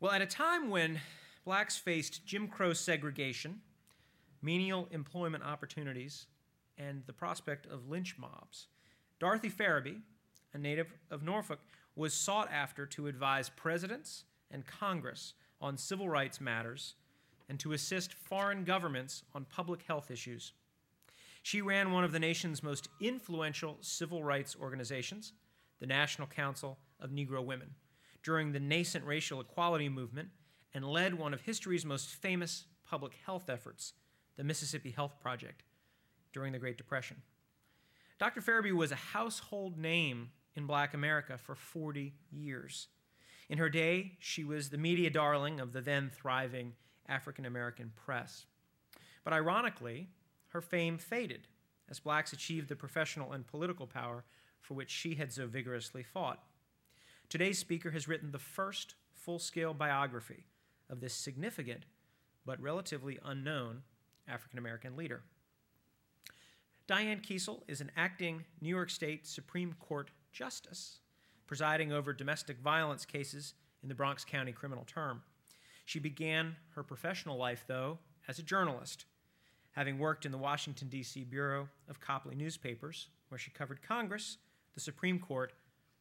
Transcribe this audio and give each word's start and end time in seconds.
Well, 0.00 0.12
at 0.12 0.22
a 0.22 0.26
time 0.26 0.70
when 0.70 1.00
blacks 1.44 1.76
faced 1.76 2.26
Jim 2.26 2.48
Crow 2.48 2.72
segregation, 2.72 3.60
menial 4.42 4.88
employment 4.90 5.44
opportunities, 5.44 6.26
and 6.76 7.02
the 7.06 7.12
prospect 7.12 7.66
of 7.66 7.88
lynch 7.88 8.18
mobs, 8.18 8.66
Dorothy 9.20 9.48
Ferebee, 9.48 10.00
a 10.52 10.58
native 10.58 10.92
of 11.10 11.22
Norfolk, 11.22 11.60
was 11.96 12.12
sought 12.12 12.50
after 12.52 12.86
to 12.86 13.06
advise 13.06 13.48
presidents 13.48 14.24
and 14.50 14.66
Congress 14.66 15.34
on 15.60 15.76
civil 15.76 16.08
rights 16.08 16.40
matters 16.40 16.96
and 17.48 17.58
to 17.60 17.72
assist 17.72 18.12
foreign 18.12 18.64
governments 18.64 19.22
on 19.34 19.44
public 19.44 19.82
health 19.82 20.10
issues. 20.10 20.52
She 21.42 21.62
ran 21.62 21.92
one 21.92 22.04
of 22.04 22.12
the 22.12 22.18
nation's 22.18 22.62
most 22.62 22.88
influential 23.00 23.78
civil 23.80 24.24
rights 24.24 24.56
organizations, 24.60 25.32
the 25.78 25.86
National 25.86 26.26
Council 26.26 26.78
of 27.00 27.10
Negro 27.10 27.44
Women, 27.44 27.70
during 28.24 28.50
the 28.50 28.60
nascent 28.60 29.04
racial 29.04 29.40
equality 29.40 29.88
movement 29.88 30.30
and 30.72 30.84
led 30.84 31.14
one 31.14 31.32
of 31.32 31.42
history's 31.42 31.84
most 31.84 32.08
famous 32.08 32.64
public 32.84 33.12
health 33.24 33.48
efforts, 33.48 33.92
the 34.36 34.42
Mississippi 34.42 34.90
Health 34.90 35.20
Project, 35.20 35.62
during 36.32 36.52
the 36.52 36.58
Great 36.58 36.76
Depression. 36.76 37.18
Dr. 38.18 38.40
Ferebee 38.40 38.72
was 38.72 38.90
a 38.90 38.96
household 38.96 39.78
name 39.78 40.30
in 40.56 40.66
black 40.66 40.94
America 40.94 41.38
for 41.38 41.54
40 41.54 42.14
years. 42.30 42.88
In 43.48 43.58
her 43.58 43.68
day, 43.68 44.12
she 44.18 44.42
was 44.42 44.70
the 44.70 44.78
media 44.78 45.10
darling 45.10 45.60
of 45.60 45.72
the 45.72 45.80
then 45.80 46.10
thriving 46.10 46.72
African 47.08 47.44
American 47.44 47.92
press. 47.94 48.46
But 49.22 49.32
ironically, 49.32 50.08
her 50.48 50.60
fame 50.60 50.96
faded 50.96 51.46
as 51.90 52.00
blacks 52.00 52.32
achieved 52.32 52.68
the 52.68 52.76
professional 52.76 53.32
and 53.32 53.46
political 53.46 53.86
power 53.86 54.24
for 54.60 54.74
which 54.74 54.90
she 54.90 55.16
had 55.16 55.32
so 55.32 55.46
vigorously 55.46 56.02
fought. 56.02 56.42
Today's 57.34 57.58
speaker 57.58 57.90
has 57.90 58.06
written 58.06 58.30
the 58.30 58.38
first 58.38 58.94
full 59.12 59.40
scale 59.40 59.74
biography 59.74 60.46
of 60.88 61.00
this 61.00 61.12
significant 61.12 61.84
but 62.46 62.60
relatively 62.60 63.18
unknown 63.24 63.82
African 64.28 64.60
American 64.60 64.96
leader. 64.96 65.24
Diane 66.86 67.18
Kiesel 67.18 67.62
is 67.66 67.80
an 67.80 67.90
acting 67.96 68.44
New 68.60 68.68
York 68.68 68.88
State 68.88 69.26
Supreme 69.26 69.74
Court 69.80 70.12
justice 70.30 71.00
presiding 71.48 71.92
over 71.92 72.12
domestic 72.12 72.60
violence 72.60 73.04
cases 73.04 73.54
in 73.82 73.88
the 73.88 73.96
Bronx 73.96 74.24
County 74.24 74.52
criminal 74.52 74.84
term. 74.84 75.20
She 75.84 75.98
began 75.98 76.54
her 76.76 76.84
professional 76.84 77.36
life, 77.36 77.64
though, 77.66 77.98
as 78.28 78.38
a 78.38 78.44
journalist, 78.44 79.06
having 79.72 79.98
worked 79.98 80.24
in 80.24 80.30
the 80.30 80.38
Washington, 80.38 80.88
D.C. 80.88 81.24
Bureau 81.24 81.68
of 81.88 81.98
Copley 81.98 82.36
newspapers, 82.36 83.08
where 83.28 83.40
she 83.40 83.50
covered 83.50 83.82
Congress, 83.82 84.38
the 84.74 84.80
Supreme 84.80 85.18
Court, 85.18 85.52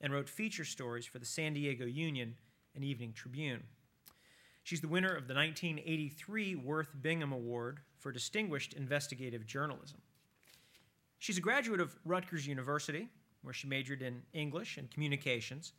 and 0.04 0.14
wrote 0.14 0.30
feature 0.30 0.66
stories 0.66 1.06
for 1.06 1.18
the 1.18 1.26
San 1.26 1.54
Diego 1.54 1.86
Union 1.86 2.36
and 2.76 2.84
Evening 2.84 3.14
Tribune. 3.14 3.64
She's 4.64 4.82
the 4.82 4.88
winner 4.88 5.16
of 5.16 5.28
the 5.28 5.34
1983 5.34 6.56
Worth 6.56 6.90
Bingham 7.02 7.32
Award 7.32 7.80
for 7.98 8.12
Distinguished 8.12 8.74
Investigative 8.74 9.46
Journalism. 9.46 10.02
She's 11.20 11.38
a 11.38 11.42
graduate 11.42 11.80
of 11.80 11.96
Rutgers 12.04 12.46
University 12.46 13.08
where 13.44 13.54
she 13.54 13.68
majored 13.68 14.02
in 14.02 14.22
English 14.34 14.78
and 14.78 14.92
communications. 14.92 15.72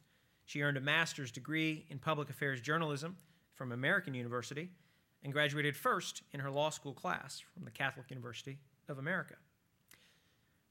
She 0.47 0.63
earned 0.63 0.79
a 0.79 0.83
master's 0.83 1.31
degree 1.31 1.87
in 1.91 1.99
public 1.99 2.31
affairs 2.31 2.61
journalism 2.61 3.17
from 3.55 3.73
American 3.73 4.15
University 4.15 4.71
and 5.23 5.33
graduated 5.33 5.77
first 5.77 6.23
in 6.33 6.41
her 6.41 6.51
law 6.51 6.71
school 6.71 6.95
class 6.95 7.43
from 7.53 7.65
the 7.65 7.71
Catholic 7.71 8.11
University 8.11 8.59
of 8.89 8.99
America. 8.99 9.35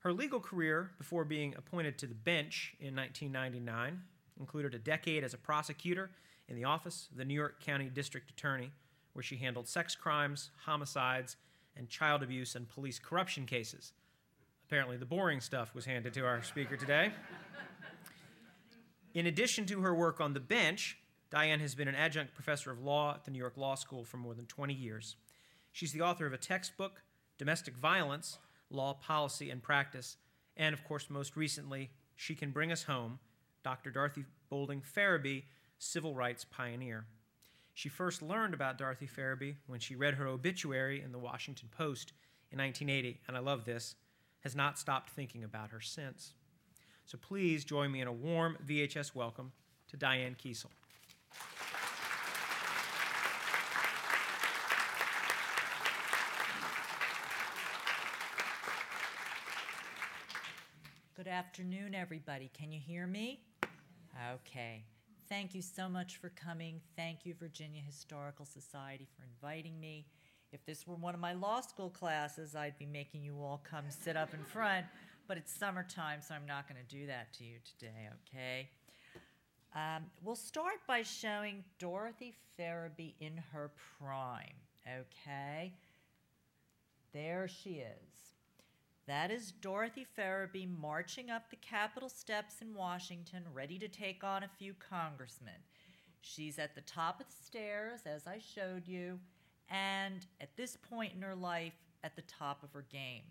Her 0.03 0.13
legal 0.13 0.39
career 0.39 0.91
before 0.97 1.25
being 1.25 1.55
appointed 1.57 1.97
to 1.99 2.07
the 2.07 2.15
bench 2.15 2.75
in 2.79 2.95
1999 2.95 4.01
included 4.39 4.73
a 4.73 4.79
decade 4.79 5.23
as 5.23 5.33
a 5.33 5.37
prosecutor 5.37 6.11
in 6.47 6.55
the 6.55 6.65
office 6.65 7.07
of 7.11 7.17
the 7.17 7.25
New 7.25 7.33
York 7.33 7.63
County 7.63 7.89
District 7.89 8.29
Attorney, 8.29 8.71
where 9.13 9.23
she 9.23 9.37
handled 9.37 9.67
sex 9.67 9.95
crimes, 9.95 10.49
homicides, 10.65 11.37
and 11.75 11.89
child 11.89 12.21
abuse 12.21 12.55
and 12.55 12.67
police 12.69 12.99
corruption 12.99 13.45
cases 13.45 13.93
Apparently, 14.73 14.97
the 14.97 15.05
boring 15.05 15.39
stuff 15.39 15.75
was 15.75 15.85
handed 15.85 16.15
to 16.15 16.25
our 16.25 16.41
speaker 16.41 16.75
today. 16.75 17.11
In 19.13 19.27
addition 19.27 19.67
to 19.67 19.81
her 19.81 19.93
work 19.93 20.19
on 20.19 20.33
the 20.33 20.39
bench, 20.39 20.97
Diane 21.29 21.59
has 21.59 21.75
been 21.75 21.87
an 21.87 21.93
adjunct 21.93 22.33
professor 22.33 22.71
of 22.71 22.81
law 22.81 23.13
at 23.13 23.23
the 23.23 23.29
New 23.29 23.37
York 23.37 23.55
Law 23.55 23.75
School 23.75 24.03
for 24.03 24.17
more 24.17 24.33
than 24.33 24.47
20 24.47 24.73
years. 24.73 25.15
She's 25.71 25.91
the 25.91 26.01
author 26.01 26.25
of 26.25 26.33
a 26.33 26.37
textbook, 26.37 27.03
Domestic 27.37 27.75
Violence 27.75 28.39
Law, 28.73 28.93
Policy, 28.93 29.49
and 29.49 29.61
Practice, 29.61 30.17
and 30.57 30.73
of 30.73 30.83
course, 30.83 31.09
most 31.09 31.35
recently, 31.35 31.91
She 32.15 32.35
Can 32.35 32.51
Bring 32.51 32.71
Us 32.71 32.83
Home, 32.83 33.19
Dr. 33.63 33.91
Dorothy 33.91 34.25
Boulding 34.49 34.81
Ferebee, 34.81 35.43
Civil 35.77 36.15
Rights 36.15 36.45
Pioneer. 36.45 37.05
She 37.73 37.89
first 37.89 38.21
learned 38.21 38.53
about 38.53 38.77
Dorothy 38.77 39.07
Ferebee 39.07 39.55
when 39.67 39.79
she 39.79 39.95
read 39.95 40.15
her 40.15 40.27
obituary 40.27 41.01
in 41.01 41.11
the 41.11 41.19
Washington 41.19 41.69
Post 41.75 42.13
in 42.51 42.59
1980, 42.59 43.21
and 43.27 43.35
I 43.35 43.39
love 43.39 43.65
this 43.65 43.95
has 44.41 44.55
not 44.55 44.77
stopped 44.77 45.09
thinking 45.09 45.43
about 45.43 45.69
her 45.69 45.81
since. 45.81 46.33
So 47.05 47.17
please 47.17 47.65
join 47.65 47.91
me 47.91 48.01
in 48.01 48.07
a 48.07 48.13
warm 48.13 48.57
VHS 48.65 49.15
welcome 49.15 49.51
to 49.87 49.97
Diane 49.97 50.35
Kiesel. 50.41 50.67
Afternoon, 61.33 61.95
everybody. 61.95 62.51
Can 62.53 62.71
you 62.71 62.79
hear 62.79 63.07
me? 63.07 63.39
Okay. 64.35 64.83
Thank 65.27 65.55
you 65.55 65.63
so 65.63 65.89
much 65.89 66.17
for 66.17 66.29
coming. 66.29 66.79
Thank 66.95 67.25
you, 67.25 67.33
Virginia 67.33 67.81
Historical 67.83 68.45
Society, 68.45 69.07
for 69.17 69.23
inviting 69.23 69.79
me. 69.79 70.05
If 70.51 70.63
this 70.67 70.85
were 70.85 70.93
one 70.93 71.15
of 71.15 71.19
my 71.19 71.33
law 71.33 71.61
school 71.61 71.89
classes, 71.89 72.55
I'd 72.55 72.77
be 72.77 72.85
making 72.85 73.23
you 73.23 73.41
all 73.41 73.63
come 73.67 73.85
sit 73.89 74.15
up 74.15 74.35
in 74.35 74.43
front, 74.43 74.85
but 75.27 75.37
it's 75.37 75.51
summertime, 75.51 76.19
so 76.21 76.35
I'm 76.35 76.45
not 76.45 76.69
going 76.69 76.79
to 76.79 76.95
do 76.95 77.07
that 77.07 77.33
to 77.33 77.43
you 77.43 77.55
today, 77.79 78.09
okay? 78.29 78.69
Um, 79.73 80.03
we'll 80.23 80.35
start 80.35 80.81
by 80.87 81.01
showing 81.01 81.63
Dorothy 81.79 82.35
Ferebee 82.59 83.15
in 83.19 83.41
her 83.51 83.71
prime, 83.97 84.53
okay? 84.87 85.73
There 87.11 87.47
she 87.47 87.77
is. 87.77 88.32
That 89.05 89.31
is 89.31 89.51
Dorothy 89.51 90.05
Ferebee 90.17 90.79
marching 90.79 91.29
up 91.29 91.49
the 91.49 91.57
Capitol 91.57 92.07
steps 92.07 92.61
in 92.61 92.73
Washington, 92.73 93.43
ready 93.53 93.77
to 93.79 93.89
take 93.89 94.23
on 94.23 94.43
a 94.43 94.47
few 94.47 94.73
congressmen. 94.75 95.59
She's 96.21 96.57
at 96.57 96.73
the 96.73 96.81
top 96.81 97.19
of 97.19 97.27
the 97.27 97.45
stairs, 97.45 98.01
as 98.05 98.27
I 98.27 98.39
showed 98.39 98.87
you 98.87 99.19
and 99.69 100.25
at 100.39 100.55
this 100.55 100.77
point 100.77 101.13
in 101.15 101.21
her 101.21 101.35
life, 101.35 101.73
at 102.03 102.15
the 102.15 102.21
top 102.23 102.63
of 102.63 102.71
her 102.73 102.85
game. 102.89 103.23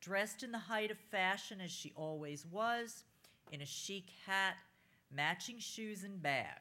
Dressed 0.00 0.42
in 0.42 0.52
the 0.52 0.58
height 0.58 0.90
of 0.90 0.98
fashion 0.98 1.60
as 1.60 1.70
she 1.70 1.92
always 1.96 2.46
was, 2.46 3.04
in 3.50 3.62
a 3.62 3.66
chic 3.66 4.10
hat, 4.26 4.56
matching 5.14 5.58
shoes, 5.58 6.04
and 6.04 6.22
bag. 6.22 6.60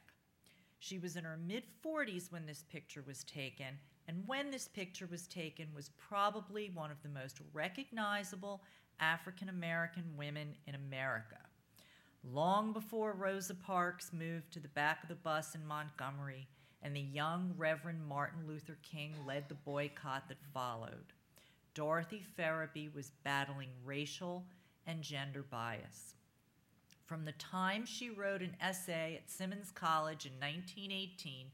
She 0.79 0.97
was 0.99 1.15
in 1.15 1.23
her 1.23 1.37
mid 1.37 1.63
40s 1.85 2.31
when 2.31 2.45
this 2.45 2.63
picture 2.71 3.03
was 3.05 3.23
taken, 3.23 3.79
and 4.07 4.23
when 4.25 4.51
this 4.51 4.67
picture 4.67 5.07
was 5.09 5.27
taken 5.27 5.67
was 5.75 5.91
probably 5.97 6.71
one 6.73 6.91
of 6.91 7.01
the 7.03 7.09
most 7.09 7.39
recognizable 7.53 8.61
African 8.99 9.49
American 9.49 10.05
women 10.17 10.55
in 10.65 10.75
America. 10.75 11.37
Long 12.23 12.73
before 12.73 13.13
Rosa 13.13 13.53
Parks 13.53 14.11
moved 14.11 14.51
to 14.53 14.59
the 14.59 14.67
back 14.69 15.03
of 15.03 15.09
the 15.09 15.15
bus 15.15 15.55
in 15.55 15.65
Montgomery, 15.65 16.47
and 16.81 16.95
the 16.95 17.01
young 17.01 17.53
Reverend 17.57 18.05
Martin 18.05 18.47
Luther 18.47 18.77
King 18.81 19.13
led 19.25 19.47
the 19.47 19.55
boycott 19.55 20.27
that 20.27 20.37
followed. 20.53 21.13
Dorothy 21.73 22.23
Ferebee 22.37 22.93
was 22.93 23.11
battling 23.23 23.69
racial 23.85 24.45
and 24.87 25.01
gender 25.01 25.43
bias. 25.43 26.15
From 27.05 27.23
the 27.23 27.33
time 27.33 27.85
she 27.85 28.09
wrote 28.09 28.41
an 28.41 28.55
essay 28.59 29.15
at 29.15 29.29
Simmons 29.29 29.71
College 29.71 30.25
in 30.25 30.33
1918, 30.33 31.47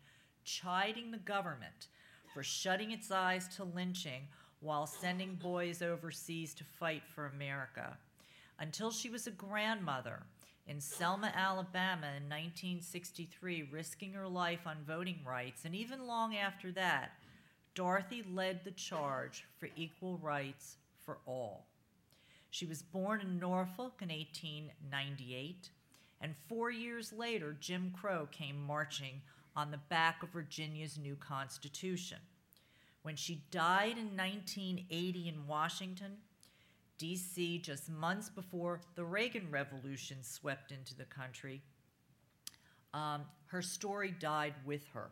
chiding 0.44 1.12
the 1.12 1.18
government 1.18 1.88
for 2.34 2.44
shutting 2.44 2.92
its 2.92 3.12
eyes 3.12 3.48
to 3.56 3.64
lynching 3.64 4.28
while 4.60 4.88
sending 4.88 5.36
boys 5.36 5.82
overseas 5.82 6.54
to 6.54 6.64
fight 6.64 7.04
for 7.14 7.28
America, 7.28 7.98
until 8.60 8.92
she 8.92 9.10
was 9.10 9.28
a 9.28 9.32
grandmother 9.32 10.24
in 10.66 10.80
Selma, 10.80 11.32
Alabama 11.36 12.08
in 12.16 12.30
1963, 12.30 13.70
risking 13.72 14.14
her 14.14 14.28
life 14.28 14.66
on 14.66 14.78
voting 14.88 15.20
rights, 15.26 15.66
and 15.66 15.76
even 15.76 16.08
long 16.08 16.36
after 16.38 16.72
that, 16.72 17.12
Dorothy 17.76 18.24
led 18.32 18.64
the 18.64 18.72
charge 18.72 19.46
for 19.60 19.68
equal 19.76 20.18
rights 20.20 20.78
for 21.06 21.18
all. 21.26 21.66
She 22.50 22.66
was 22.66 22.82
born 22.82 23.20
in 23.20 23.40
Norfolk 23.40 24.02
in 24.02 24.10
1898, 24.10 25.70
and 26.22 26.36
four 26.48 26.72
years 26.72 27.12
later, 27.12 27.58
Jim 27.60 27.92
Crow 28.00 28.28
came 28.32 28.66
marching 28.66 29.22
on 29.56 29.72
the 29.72 29.78
back 29.78 30.24
of 30.24 30.30
Virginia's 30.30 30.98
new 30.98 31.16
Constitution. 31.16 32.18
When 33.04 33.16
she 33.16 33.44
died 33.52 33.98
in 33.98 34.16
1980 34.16 35.28
in 35.28 35.48
Washington, 35.48 36.18
D.C., 36.98 37.60
just 37.60 37.90
months 37.90 38.30
before 38.30 38.82
the 38.96 39.04
Reagan 39.04 39.48
Revolution 39.52 40.18
swept 40.22 40.72
into 40.72 40.96
the 40.96 41.06
country. 41.06 41.62
Um, 42.94 43.24
Her 43.48 43.62
story 43.62 44.12
died 44.12 44.54
with 44.66 44.86
her. 44.94 45.10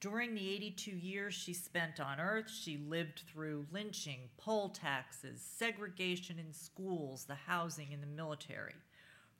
During 0.00 0.34
the 0.34 0.48
82 0.48 0.90
years 0.92 1.34
she 1.34 1.52
spent 1.52 1.98
on 1.98 2.20
Earth, 2.20 2.48
she 2.48 2.76
lived 2.76 3.22
through 3.32 3.66
lynching, 3.72 4.28
poll 4.36 4.68
taxes, 4.68 5.40
segregation 5.40 6.38
in 6.38 6.52
schools, 6.52 7.24
the 7.24 7.34
housing, 7.34 7.88
and 7.92 8.02
the 8.02 8.06
military. 8.06 8.74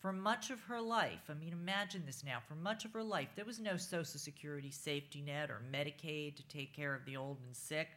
For 0.00 0.12
much 0.12 0.50
of 0.50 0.60
her 0.62 0.80
life, 0.80 1.28
I 1.28 1.34
mean, 1.34 1.52
imagine 1.52 2.04
this 2.06 2.22
now, 2.24 2.38
for 2.46 2.54
much 2.54 2.84
of 2.84 2.92
her 2.92 3.02
life, 3.02 3.30
there 3.34 3.44
was 3.44 3.58
no 3.58 3.76
Social 3.76 4.20
Security 4.20 4.70
safety 4.70 5.20
net 5.20 5.50
or 5.50 5.60
Medicaid 5.72 6.36
to 6.36 6.46
take 6.46 6.72
care 6.72 6.94
of 6.94 7.04
the 7.04 7.16
old 7.16 7.38
and 7.44 7.54
sick. 7.54 7.88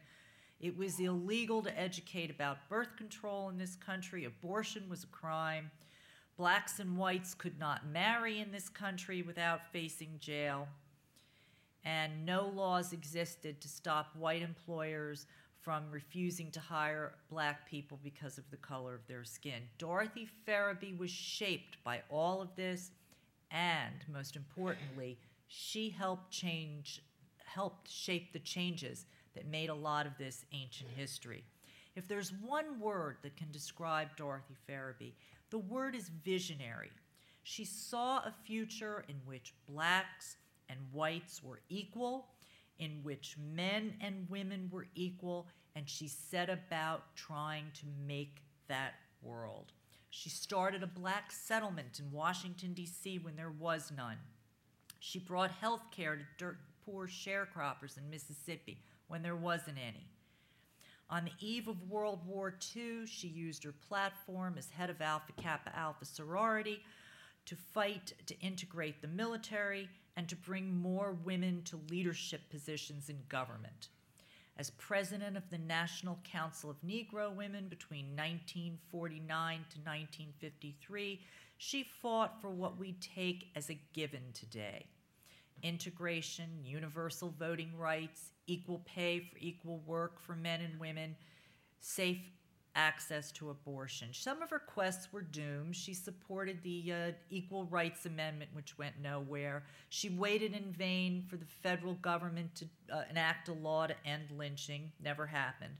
It 0.60 0.76
was 0.76 0.98
illegal 0.98 1.62
to 1.62 1.78
educate 1.78 2.30
about 2.30 2.68
birth 2.68 2.96
control 2.96 3.48
in 3.50 3.58
this 3.58 3.76
country, 3.76 4.24
abortion 4.24 4.88
was 4.88 5.04
a 5.04 5.08
crime. 5.08 5.70
Blacks 6.36 6.80
and 6.80 6.96
whites 6.96 7.34
could 7.34 7.58
not 7.60 7.86
marry 7.86 8.40
in 8.40 8.50
this 8.50 8.68
country 8.68 9.22
without 9.22 9.70
facing 9.72 10.18
jail. 10.18 10.66
And 11.84 12.26
no 12.26 12.48
laws 12.48 12.92
existed 12.92 13.60
to 13.60 13.68
stop 13.68 14.16
white 14.16 14.42
employers 14.42 15.26
from 15.62 15.84
refusing 15.90 16.50
to 16.50 16.60
hire 16.60 17.14
black 17.30 17.68
people 17.68 17.98
because 18.02 18.36
of 18.36 18.50
the 18.50 18.56
color 18.56 18.94
of 18.94 19.06
their 19.06 19.24
skin. 19.24 19.62
Dorothy 19.78 20.28
Ferebee 20.46 20.98
was 20.98 21.10
shaped 21.10 21.76
by 21.84 22.02
all 22.10 22.42
of 22.42 22.54
this, 22.56 22.90
and 23.50 23.94
most 24.12 24.34
importantly, 24.34 25.18
she 25.46 25.88
helped 25.88 26.30
change, 26.30 27.00
helped 27.44 27.88
shape 27.88 28.32
the 28.32 28.40
changes 28.40 29.06
that 29.34 29.46
made 29.46 29.70
a 29.70 29.74
lot 29.74 30.06
of 30.06 30.18
this 30.18 30.44
ancient 30.52 30.90
history. 30.96 31.44
If 31.94 32.08
there's 32.08 32.32
one 32.32 32.80
word 32.80 33.18
that 33.22 33.36
can 33.36 33.50
describe 33.52 34.16
Dorothy 34.16 34.56
Ferebee, 34.68 35.14
the 35.50 35.58
word 35.58 35.94
is 35.94 36.10
visionary. 36.24 36.90
She 37.44 37.64
saw 37.64 38.18
a 38.18 38.34
future 38.44 39.04
in 39.08 39.16
which 39.26 39.54
blacks 39.68 40.36
and 40.68 40.78
whites 40.90 41.42
were 41.42 41.60
equal, 41.68 42.28
in 42.78 43.00
which 43.02 43.36
men 43.38 43.94
and 44.00 44.28
women 44.28 44.68
were 44.70 44.86
equal, 44.94 45.48
and 45.74 45.88
she 45.88 46.08
set 46.08 46.50
about 46.50 47.14
trying 47.16 47.66
to 47.74 47.86
make 48.06 48.42
that 48.68 48.94
world. 49.22 49.72
She 50.10 50.28
started 50.28 50.82
a 50.82 50.86
black 50.86 51.32
settlement 51.32 51.98
in 51.98 52.10
Washington, 52.10 52.74
D.C. 52.74 53.18
when 53.18 53.36
there 53.36 53.50
was 53.50 53.92
none. 53.96 54.18
She 54.98 55.18
brought 55.18 55.50
health 55.50 55.90
care 55.90 56.16
to 56.16 56.22
dirt 56.36 56.58
poor 56.84 57.06
sharecroppers 57.06 57.96
in 57.96 58.10
Mississippi 58.10 58.82
when 59.08 59.22
there 59.22 59.36
wasn't 59.36 59.78
any. 59.78 60.06
On 61.08 61.24
the 61.24 61.46
eve 61.46 61.68
of 61.68 61.90
World 61.90 62.20
War 62.26 62.54
II, 62.74 63.06
she 63.06 63.28
used 63.28 63.64
her 63.64 63.74
platform 63.86 64.54
as 64.56 64.70
head 64.70 64.90
of 64.90 65.00
Alpha 65.00 65.32
Kappa 65.32 65.76
Alpha 65.76 66.04
sorority 66.04 66.80
to 67.44 67.56
fight 67.56 68.14
to 68.26 68.38
integrate 68.40 69.02
the 69.02 69.08
military 69.08 69.88
and 70.16 70.28
to 70.28 70.36
bring 70.36 70.74
more 70.74 71.16
women 71.24 71.62
to 71.64 71.80
leadership 71.90 72.42
positions 72.50 73.08
in 73.08 73.16
government. 73.28 73.88
As 74.58 74.70
president 74.70 75.36
of 75.36 75.48
the 75.50 75.58
National 75.58 76.18
Council 76.24 76.70
of 76.70 76.76
Negro 76.82 77.34
Women 77.34 77.68
between 77.68 78.14
1949 78.16 79.56
to 79.56 79.78
1953, 79.78 81.20
she 81.56 81.84
fought 82.02 82.40
for 82.40 82.50
what 82.50 82.78
we 82.78 82.92
take 83.00 83.50
as 83.56 83.70
a 83.70 83.80
given 83.92 84.22
today 84.34 84.86
integration, 85.62 86.48
universal 86.64 87.32
voting 87.38 87.70
rights, 87.78 88.32
equal 88.46 88.82
pay 88.84 89.20
for 89.20 89.38
equal 89.38 89.78
work 89.86 90.20
for 90.20 90.34
men 90.34 90.60
and 90.60 90.78
women, 90.80 91.14
safe 91.80 92.18
access 92.74 93.30
to 93.32 93.50
abortion. 93.50 94.08
Some 94.12 94.42
of 94.42 94.50
her 94.50 94.58
quests 94.58 95.12
were 95.12 95.22
doomed. 95.22 95.76
She 95.76 95.92
supported 95.92 96.62
the 96.62 96.92
uh, 96.92 97.12
Equal 97.30 97.64
Rights 97.66 98.06
Amendment, 98.06 98.50
which 98.54 98.78
went 98.78 99.00
nowhere. 99.00 99.64
She 99.90 100.08
waited 100.08 100.54
in 100.54 100.72
vain 100.72 101.24
for 101.28 101.36
the 101.36 101.44
federal 101.44 101.94
government 101.94 102.54
to 102.56 102.64
uh, 102.92 103.02
enact 103.10 103.48
a 103.48 103.52
law 103.52 103.86
to 103.86 103.94
end 104.06 104.30
lynching, 104.30 104.90
never 105.02 105.26
happened. 105.26 105.76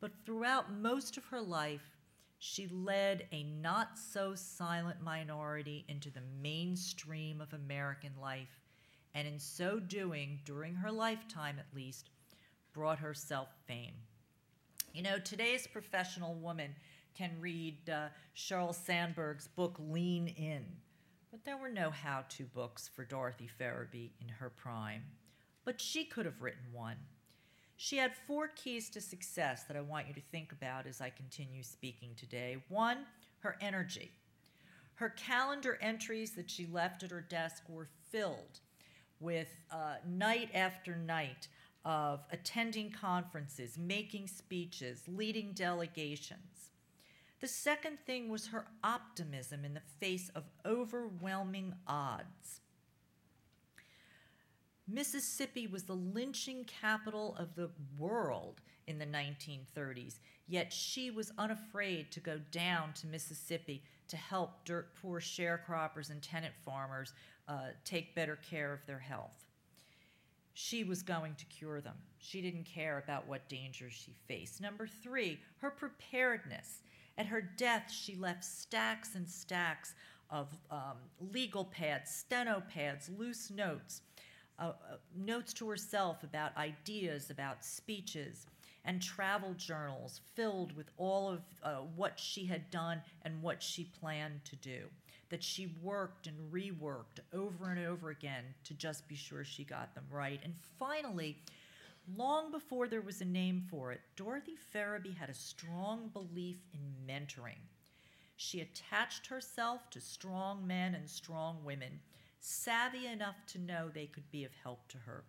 But 0.00 0.12
throughout 0.24 0.72
most 0.72 1.16
of 1.16 1.24
her 1.26 1.40
life, 1.40 1.96
she 2.38 2.66
led 2.66 3.28
a 3.30 3.44
not 3.44 3.96
so 3.96 4.34
silent 4.34 5.00
minority 5.00 5.84
into 5.86 6.10
the 6.10 6.22
mainstream 6.42 7.40
of 7.40 7.52
American 7.52 8.12
life, 8.20 8.60
and 9.14 9.28
in 9.28 9.38
so 9.38 9.78
doing, 9.78 10.40
during 10.44 10.74
her 10.74 10.90
lifetime 10.90 11.56
at 11.60 11.76
least, 11.76 12.10
brought 12.72 12.98
herself 12.98 13.48
fame. 13.66 13.94
You 14.92 15.02
know, 15.02 15.18
today's 15.18 15.66
professional 15.66 16.34
woman 16.34 16.74
can 17.16 17.30
read 17.40 17.88
uh, 17.88 18.08
Sheryl 18.36 18.74
Sandberg's 18.74 19.48
book 19.48 19.76
Lean 19.78 20.28
In, 20.28 20.66
but 21.30 21.46
there 21.46 21.56
were 21.56 21.70
no 21.70 21.88
how 21.88 22.24
to 22.30 22.44
books 22.44 22.90
for 22.94 23.02
Dorothy 23.02 23.48
Ferebee 23.58 24.10
in 24.20 24.28
her 24.28 24.50
prime. 24.50 25.02
But 25.64 25.80
she 25.80 26.04
could 26.04 26.26
have 26.26 26.42
written 26.42 26.64
one. 26.72 26.98
She 27.76 27.96
had 27.96 28.12
four 28.26 28.48
keys 28.48 28.90
to 28.90 29.00
success 29.00 29.64
that 29.64 29.78
I 29.78 29.80
want 29.80 30.08
you 30.08 30.14
to 30.14 30.20
think 30.20 30.52
about 30.52 30.86
as 30.86 31.00
I 31.00 31.08
continue 31.08 31.62
speaking 31.62 32.10
today. 32.14 32.58
One, 32.68 32.98
her 33.38 33.56
energy. 33.62 34.10
Her 34.96 35.08
calendar 35.08 35.78
entries 35.80 36.32
that 36.32 36.50
she 36.50 36.66
left 36.66 37.02
at 37.02 37.10
her 37.10 37.22
desk 37.22 37.62
were 37.66 37.88
filled 38.10 38.60
with 39.20 39.48
uh, 39.70 39.94
night 40.06 40.50
after 40.52 40.96
night 40.96 41.48
of 41.84 42.20
attending 42.30 42.90
conferences, 42.90 43.76
making 43.78 44.28
speeches, 44.28 45.02
leading 45.08 45.52
delegations. 45.52 46.70
The 47.40 47.48
second 47.48 47.98
thing 48.06 48.28
was 48.28 48.48
her 48.48 48.66
optimism 48.84 49.64
in 49.64 49.74
the 49.74 49.82
face 49.98 50.30
of 50.34 50.44
overwhelming 50.64 51.74
odds. 51.88 52.60
Mississippi 54.86 55.66
was 55.66 55.84
the 55.84 55.96
lynching 55.96 56.64
capital 56.64 57.34
of 57.38 57.54
the 57.54 57.70
world 57.98 58.60
in 58.86 58.98
the 58.98 59.06
1930s, 59.06 60.18
yet 60.46 60.72
she 60.72 61.10
was 61.10 61.32
unafraid 61.38 62.12
to 62.12 62.20
go 62.20 62.40
down 62.50 62.92
to 62.94 63.06
Mississippi 63.06 63.82
to 64.08 64.16
help 64.16 64.64
dirt 64.64 64.94
poor 65.00 65.18
sharecroppers 65.20 66.10
and 66.10 66.22
tenant 66.22 66.54
farmers 66.64 67.12
uh, 67.48 67.68
take 67.84 68.14
better 68.14 68.36
care 68.36 68.72
of 68.72 68.84
their 68.86 68.98
health 68.98 69.51
she 70.54 70.84
was 70.84 71.02
going 71.02 71.34
to 71.36 71.44
cure 71.46 71.80
them. 71.80 71.96
She 72.18 72.40
didn't 72.40 72.64
care 72.64 72.98
about 72.98 73.26
what 73.26 73.48
dangers 73.48 73.92
she 73.92 74.14
faced. 74.26 74.60
Number 74.60 74.86
three, 74.86 75.40
her 75.58 75.70
preparedness. 75.70 76.82
At 77.18 77.26
her 77.26 77.40
death, 77.40 77.90
she 77.92 78.16
left 78.16 78.44
stacks 78.44 79.14
and 79.14 79.28
stacks 79.28 79.94
of 80.30 80.48
um, 80.70 80.96
legal 81.32 81.64
pads, 81.64 82.10
steno 82.10 82.62
pads, 82.72 83.10
loose 83.18 83.50
notes, 83.50 84.00
uh, 84.58 84.72
uh, 84.90 84.96
notes 85.14 85.52
to 85.54 85.68
herself 85.68 86.22
about 86.22 86.56
ideas, 86.56 87.30
about 87.30 87.64
speeches, 87.64 88.46
and 88.84 89.00
travel 89.00 89.54
journals 89.54 90.20
filled 90.34 90.74
with 90.76 90.90
all 90.96 91.28
of 91.28 91.42
uh, 91.62 91.76
what 91.96 92.18
she 92.18 92.46
had 92.46 92.70
done 92.70 93.02
and 93.22 93.42
what 93.42 93.62
she 93.62 93.84
planned 93.84 94.44
to 94.44 94.56
do 94.56 94.84
that 95.32 95.42
she 95.42 95.74
worked 95.82 96.26
and 96.26 96.36
reworked 96.52 97.20
over 97.32 97.70
and 97.70 97.86
over 97.86 98.10
again 98.10 98.44
to 98.64 98.74
just 98.74 99.08
be 99.08 99.16
sure 99.16 99.42
she 99.42 99.64
got 99.64 99.94
them 99.94 100.04
right. 100.10 100.38
And 100.44 100.52
finally, 100.78 101.38
long 102.18 102.52
before 102.52 102.86
there 102.86 103.00
was 103.00 103.22
a 103.22 103.24
name 103.24 103.64
for 103.70 103.92
it, 103.92 104.02
Dorothy 104.14 104.56
Ferebee 104.74 105.16
had 105.16 105.30
a 105.30 105.34
strong 105.34 106.10
belief 106.12 106.58
in 106.74 106.80
mentoring. 107.10 107.62
She 108.36 108.60
attached 108.60 109.26
herself 109.26 109.88
to 109.92 110.02
strong 110.02 110.66
men 110.66 110.94
and 110.94 111.08
strong 111.08 111.64
women, 111.64 112.00
savvy 112.38 113.06
enough 113.06 113.36
to 113.48 113.58
know 113.58 113.88
they 113.88 114.08
could 114.08 114.30
be 114.30 114.44
of 114.44 114.52
help 114.62 114.86
to 114.88 114.98
her. 114.98 115.24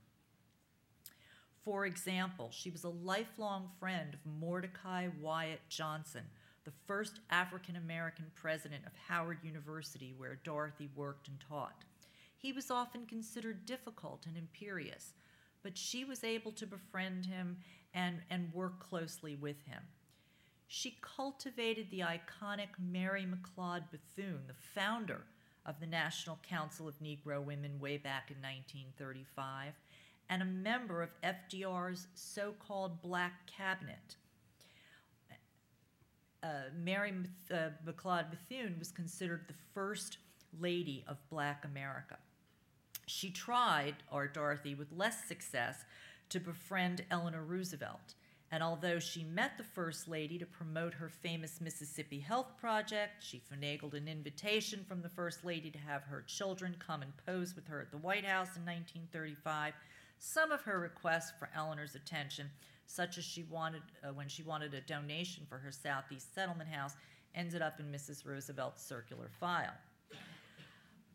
For 1.64 1.86
example, 1.86 2.50
she 2.52 2.70
was 2.70 2.84
a 2.84 2.90
lifelong 2.90 3.70
friend 3.80 4.16
of 4.16 4.20
Mordecai 4.42 5.08
Wyatt 5.22 5.62
Johnson 5.70 6.24
the 6.66 6.72
first 6.88 7.20
African 7.30 7.76
American 7.76 8.26
president 8.36 8.86
of 8.86 8.94
Howard 9.08 9.40
University, 9.44 10.14
where 10.16 10.40
Dorothy 10.44 10.90
worked 10.96 11.28
and 11.28 11.40
taught. 11.40 11.84
He 12.38 12.52
was 12.52 12.72
often 12.72 13.06
considered 13.06 13.66
difficult 13.66 14.26
and 14.28 14.38
imperious, 14.38 15.14
but 15.62 15.78
she 15.78 16.04
was 16.04 16.24
able 16.24 16.52
to 16.54 16.68
befriend 16.68 17.26
him 17.26 17.58
and, 17.94 18.22
and 18.30 18.54
work 18.54 18.80
closely 18.80 19.36
with 19.36 19.62
him. 19.66 19.82
She 20.68 20.98
cultivated 21.02 21.88
the 21.90 22.00
iconic 22.00 22.70
Mary 22.80 23.26
McLeod 23.26 23.84
Bethune, 23.92 24.42
the 24.48 24.54
founder 24.54 25.26
of 25.66 25.80
the 25.80 25.86
National 25.86 26.40
Council 26.48 26.88
of 26.88 27.00
Negro 27.00 27.44
Women 27.44 27.80
way 27.80 27.98
back 27.98 28.32
in 28.32 28.38
1935, 28.38 29.74
and 30.30 30.42
a 30.42 30.46
member 30.46 31.02
of 31.02 31.10
FDR's 31.22 32.08
so 32.16 32.54
called 32.60 33.02
Black 33.02 33.46
Cabinet 33.46 34.16
uh, 36.44 36.70
Mary 36.78 37.14
uh, 37.52 37.70
McLeod 37.86 38.30
Bethune 38.30 38.76
was 38.78 38.92
considered 38.92 39.46
the 39.48 39.54
first 39.74 40.18
lady 40.60 41.04
of 41.08 41.18
black 41.30 41.66
America. 41.66 42.18
She 43.06 43.32
tried, 43.32 43.96
or 44.12 44.28
Dorothy, 44.28 44.76
with 44.76 44.92
less 44.92 45.26
success, 45.26 45.84
to 46.30 46.40
befriend 46.40 47.04
Eleanor 47.12 47.44
Roosevelt. 47.44 48.16
And 48.52 48.62
although 48.62 49.00
she 49.00 49.24
met 49.24 49.58
the 49.58 49.64
First 49.64 50.08
Lady 50.08 50.38
to 50.38 50.46
promote 50.46 50.94
her 50.94 51.10
famous 51.10 51.60
Mississippi 51.60 52.20
Health 52.20 52.56
Project, 52.60 53.24
she 53.24 53.42
finagled 53.52 53.96
an 53.96 54.08
invitation 54.08 54.86
from 54.88 55.02
the 55.02 55.10
First 55.10 55.44
Lady 55.44 55.72
to 55.72 55.80
have 55.80 56.04
her 56.04 56.22
children 56.28 56.76
come 56.78 57.02
and 57.02 57.14
pose 57.26 57.56
with 57.56 57.68
her 57.68 57.82
at 57.82 57.90
the 57.90 57.98
White 57.98 58.26
House 58.26 58.56
in 58.56 58.64
1935. 58.64 59.74
Some 60.20 60.52
of 60.52 60.62
her 60.62 60.80
requests 60.80 61.34
for 61.40 61.50
Eleanor's 61.56 61.96
attention, 61.96 62.52
such 62.88 63.18
as 63.18 63.24
she 63.24 63.44
wanted 63.44 63.82
uh, 64.04 64.14
when 64.14 64.28
she 64.28 64.44
wanted 64.44 64.74
a 64.74 64.82
donation 64.82 65.46
for 65.48 65.58
her 65.58 65.72
Southeast 65.72 66.34
Settlement 66.34 66.70
House, 66.70 66.96
ended 67.36 67.62
up 67.62 67.80
in 67.80 67.92
Mrs. 67.92 68.26
Roosevelt's 68.26 68.84
circular 68.84 69.30
file. 69.40 69.74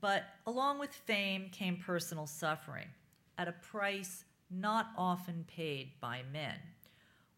But 0.00 0.24
along 0.46 0.78
with 0.78 0.90
fame 0.92 1.48
came 1.50 1.76
personal 1.76 2.26
suffering, 2.26 2.88
at 3.36 3.48
a 3.48 3.52
price 3.52 4.24
not 4.50 4.88
often 4.96 5.44
paid 5.48 5.92
by 6.00 6.22
men. 6.32 6.56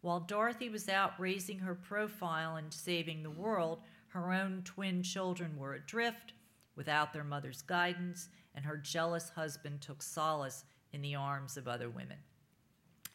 While 0.02 0.20
Dorothy 0.20 0.68
was 0.68 0.88
out 0.88 1.18
raising 1.18 1.58
her 1.58 1.74
profile 1.74 2.56
and 2.56 2.72
saving 2.72 3.22
the 3.22 3.30
world, 3.30 3.80
her 4.08 4.32
own 4.32 4.62
twin 4.64 5.02
children 5.02 5.56
were 5.56 5.74
adrift 5.74 6.32
without 6.74 7.12
their 7.12 7.24
mother's 7.24 7.62
guidance, 7.62 8.28
and 8.54 8.64
her 8.64 8.76
jealous 8.76 9.30
husband 9.30 9.80
took 9.80 10.02
solace 10.02 10.64
in 10.92 11.02
the 11.02 11.14
arms 11.14 11.56
of 11.56 11.68
other 11.68 11.90
women. 11.90 12.16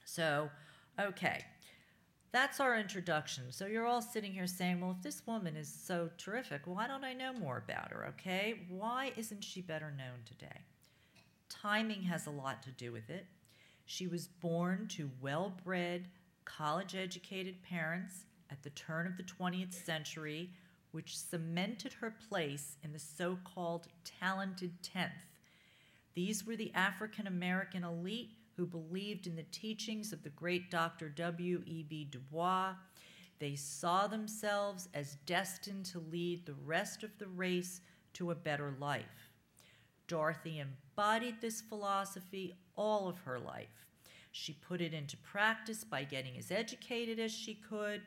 So, 0.05 0.50
okay, 1.00 1.46
that's 2.32 2.60
our 2.60 2.78
introduction. 2.78 3.46
So, 3.52 3.66
you're 3.66 3.86
all 3.86 4.02
sitting 4.02 4.34
here 4.34 4.48
saying, 4.48 4.82
well, 4.82 4.96
if 4.98 5.02
this 5.02 5.25
woman 5.25 5.56
is 5.56 5.72
so 5.72 6.10
terrific, 6.18 6.62
why 6.66 6.88
don't 6.88 7.04
I 7.04 7.14
know 7.14 7.34
more 7.34 7.58
about 7.58 7.92
her, 7.92 8.08
okay? 8.10 8.66
Why 8.70 9.14
isn't 9.16 9.44
she 9.44 9.62
better 9.62 9.94
known 9.98 10.24
today? 10.25 10.62
Timing 11.50 12.04
has 12.04 12.28
a 12.28 12.32
lot 12.32 12.64
to 12.64 12.72
do 12.72 12.92
with 12.92 13.10
it. 13.10 13.25
She 13.86 14.08
was 14.08 14.28
born 14.28 14.88
to 14.90 15.12
well 15.22 15.54
bred, 15.64 16.08
college 16.44 16.96
educated 16.96 17.62
parents 17.64 18.25
at 18.50 18.64
the 18.64 18.70
turn 18.72 19.08
of 19.08 19.18
the 19.18 19.24
20th 19.24 19.74
century, 19.74 20.52
which 20.92 21.18
cemented 21.18 21.94
her 21.94 22.14
place 22.30 22.78
in 22.84 22.94
the 22.94 23.00
so 23.00 23.38
called 23.44 23.88
talented 24.20 24.72
10th. 24.82 25.12
These 26.14 26.46
were 26.46 26.56
the 26.56 26.74
African 26.74 27.28
American 27.28 27.84
elite 27.84 28.32
who 28.56 28.66
believed 28.66 29.28
in 29.28 29.36
the 29.36 29.44
teachings 29.44 30.14
of 30.14 30.24
the 30.24 30.30
great 30.30 30.72
Dr. 30.72 31.10
W.E.B. 31.10 32.08
Du 32.12 32.20
Bois. 32.20 32.74
They 33.40 33.56
saw 33.56 34.08
themselves 34.08 34.88
as 34.94 35.18
destined 35.26 35.86
to 35.88 36.00
lead 36.00 36.46
the 36.46 36.56
rest 36.66 37.04
of 37.04 37.18
the 37.18 37.28
race 37.28 37.82
to 38.14 38.32
a 38.32 38.36
better 38.36 38.74
life. 38.80 39.32
Dorothy 40.08 40.60
embodied 40.60 41.42
this 41.42 41.62
philosophy 41.62 42.56
all 42.76 43.08
of 43.10 43.20
her 43.20 43.40
life. 43.40 43.86
She 44.32 44.54
put 44.54 44.82
it 44.82 44.94
into 44.94 45.18
practice 45.18 45.84
by 45.84 46.04
getting 46.04 46.38
as 46.38 46.52
educated 46.52 47.20
as 47.20 47.32
she 47.32 47.56
could, 47.56 48.02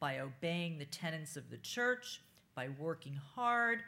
by 0.00 0.18
obeying 0.18 0.78
the 0.78 0.86
tenets 0.86 1.36
of 1.36 1.50
the 1.50 1.58
church, 1.58 2.20
by 2.54 2.68
working 2.78 3.18
hard, 3.34 3.80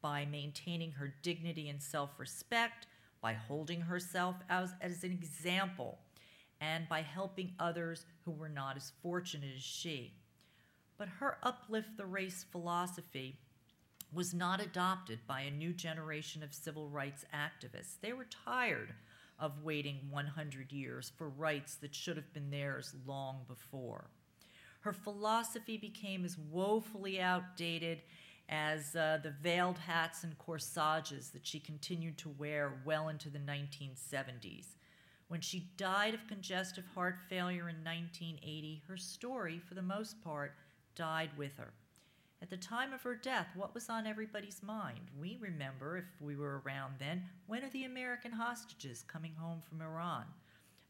by 0.00 0.24
maintaining 0.24 0.92
her 0.92 1.14
dignity 1.22 1.68
and 1.68 1.80
self 1.80 2.18
respect, 2.18 2.86
by 3.22 3.32
holding 3.32 3.80
herself 3.80 4.36
as, 4.50 4.74
as 4.82 5.04
an 5.04 5.12
example, 5.12 6.00
and 6.60 6.88
by 6.88 7.00
helping 7.00 7.54
others 7.58 8.04
who 8.24 8.32
were 8.32 8.48
not 8.48 8.76
as 8.76 8.92
fortunate 9.02 9.54
as 9.56 9.62
she. 9.62 10.12
But 10.98 11.08
her 11.08 11.38
uplift 11.42 11.96
the 11.96 12.04
race 12.04 12.44
philosophy 12.50 13.38
was 14.12 14.34
not 14.34 14.60
adopted 14.60 15.20
by 15.26 15.40
a 15.42 15.50
new 15.50 15.72
generation 15.72 16.42
of 16.42 16.52
civil 16.52 16.88
rights 16.88 17.24
activists. 17.34 18.00
They 18.00 18.12
were 18.12 18.26
tired 18.44 18.92
of 19.38 19.62
waiting 19.62 20.00
100 20.10 20.70
years 20.72 21.10
for 21.16 21.28
rights 21.28 21.76
that 21.76 21.94
should 21.94 22.16
have 22.16 22.32
been 22.34 22.50
theirs 22.50 22.94
long 23.06 23.40
before. 23.48 24.10
Her 24.80 24.92
philosophy 24.92 25.78
became 25.78 26.24
as 26.24 26.36
woefully 26.36 27.20
outdated 27.20 28.02
as 28.48 28.94
uh, 28.96 29.18
the 29.22 29.30
veiled 29.30 29.78
hats 29.78 30.24
and 30.24 30.36
corsages 30.38 31.30
that 31.30 31.46
she 31.46 31.58
continued 31.58 32.18
to 32.18 32.28
wear 32.28 32.80
well 32.84 33.08
into 33.08 33.30
the 33.30 33.38
1970s. 33.38 34.76
When 35.28 35.40
she 35.40 35.70
died 35.76 36.12
of 36.12 36.26
congestive 36.26 36.84
heart 36.94 37.16
failure 37.28 37.68
in 37.68 37.76
1980, 37.76 38.82
her 38.86 38.96
story, 38.96 39.60
for 39.66 39.74
the 39.74 39.82
most 39.82 40.22
part, 40.22 40.54
died 40.94 41.30
with 41.38 41.56
her. 41.56 41.72
At 42.42 42.50
the 42.50 42.56
time 42.56 42.92
of 42.92 43.02
her 43.02 43.14
death, 43.14 43.46
what 43.54 43.72
was 43.72 43.88
on 43.88 44.06
everybody's 44.06 44.62
mind? 44.62 45.10
We 45.18 45.38
remember, 45.40 45.96
if 45.96 46.20
we 46.20 46.36
were 46.36 46.60
around 46.66 46.96
then, 46.98 47.22
when 47.46 47.62
are 47.62 47.70
the 47.70 47.84
American 47.84 48.32
hostages 48.32 49.04
coming 49.06 49.34
home 49.38 49.60
from 49.60 49.80
Iran? 49.80 50.24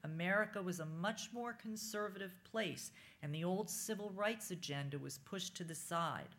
America 0.02 0.60
was 0.60 0.80
a 0.80 0.86
much 0.86 1.28
more 1.32 1.52
conservative 1.52 2.32
place, 2.50 2.90
and 3.22 3.34
the 3.34 3.44
old 3.44 3.70
civil 3.70 4.10
rights 4.16 4.50
agenda 4.50 4.98
was 4.98 5.18
pushed 5.18 5.54
to 5.56 5.62
the 5.64 5.74
side. 5.74 6.34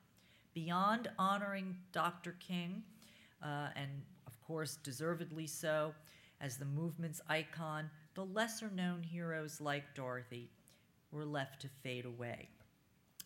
Beyond 0.54 1.10
honoring 1.18 1.78
Dr. 1.92 2.36
King, 2.40 2.84
uh, 3.42 3.70
and 3.76 3.90
of 4.28 4.40
course, 4.42 4.78
deservedly 4.84 5.48
so, 5.48 5.94
as 6.42 6.58
the 6.58 6.66
movement's 6.66 7.22
icon, 7.28 7.90
the 8.14 8.26
lesser 8.26 8.70
known 8.70 9.02
heroes 9.02 9.60
like 9.60 9.96
Dorothy 9.96 10.50
were 11.12 11.26
left 11.26 11.62
to 11.62 11.70
fade 11.82 12.06
away. 12.06 12.50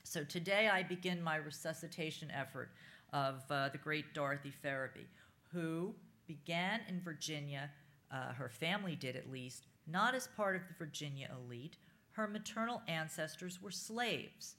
So 0.04 0.24
today 0.24 0.70
I 0.72 0.84
begin 0.84 1.22
my 1.22 1.36
resuscitation 1.36 2.32
effort 2.32 2.72
of 3.12 3.44
uh, 3.50 3.70
the 3.70 3.78
great 3.78 4.14
Dorothy 4.14 4.54
Ferebee, 4.64 5.08
who 5.52 5.94
began 6.28 6.82
in 6.88 7.02
Virginia, 7.02 7.70
uh, 8.12 8.34
her 8.34 8.50
family 8.50 8.96
did 8.96 9.16
at 9.16 9.30
least, 9.30 9.66
not 9.86 10.16
as 10.16 10.28
part 10.28 10.56
of 10.56 10.62
the 10.68 10.74
Virginia 10.78 11.30
elite. 11.46 11.78
Her 12.12 12.28
maternal 12.28 12.82
ancestors 12.88 13.62
were 13.62 13.72
slaves. 13.72 14.56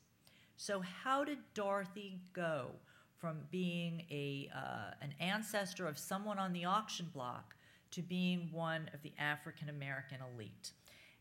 So, 0.60 0.80
how 0.80 1.22
did 1.22 1.38
Dorothy 1.54 2.18
go 2.32 2.72
from 3.16 3.38
being 3.48 4.02
a, 4.10 4.50
uh, 4.52 4.90
an 5.00 5.14
ancestor 5.20 5.86
of 5.86 5.96
someone 5.96 6.36
on 6.36 6.52
the 6.52 6.64
auction 6.64 7.06
block 7.14 7.54
to 7.92 8.02
being 8.02 8.48
one 8.50 8.90
of 8.92 9.00
the 9.02 9.12
African 9.20 9.68
American 9.68 10.18
elite? 10.34 10.72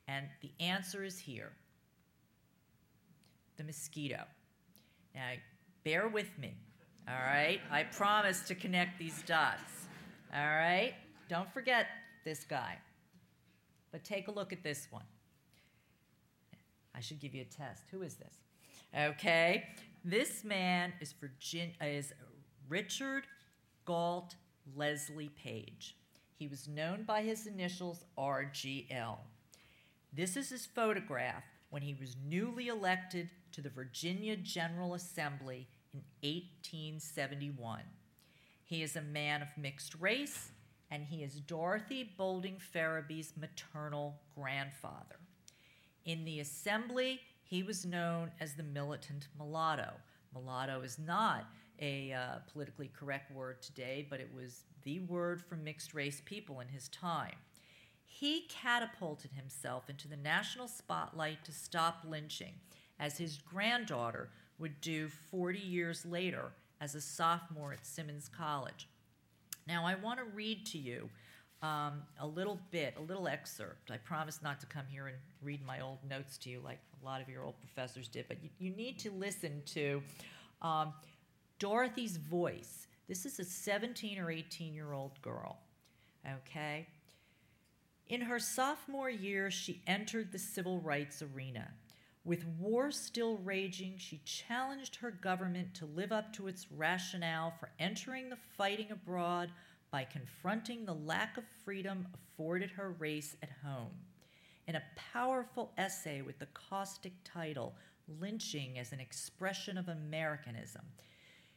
And 0.08 0.26
the 0.42 0.50
answer 0.60 1.04
is 1.04 1.20
here 1.20 1.52
the 3.58 3.64
mosquito. 3.64 4.24
Now, 5.14 5.34
bear 5.84 6.08
with 6.08 6.36
me, 6.40 6.56
all 7.08 7.14
right? 7.14 7.62
I 7.72 7.84
promise 7.84 8.42
to 8.48 8.56
connect 8.56 8.98
these 8.98 9.22
dots, 9.22 9.86
all 10.34 10.48
right? 10.48 10.96
Don't 11.30 11.52
forget 11.54 11.86
this 12.26 12.44
guy. 12.44 12.80
But 13.92 14.04
take 14.04 14.30
a 14.30 14.32
look 14.32 14.52
at 14.52 14.64
this 14.64 14.88
one. 14.90 15.06
I 16.96 17.02
should 17.02 17.20
give 17.20 17.36
you 17.36 17.44
a 17.44 17.46
test. 17.46 17.84
Who 17.92 18.02
is 18.02 18.16
this? 18.16 18.47
Okay, 18.98 19.64
this 20.04 20.44
man 20.44 20.92
is, 21.00 21.14
Virgin- 21.14 21.76
is 21.80 22.14
Richard 22.68 23.28
Gault 23.86 24.36
Leslie 24.76 25.30
Page. 25.30 25.96
He 26.34 26.48
was 26.48 26.68
known 26.68 27.04
by 27.04 27.22
his 27.22 27.46
initials 27.46 28.06
RGL. 28.18 29.20
This 30.12 30.36
is 30.36 30.50
his 30.50 30.66
photograph 30.66 31.44
when 31.70 31.84
he 31.84 31.94
was 31.94 32.16
newly 32.26 32.70
elected 32.70 33.30
to 33.52 33.62
the 33.62 33.70
Virginia 33.70 34.36
General 34.36 34.96
Assembly 34.96 35.68
in 35.94 36.02
1871. 36.22 37.84
He 38.64 38.82
is 38.82 38.96
a 38.96 39.02
man 39.02 39.44
of 39.44 39.50
mixed 39.60 39.94
race, 40.00 40.50
and 40.90 41.06
he 41.06 41.22
is 41.22 41.40
Dorothy 41.40 42.16
Boulding 42.18 42.58
Ferebee's 42.58 43.34
maternal 43.38 44.22
grandfather. 44.34 45.20
In 46.04 46.26
the 46.26 46.40
assembly, 46.40 47.20
he 47.48 47.64
was 47.64 47.86
known 47.86 48.32
as 48.42 48.54
the 48.56 48.64
militant 48.64 49.30
mulatto. 49.38 49.94
Mulatto 50.34 50.82
is 50.82 51.00
not 51.00 51.46
a 51.80 52.12
uh, 52.12 52.40
politically 52.52 52.92
correct 52.98 53.32
word 53.32 53.62
today, 53.62 54.06
but 54.10 54.20
it 54.20 54.30
was 54.36 54.64
the 54.84 55.00
word 55.02 55.42
for 55.42 55.56
mixed 55.56 55.94
race 55.94 56.22
people 56.26 56.60
in 56.60 56.68
his 56.68 56.90
time. 56.90 57.36
He 58.06 58.48
catapulted 58.50 59.32
himself 59.32 59.90
into 59.90 60.08
the 60.08 60.18
national 60.18 60.68
spotlight 60.68 61.46
to 61.46 61.52
stop 61.54 62.04
lynching 62.06 62.54
as 63.00 63.18
his 63.18 63.38
granddaughter 63.38 64.30
would 64.60 64.82
do 64.82 65.08
40 65.08 65.60
years 65.60 66.06
later 66.06 66.52
as 66.82 66.96
a 66.96 67.02
sophomore 67.02 67.74
at 67.74 67.86
Simmons 67.86 68.30
College. 68.30 68.90
Now, 69.68 69.86
I 69.86 69.96
want 69.96 70.20
to 70.20 70.26
read 70.26 70.66
to 70.68 70.78
you 70.78 71.10
um, 71.62 72.04
a 72.20 72.28
little 72.28 72.60
bit, 72.72 72.94
a 72.98 73.02
little 73.02 73.28
excerpt. 73.28 73.90
I 73.90 73.98
promise 73.98 74.42
not 74.44 74.60
to 74.60 74.66
come 74.68 74.86
here 74.88 75.08
and 75.08 75.18
read 75.42 75.66
my 75.66 75.80
old 75.80 75.98
notes 76.08 76.38
to 76.40 76.50
you 76.50 76.62
like 76.64 76.80
a 77.02 77.06
lot 77.06 77.22
of 77.22 77.30
your 77.30 77.44
old 77.44 77.60
professors 77.60 78.08
did, 78.08 78.26
but 78.28 78.38
you, 78.44 78.50
you 78.60 78.76
need 78.76 79.00
to 79.00 79.12
listen 79.12 79.62
to 79.68 80.02
um, 80.62 80.94
Dorothy's 81.60 82.18
voice. 82.18 82.88
This 83.08 83.26
is 83.26 83.40
a 83.40 83.44
17 83.44 84.20
or 84.20 84.30
18 84.30 84.74
year 84.74 84.94
old 84.94 85.20
girl, 85.22 85.58
okay? 86.46 86.88
In 88.10 88.22
her 88.22 88.40
sophomore 88.40 89.10
year, 89.10 89.50
she 89.50 89.82
entered 89.88 90.32
the 90.32 90.40
civil 90.40 90.80
rights 90.80 91.22
arena. 91.22 91.70
With 92.24 92.46
war 92.60 92.92
still 92.92 93.38
raging, 93.38 93.94
she 93.98 94.22
challenged 94.26 94.98
her 94.98 95.12
government 95.12 95.74
to 95.76 95.86
live 95.86 96.12
up 96.12 96.34
to 96.34 96.48
its 96.48 96.68
rationale 96.72 97.54
for 97.60 97.70
entering 97.80 98.30
the 98.30 98.38
fighting 98.58 98.92
abroad 98.92 99.50
by 99.92 100.04
confronting 100.04 100.86
the 100.86 100.94
lack 100.94 101.38
of 101.38 101.44
freedom 101.64 102.08
afforded 102.14 102.72
her 102.72 102.92
race 102.92 103.36
at 103.42 103.50
home. 103.64 103.92
in 104.68 104.76
a 104.76 104.84
powerful 105.14 105.72
essay 105.78 106.22
with 106.22 106.38
the 106.40 106.48
caustic 106.48 107.14
title 107.24 107.74
Lynching 108.20 108.78
as 108.78 108.92
an 108.92 109.00
Expression 109.00 109.78
of 109.78 109.88
Americanism. 109.88 110.82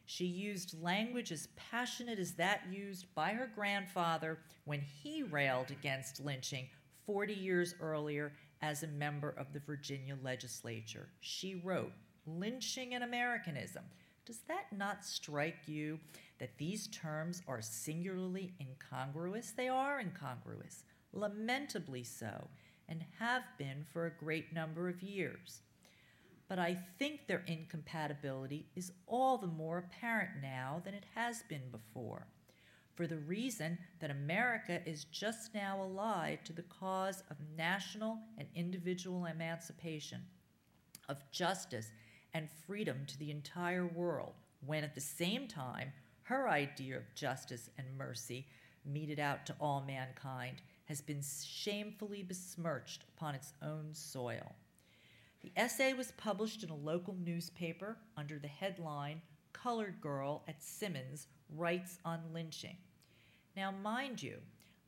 She 0.06 0.26
used 0.26 0.80
language 0.80 1.32
as 1.32 1.48
passionate 1.56 2.18
as 2.18 2.34
that 2.34 2.62
used 2.70 3.12
by 3.14 3.30
her 3.30 3.50
grandfather 3.52 4.38
when 4.64 4.80
he 4.80 5.22
railed 5.24 5.70
against 5.70 6.24
lynching 6.24 6.68
40 7.06 7.34
years 7.34 7.74
earlier 7.80 8.32
as 8.62 8.82
a 8.82 8.88
member 8.88 9.30
of 9.30 9.52
the 9.52 9.60
Virginia 9.60 10.16
legislature. 10.22 11.08
She 11.20 11.56
wrote, 11.56 11.92
Lynching 12.26 12.94
and 12.94 13.02
Americanism. 13.02 13.84
Does 14.24 14.40
that 14.48 14.66
not 14.76 15.04
strike 15.04 15.66
you 15.66 15.98
that 16.40 16.58
these 16.58 16.88
terms 16.88 17.42
are 17.46 17.62
singularly 17.62 18.52
incongruous? 18.60 19.52
They 19.52 19.68
are 19.68 20.00
incongruous, 20.00 20.82
lamentably 21.12 22.02
so, 22.02 22.48
and 22.88 23.04
have 23.20 23.44
been 23.56 23.84
for 23.92 24.06
a 24.06 24.24
great 24.24 24.52
number 24.52 24.88
of 24.88 25.02
years. 25.02 25.62
But 26.48 26.58
I 26.58 26.76
think 26.98 27.28
their 27.28 27.44
incompatibility 27.46 28.66
is 28.74 28.90
all 29.06 29.38
the 29.38 29.46
more 29.46 29.78
apparent 29.78 30.42
now 30.42 30.82
than 30.84 30.94
it 30.94 31.04
has 31.14 31.44
been 31.48 31.70
before 31.70 32.26
for 33.00 33.06
the 33.06 33.16
reason 33.16 33.78
that 33.98 34.10
America 34.10 34.82
is 34.84 35.04
just 35.04 35.54
now 35.54 35.82
alive 35.82 36.44
to 36.44 36.52
the 36.52 36.64
cause 36.64 37.22
of 37.30 37.36
national 37.56 38.18
and 38.36 38.46
individual 38.54 39.24
emancipation, 39.24 40.20
of 41.08 41.16
justice 41.32 41.92
and 42.34 42.50
freedom 42.66 42.98
to 43.06 43.18
the 43.18 43.30
entire 43.30 43.86
world, 43.86 44.34
when 44.66 44.84
at 44.84 44.94
the 44.94 45.00
same 45.00 45.48
time 45.48 45.90
her 46.30 46.48
idea 46.48 46.96
of 46.96 47.12
justice 47.16 47.70
and 47.76 47.98
mercy 47.98 48.46
meted 48.84 49.18
out 49.18 49.44
to 49.44 49.56
all 49.60 49.82
mankind 49.84 50.62
has 50.84 51.00
been 51.00 51.20
shamefully 51.20 52.22
besmirched 52.22 53.02
upon 53.16 53.34
its 53.34 53.52
own 53.62 53.88
soil. 53.92 54.54
The 55.42 55.50
essay 55.56 55.92
was 55.92 56.12
published 56.12 56.62
in 56.62 56.70
a 56.70 56.76
local 56.76 57.16
newspaper 57.16 57.96
under 58.16 58.38
the 58.38 58.46
headline 58.46 59.22
Colored 59.52 60.00
Girl 60.00 60.44
at 60.46 60.62
Simmons 60.62 61.26
Writes 61.56 61.98
on 62.04 62.20
Lynching. 62.32 62.76
Now, 63.56 63.72
mind 63.72 64.22
you, 64.22 64.36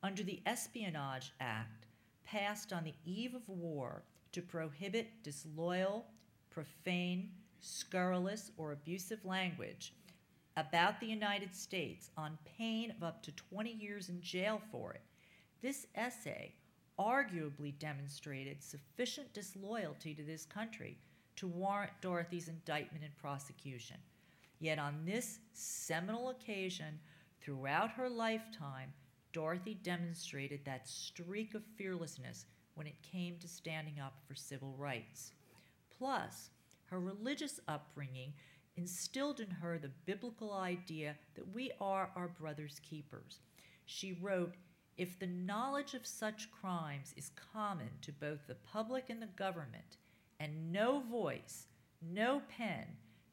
under 0.01 0.23
the 0.23 0.41
Espionage 0.45 1.33
Act, 1.41 1.87
passed 2.23 2.71
on 2.71 2.85
the 2.85 2.95
eve 3.03 3.35
of 3.35 3.49
war 3.49 4.03
to 4.31 4.41
prohibit 4.41 5.23
disloyal, 5.23 6.05
profane, 6.49 7.31
scurrilous, 7.59 8.51
or 8.55 8.71
abusive 8.71 9.25
language 9.25 9.93
about 10.57 10.99
the 10.99 11.07
United 11.07 11.53
States 11.53 12.09
on 12.17 12.37
pain 12.57 12.91
of 12.91 13.03
up 13.03 13.23
to 13.23 13.31
20 13.31 13.71
years 13.71 14.09
in 14.09 14.21
jail 14.21 14.61
for 14.71 14.93
it, 14.93 15.01
this 15.61 15.87
essay 15.95 16.53
arguably 16.99 17.77
demonstrated 17.79 18.61
sufficient 18.61 19.33
disloyalty 19.33 20.13
to 20.13 20.23
this 20.23 20.45
country 20.45 20.97
to 21.35 21.47
warrant 21.47 21.91
Dorothy's 22.01 22.47
indictment 22.47 23.03
and 23.03 23.15
prosecution. 23.17 23.97
Yet 24.59 24.77
on 24.77 25.03
this 25.05 25.39
seminal 25.53 26.29
occasion, 26.29 26.99
Throughout 27.43 27.91
her 27.91 28.09
lifetime, 28.09 28.93
Dorothy 29.33 29.73
demonstrated 29.73 30.63
that 30.63 30.87
streak 30.87 31.53
of 31.55 31.63
fearlessness 31.75 32.45
when 32.75 32.87
it 32.87 33.01
came 33.01 33.37
to 33.39 33.49
standing 33.49 33.99
up 33.99 34.13
for 34.25 34.33
civil 34.33 34.73
rights. 34.77 35.33
Plus, 35.97 36.51
her 36.85 37.01
religious 37.01 37.59
upbringing 37.67 38.33
instilled 38.75 39.39
in 39.39 39.49
her 39.49 39.77
the 39.77 39.91
biblical 40.05 40.53
idea 40.53 41.15
that 41.35 41.53
we 41.53 41.71
are 41.79 42.09
our 42.15 42.27
brother's 42.27 42.79
keepers. 42.79 43.39
She 43.85 44.13
wrote, 44.13 44.53
If 44.97 45.19
the 45.19 45.27
knowledge 45.27 45.93
of 45.93 46.05
such 46.05 46.51
crimes 46.51 47.13
is 47.17 47.31
common 47.53 47.89
to 48.01 48.11
both 48.11 48.47
the 48.47 48.55
public 48.55 49.09
and 49.09 49.21
the 49.21 49.27
government, 49.27 49.97
and 50.39 50.71
no 50.71 50.99
voice, 50.99 51.67
no 52.01 52.41
pen, 52.49 52.85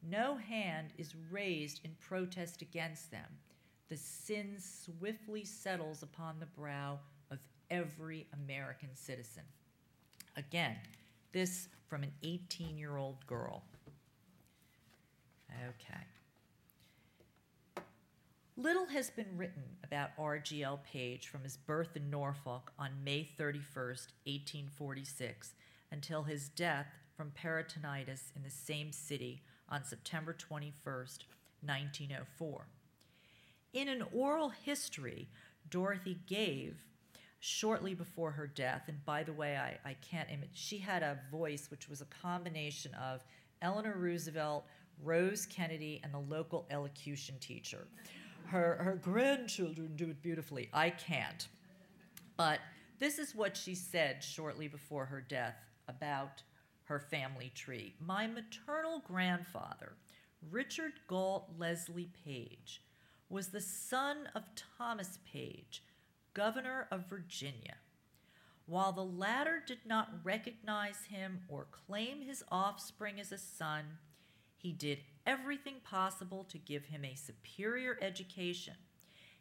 no 0.02 0.37
hand 0.37 0.92
is 0.99 1.14
raised 1.30 1.80
in 1.85 1.90
protest 2.00 2.62
against 2.62 3.11
them, 3.11 3.38
the 3.88 3.97
sin 3.97 4.56
swiftly 4.59 5.44
settles 5.44 6.02
upon 6.02 6.38
the 6.38 6.47
brow 6.47 6.99
of 7.30 7.38
every 7.70 8.26
American 8.32 8.90
citizen. 8.94 9.42
Again, 10.37 10.76
this 11.32 11.68
from 11.88 12.02
an 12.02 12.12
18 12.23 12.78
year 12.78 12.96
old 12.96 13.26
girl. 13.26 13.64
Okay. 15.68 16.00
Little 18.56 18.86
has 18.86 19.10
been 19.10 19.36
written 19.36 19.62
about 19.84 20.10
R.G.L. 20.18 20.80
Page 20.90 21.28
from 21.28 21.42
his 21.42 21.56
birth 21.56 21.96
in 21.96 22.10
Norfolk 22.10 22.72
on 22.78 22.90
May 23.02 23.28
31st, 23.38 24.12
1846, 24.26 25.54
until 25.90 26.24
his 26.24 26.48
death 26.48 26.88
from 27.16 27.32
peritonitis 27.32 28.32
in 28.36 28.42
the 28.42 28.50
same 28.50 28.92
city 28.92 29.42
on 29.68 29.84
September 29.84 30.34
21st, 30.34 31.24
1904 31.62 32.66
in 33.72 33.88
an 33.88 34.04
oral 34.12 34.48
history 34.48 35.28
Dorothy 35.68 36.18
gave 36.26 36.76
shortly 37.38 37.94
before 37.94 38.32
her 38.32 38.46
death, 38.46 38.84
and 38.88 39.04
by 39.04 39.22
the 39.22 39.32
way, 39.32 39.56
I, 39.56 39.78
I 39.88 39.94
can't 39.94 40.30
image, 40.30 40.50
she 40.52 40.78
had 40.78 41.02
a 41.02 41.18
voice 41.30 41.70
which 41.70 41.88
was 41.88 42.00
a 42.00 42.06
combination 42.06 42.92
of 42.94 43.24
Eleanor 43.62 43.96
Roosevelt, 43.96 44.66
Rose 45.02 45.46
Kennedy, 45.46 46.00
and 46.02 46.12
the 46.12 46.18
local 46.18 46.66
elocution 46.70 47.36
teacher. 47.40 47.86
Her, 48.46 48.76
her 48.82 49.00
grandchildren 49.02 49.96
do 49.96 50.10
it 50.10 50.22
beautifully. 50.22 50.68
I 50.72 50.90
can't. 50.90 51.48
But 52.36 52.60
this 52.98 53.18
is 53.18 53.34
what 53.34 53.56
she 53.56 53.74
said 53.74 54.22
shortly 54.22 54.68
before 54.68 55.06
her 55.06 55.20
death 55.20 55.56
about 55.88 56.42
her 56.84 56.98
family 56.98 57.52
tree. 57.54 57.94
My 58.00 58.26
maternal 58.26 59.02
grandfather, 59.06 59.92
Richard 60.50 60.92
Gault 61.06 61.50
Leslie 61.58 62.10
Page, 62.24 62.82
was 63.28 63.48
the 63.48 63.60
son 63.60 64.28
of 64.34 64.42
Thomas 64.76 65.18
Page, 65.30 65.84
governor 66.34 66.88
of 66.90 67.08
Virginia. 67.08 67.76
While 68.66 68.92
the 68.92 69.04
latter 69.04 69.62
did 69.64 69.86
not 69.86 70.10
recognize 70.24 71.04
him 71.08 71.40
or 71.48 71.66
claim 71.70 72.22
his 72.22 72.42
offspring 72.50 73.20
as 73.20 73.32
a 73.32 73.38
son, 73.38 73.98
he 74.61 74.73
did 74.73 74.99
everything 75.27 75.77
possible 75.83 76.44
to 76.44 76.59
give 76.59 76.85
him 76.85 77.03
a 77.03 77.14
superior 77.14 77.96
education. 78.03 78.75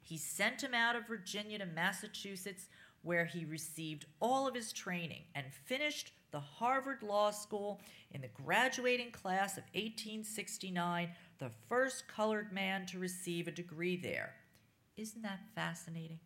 He 0.01 0.17
sent 0.17 0.63
him 0.63 0.73
out 0.73 0.95
of 0.95 1.08
Virginia 1.08 1.60
to 1.60 1.65
Massachusetts, 1.65 2.67
where 3.01 3.25
he 3.25 3.43
received 3.43 4.05
all 4.21 4.47
of 4.47 4.55
his 4.55 4.71
training 4.71 5.23
and 5.36 5.45
finished 5.65 6.13
the 6.32 6.39
Harvard 6.39 7.03
Law 7.03 7.32
School 7.32 7.82
in 8.12 8.21
the 8.21 8.29
graduating 8.29 9.12
class 9.12 9.58
of 9.58 9.63
1869 9.73 11.10
the 11.39 11.51
first 11.67 12.08
colored 12.08 12.53
man 12.53 12.86
to 12.86 12.99
receive 12.99 13.47
a 13.47 13.51
degree 13.51 13.97
there. 13.97 14.36
Isn't 14.95 15.23
that 15.23 15.41
fascinating? 15.53 16.19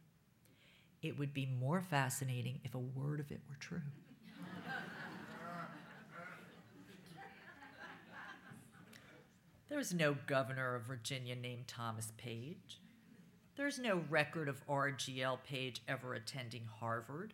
It 1.02 1.18
would 1.18 1.34
be 1.34 1.48
more 1.48 1.82
fascinating 1.82 2.60
if 2.64 2.76
a 2.76 2.80
word 2.80 3.20
of 3.20 3.32
it 3.32 3.42
were 3.50 3.58
true. 3.60 3.82
There's 9.74 9.92
no 9.92 10.16
governor 10.28 10.76
of 10.76 10.84
Virginia 10.84 11.36
named 11.36 11.68
Thomas 11.68 12.12
Page. 12.16 12.80
There's 13.56 13.80
no 13.80 14.04
record 14.08 14.48
of 14.48 14.62
R.G.L. 14.70 15.40
Page 15.44 15.82
ever 15.88 16.14
attending 16.14 16.68
Harvard. 16.80 17.34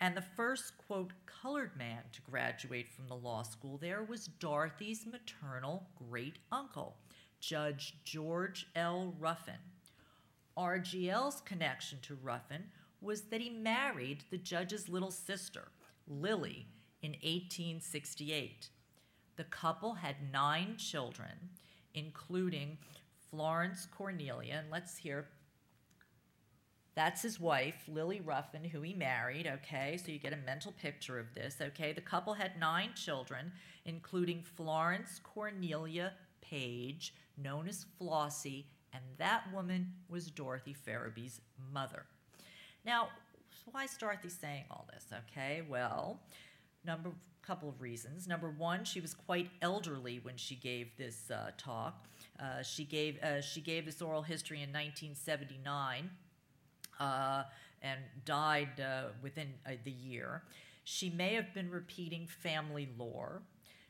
And 0.00 0.16
the 0.16 0.20
first, 0.36 0.72
quote, 0.88 1.12
colored 1.26 1.76
man 1.76 2.02
to 2.10 2.22
graduate 2.22 2.88
from 2.88 3.06
the 3.06 3.14
law 3.14 3.42
school 3.44 3.76
there 3.76 4.02
was 4.02 4.26
Dorothy's 4.26 5.06
maternal 5.06 5.86
great 6.08 6.40
uncle, 6.50 6.96
Judge 7.38 7.94
George 8.02 8.66
L. 8.74 9.14
Ruffin. 9.20 9.62
RGL's 10.58 11.40
connection 11.42 11.98
to 12.02 12.18
Ruffin 12.20 12.64
was 13.00 13.20
that 13.28 13.40
he 13.40 13.48
married 13.48 14.24
the 14.32 14.38
judge's 14.38 14.88
little 14.88 15.12
sister, 15.12 15.68
Lily, 16.08 16.66
in 17.00 17.12
1868. 17.12 18.70
The 19.40 19.44
couple 19.44 19.94
had 19.94 20.16
nine 20.30 20.76
children, 20.76 21.30
including 21.94 22.76
Florence 23.30 23.88
Cornelia, 23.90 24.56
and 24.58 24.70
let's 24.70 24.98
hear 24.98 25.28
that's 26.94 27.22
his 27.22 27.40
wife, 27.40 27.84
Lily 27.88 28.20
Ruffin, 28.20 28.64
who 28.64 28.82
he 28.82 28.92
married, 28.92 29.46
okay? 29.46 29.96
So 29.96 30.12
you 30.12 30.18
get 30.18 30.34
a 30.34 30.44
mental 30.44 30.72
picture 30.72 31.18
of 31.18 31.32
this, 31.34 31.56
okay? 31.58 31.94
The 31.94 32.02
couple 32.02 32.34
had 32.34 32.60
nine 32.60 32.90
children, 32.94 33.52
including 33.86 34.42
Florence 34.42 35.22
Cornelia 35.24 36.12
Page, 36.42 37.14
known 37.38 37.66
as 37.66 37.86
Flossie, 37.98 38.66
and 38.92 39.02
that 39.16 39.50
woman 39.54 39.94
was 40.10 40.30
Dorothy 40.30 40.76
Ferebee's 40.86 41.40
mother. 41.72 42.04
Now, 42.84 43.08
why 43.70 43.84
is 43.84 43.96
Dorothy 43.96 44.28
saying 44.28 44.64
all 44.70 44.86
this, 44.92 45.06
okay? 45.30 45.62
Well, 45.66 46.20
number 46.84 47.12
couple 47.42 47.68
of 47.68 47.80
reasons. 47.80 48.28
Number 48.28 48.50
one, 48.50 48.84
she 48.84 49.00
was 49.00 49.14
quite 49.14 49.50
elderly 49.60 50.20
when 50.22 50.36
she 50.36 50.54
gave 50.54 50.96
this 50.96 51.30
uh, 51.30 51.50
talk. 51.58 52.06
Uh, 52.38 52.62
she 52.62 52.84
gave 52.84 53.20
uh, 53.22 53.40
she 53.40 53.60
gave 53.60 53.86
this 53.86 54.00
oral 54.00 54.22
history 54.22 54.58
in 54.58 54.68
1979 54.68 56.10
uh, 57.00 57.42
and 57.82 58.00
died 58.24 58.80
uh, 58.80 59.08
within 59.22 59.48
uh, 59.66 59.72
the 59.84 59.90
year. 59.90 60.42
She 60.84 61.10
may 61.10 61.34
have 61.34 61.52
been 61.54 61.70
repeating 61.70 62.26
family 62.26 62.88
lore. 62.96 63.42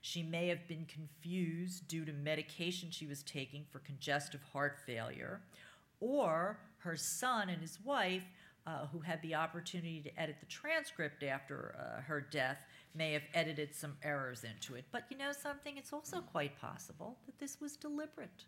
She 0.03 0.23
may 0.23 0.49
have 0.49 0.67
been 0.67 0.87
confused 0.87 1.87
due 1.87 2.05
to 2.05 2.13
medication 2.13 2.91
she 2.91 3.07
was 3.07 3.23
taking 3.23 3.67
for 3.71 3.81
congestive 3.81 4.41
heart 4.53 4.79
failure. 4.87 5.43
Or 6.01 6.59
her 6.79 6.97
son 6.97 7.51
and 7.51 7.61
his 7.61 7.79
wife, 7.85 8.25
uh, 8.67 8.87
who 8.93 9.01
had 9.01 9.21
the 9.23 9.35
opportunity 9.35 10.01
to 10.01 10.21
edit 10.21 10.37
the 10.41 10.47
transcript 10.47 11.23
after 11.23 11.75
uh, 11.79 12.03
her 12.03 12.21
death, 12.21 12.67
may 12.95 13.13
have 13.13 13.23
edited 13.35 13.75
some 13.75 13.97
errors 14.03 14.45
into 14.45 14.75
it. 14.75 14.85
But 14.91 15.05
you 15.11 15.17
know 15.17 15.33
something? 15.33 15.77
It's 15.77 15.93
also 15.93 16.21
quite 16.21 16.59
possible 16.61 17.19
that 17.27 17.39
this 17.39 17.61
was 17.61 17.77
deliberate 17.77 18.45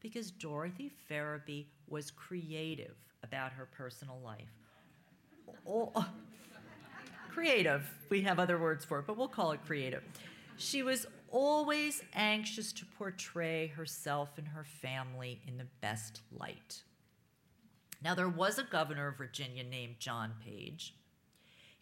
because 0.00 0.30
Dorothy 0.30 0.90
Ferebee 1.10 1.66
was 1.88 2.10
creative 2.10 2.94
about 3.22 3.52
her 3.52 3.66
personal 3.66 4.20
life. 4.22 4.52
Oh, 5.66 6.06
creative, 7.30 7.90
we 8.10 8.22
have 8.22 8.38
other 8.38 8.58
words 8.58 8.84
for 8.84 9.00
it, 9.00 9.06
but 9.06 9.16
we'll 9.16 9.28
call 9.28 9.52
it 9.52 9.60
creative. 9.66 10.02
She 10.56 10.82
was 10.82 11.06
always 11.30 12.02
anxious 12.14 12.72
to 12.74 12.86
portray 12.86 13.66
herself 13.68 14.38
and 14.38 14.46
her 14.48 14.64
family 14.64 15.40
in 15.48 15.56
the 15.56 15.66
best 15.80 16.20
light. 16.30 16.82
Now, 18.02 18.14
there 18.14 18.28
was 18.28 18.58
a 18.58 18.62
governor 18.62 19.08
of 19.08 19.16
Virginia 19.16 19.64
named 19.64 19.96
John 19.98 20.34
Page. 20.44 20.94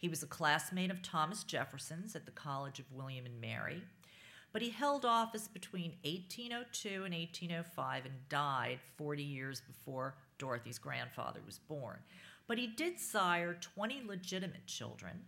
He 0.03 0.09
was 0.09 0.21
a 0.21 0.27
classmate 0.27 0.91
of 0.91 1.01
Thomas 1.01 1.45
Jefferson's 1.45 2.13
at 2.13 2.25
the 2.25 2.31
College 2.33 2.77
of 2.77 2.91
William 2.91 3.25
and 3.25 3.39
Mary, 3.39 3.83
but 4.51 4.61
he 4.61 4.69
held 4.69 5.05
office 5.05 5.47
between 5.47 5.93
1802 6.03 7.05
and 7.05 7.13
1805 7.13 8.05
and 8.05 8.27
died 8.27 8.81
40 8.97 9.23
years 9.23 9.61
before 9.61 10.17
Dorothy's 10.37 10.77
grandfather 10.77 11.39
was 11.45 11.57
born. 11.57 11.99
But 12.47 12.57
he 12.57 12.67
did 12.67 12.99
sire 12.99 13.53
20 13.53 14.03
legitimate 14.05 14.67
children, 14.67 15.21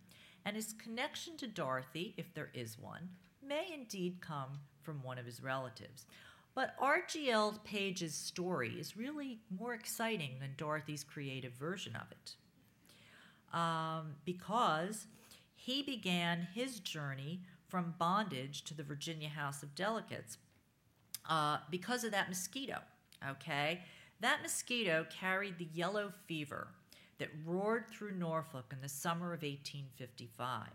and 0.44 0.58
his 0.58 0.74
connection 0.74 1.38
to 1.38 1.48
Dorothy, 1.48 2.14
if 2.18 2.34
there 2.34 2.52
is 2.54 2.78
one, 2.78 3.08
may 3.42 3.72
indeed 3.74 4.18
come 4.20 4.60
from 4.82 5.02
one 5.04 5.18
of 5.18 5.26
his 5.26 5.42
relatives. 5.42 6.06
But 6.54 6.76
R.G.L. 6.82 7.62
Page's 7.64 8.14
story 8.14 8.72
is 8.78 8.98
really 8.98 9.40
more 9.50 9.74
exciting 9.74 10.32
than 10.42 10.56
Dorothy's 10.58 11.06
creative 11.06 11.54
version 11.54 11.96
of 11.96 12.12
it 12.12 12.36
um, 13.56 14.16
because 14.26 15.08
he 15.56 15.82
began 15.82 16.48
his 16.54 16.80
journey 16.80 17.40
from 17.68 17.96
bondage 17.98 18.64
to 18.66 18.76
the 18.76 18.84
Virginia 18.84 19.30
House 19.30 19.64
of 19.64 19.74
Delegates 19.74 20.38
uh, 21.28 21.58
because 21.72 22.04
of 22.04 22.12
that 22.12 22.30
mosquito. 22.30 22.80
Okay? 23.28 23.82
That 24.20 24.42
mosquito 24.44 25.08
carried 25.10 25.58
the 25.58 25.70
yellow 25.74 26.12
fever 26.28 26.68
that 27.18 27.30
roared 27.46 27.90
through 27.90 28.12
Norfolk 28.12 28.72
in 28.72 28.82
the 28.82 28.90
summer 28.90 29.28
of 29.28 29.42
1855. 29.42 30.68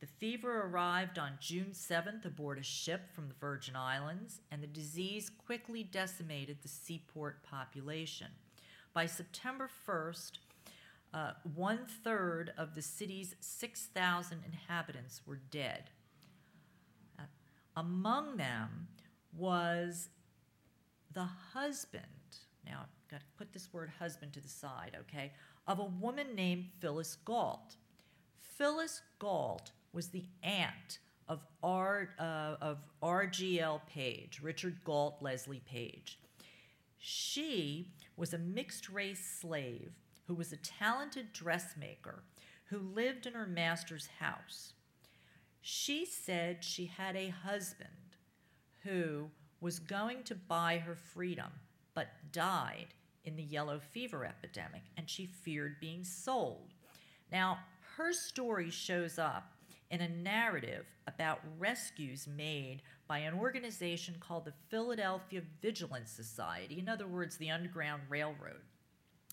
The 0.00 0.06
fever 0.06 0.62
arrived 0.62 1.18
on 1.18 1.38
June 1.40 1.70
7th 1.72 2.24
aboard 2.24 2.58
a 2.58 2.62
ship 2.62 3.12
from 3.14 3.28
the 3.28 3.34
Virgin 3.40 3.76
Islands, 3.76 4.40
and 4.50 4.62
the 4.62 4.66
disease 4.66 5.30
quickly 5.30 5.84
decimated 5.84 6.58
the 6.60 6.68
seaport 6.68 7.42
population. 7.44 8.26
By 8.92 9.06
September 9.06 9.70
1st, 9.88 10.32
uh, 11.14 11.32
one 11.54 11.80
third 12.04 12.52
of 12.56 12.74
the 12.74 12.82
city's 12.82 13.34
6,000 13.40 14.42
inhabitants 14.46 15.20
were 15.26 15.40
dead. 15.50 15.90
Uh, 17.18 17.24
among 17.76 18.36
them 18.36 18.88
was 19.36 20.08
the 21.12 21.28
husband, 21.52 22.04
now 22.64 22.80
I've 22.82 23.10
got 23.10 23.20
to 23.20 23.26
put 23.36 23.52
this 23.52 23.72
word 23.72 23.90
husband 23.98 24.32
to 24.34 24.40
the 24.40 24.48
side, 24.48 24.96
okay, 25.00 25.32
of 25.66 25.78
a 25.78 25.84
woman 25.84 26.34
named 26.34 26.66
Phyllis 26.80 27.16
Gault. 27.24 27.76
Phyllis 28.38 29.02
Gault 29.18 29.72
was 29.92 30.08
the 30.08 30.24
aunt 30.42 30.98
of, 31.28 31.40
R, 31.62 32.08
uh, 32.18 32.56
of 32.60 32.78
R.G.L. 33.02 33.82
Page, 33.86 34.40
Richard 34.42 34.78
Gault 34.84 35.18
Leslie 35.20 35.62
Page. 35.66 36.18
She 36.98 37.90
was 38.16 38.32
a 38.32 38.38
mixed 38.38 38.88
race 38.88 39.38
slave 39.40 39.92
who 40.26 40.34
was 40.34 40.52
a 40.52 40.56
talented 40.56 41.32
dressmaker 41.32 42.22
who 42.64 42.78
lived 42.78 43.26
in 43.26 43.34
her 43.34 43.46
master's 43.46 44.08
house. 44.18 44.72
She 45.60 46.04
said 46.04 46.64
she 46.64 46.86
had 46.86 47.16
a 47.16 47.28
husband 47.28 47.88
who 48.82 49.30
was 49.60 49.78
going 49.78 50.24
to 50.24 50.34
buy 50.34 50.78
her 50.78 50.96
freedom 50.96 51.50
but 51.94 52.08
died 52.32 52.88
in 53.24 53.36
the 53.36 53.42
yellow 53.42 53.78
fever 53.78 54.24
epidemic 54.24 54.82
and 54.96 55.08
she 55.08 55.26
feared 55.26 55.80
being 55.80 56.02
sold. 56.02 56.74
Now, 57.30 57.58
her 57.96 58.12
story 58.12 58.70
shows 58.70 59.18
up 59.18 59.52
in 59.90 60.00
a 60.00 60.08
narrative 60.08 60.86
about 61.06 61.40
rescues 61.58 62.26
made 62.26 62.82
by 63.06 63.18
an 63.18 63.34
organization 63.34 64.16
called 64.18 64.46
the 64.46 64.54
Philadelphia 64.70 65.42
Vigilance 65.60 66.10
Society, 66.10 66.78
in 66.78 66.88
other 66.88 67.06
words, 67.06 67.36
the 67.36 67.50
Underground 67.50 68.02
Railroad. 68.08 68.62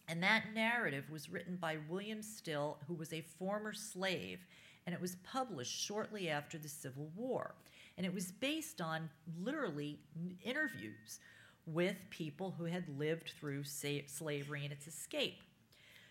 And 0.10 0.24
that 0.24 0.56
narrative 0.56 1.06
was 1.12 1.30
written 1.30 1.56
by 1.56 1.78
William 1.88 2.24
Still, 2.24 2.80
who 2.88 2.96
was 2.96 3.14
a 3.14 3.22
former 3.22 3.74
slave, 3.74 4.40
and 4.88 4.96
it 4.96 5.00
was 5.00 5.18
published 5.18 5.80
shortly 5.80 6.30
after 6.30 6.58
the 6.58 6.68
Civil 6.68 7.12
War. 7.16 7.54
And 7.96 8.08
it 8.08 8.14
was 8.14 8.32
based 8.32 8.82
on 8.82 9.08
literally 9.40 10.00
interviews 10.44 11.20
with 11.68 11.96
people 12.10 12.56
who 12.58 12.64
had 12.64 12.86
lived 12.98 13.34
through 13.40 13.66
slavery 13.66 14.64
and 14.64 14.74
its 14.74 14.88
escape. 14.88 15.44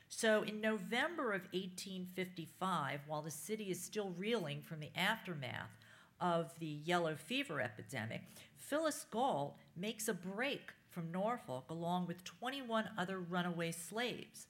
So, 0.08 0.42
in 0.42 0.61
November 0.61 1.32
of 1.32 1.42
1855, 1.52 3.00
while 3.08 3.22
the 3.22 3.32
city 3.32 3.64
is 3.64 3.82
still 3.82 4.14
reeling 4.16 4.62
from 4.62 4.78
the 4.78 4.92
aftermath 4.96 5.76
of 6.20 6.52
the 6.61 6.78
yellow 6.84 7.16
fever 7.16 7.61
epidemic, 7.61 8.22
Phyllis 8.56 9.06
Gault 9.11 9.56
makes 9.76 10.06
a 10.06 10.14
break 10.14 10.72
from 10.90 11.12
Norfolk 11.12 11.70
along 11.70 12.07
with 12.07 12.24
21 12.24 12.90
other 12.96 13.18
runaway 13.18 13.72
slaves. 13.72 14.46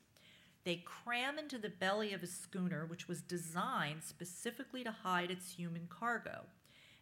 They 0.65 0.83
cram 0.85 1.39
into 1.39 1.59
the 1.59 1.69
belly 1.69 2.13
of 2.13 2.23
a 2.23 2.27
schooner 2.27 2.85
which 2.85 3.09
was 3.09 3.23
designed 3.23 4.03
specifically 4.03 4.85
to 4.85 4.91
hide 4.91 5.31
its 5.31 5.53
human 5.53 5.89
cargo, 5.89 6.43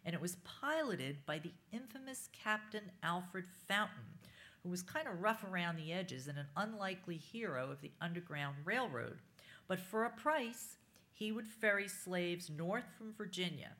and 0.05 0.13
it 0.13 0.21
was 0.21 0.37
piloted 0.37 1.25
by 1.25 1.39
the 1.39 1.51
infamous 1.71 2.29
Captain 2.31 2.91
Alfred 3.03 3.45
Fountain, 3.67 4.19
who 4.63 4.69
was 4.69 4.83
kind 4.83 5.07
of 5.07 5.21
rough 5.21 5.43
around 5.43 5.75
the 5.75 5.91
edges 5.91 6.27
and 6.27 6.37
an 6.37 6.47
unlikely 6.55 7.17
hero 7.17 7.71
of 7.71 7.81
the 7.81 7.91
Underground 7.99 8.55
Railroad. 8.63 9.19
But 9.67 9.79
for 9.79 10.05
a 10.05 10.09
price, 10.09 10.77
he 11.11 11.31
would 11.31 11.47
ferry 11.47 11.87
slaves 11.87 12.49
north 12.49 12.85
from 12.97 13.13
Virginia. 13.13 13.71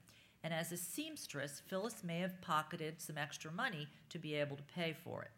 And 0.43 0.54
as 0.54 0.72
a 0.72 0.78
seamstress, 0.78 1.62
Phyllis 1.67 2.04
may 2.04 2.20
have 2.20 2.41
pocketed 2.41 3.02
some 3.02 3.17
extra 3.17 3.52
money 3.52 3.88
to 4.10 4.20
be 4.20 4.36
able 4.36 4.58
to 4.58 4.63
pay 4.63 4.93
for 4.93 5.24
it. 5.24 5.32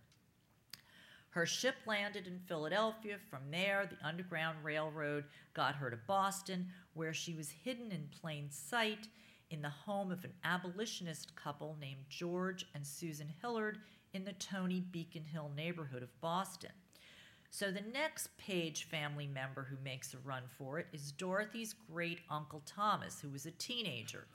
Her 1.31 1.45
ship 1.45 1.75
landed 1.85 2.25
in 2.25 2.39
Philadelphia. 2.39 3.17
From 3.29 3.51
there, 3.51 3.87
the 3.87 4.07
Underground 4.07 4.57
Railroad 4.63 5.25
got 5.53 5.75
her 5.75 5.91
to 5.91 5.97
Boston, 6.07 6.67
where 6.93 7.13
she 7.13 7.35
was 7.35 7.51
hidden 7.63 7.91
in 7.91 8.09
plain 8.19 8.49
sight 8.49 9.07
in 9.51 9.61
the 9.61 9.69
home 9.69 10.11
of 10.11 10.23
an 10.23 10.33
abolitionist 10.43 11.35
couple 11.35 11.77
named 11.79 12.05
George 12.09 12.65
and 12.73 12.85
Susan 12.85 13.31
Hillard 13.41 13.79
in 14.13 14.25
the 14.25 14.33
Tony 14.33 14.79
Beacon 14.79 15.23
Hill 15.23 15.51
neighborhood 15.55 16.03
of 16.03 16.21
Boston. 16.21 16.71
So, 17.51 17.71
the 17.71 17.81
next 17.93 18.35
Page 18.37 18.83
family 18.83 19.27
member 19.27 19.63
who 19.63 19.77
makes 19.83 20.13
a 20.13 20.17
run 20.19 20.43
for 20.57 20.79
it 20.79 20.87
is 20.93 21.11
Dorothy's 21.11 21.73
great 21.91 22.19
uncle 22.29 22.61
Thomas, 22.65 23.19
who 23.19 23.29
was 23.29 23.47
a 23.47 23.51
teenager. 23.51 24.25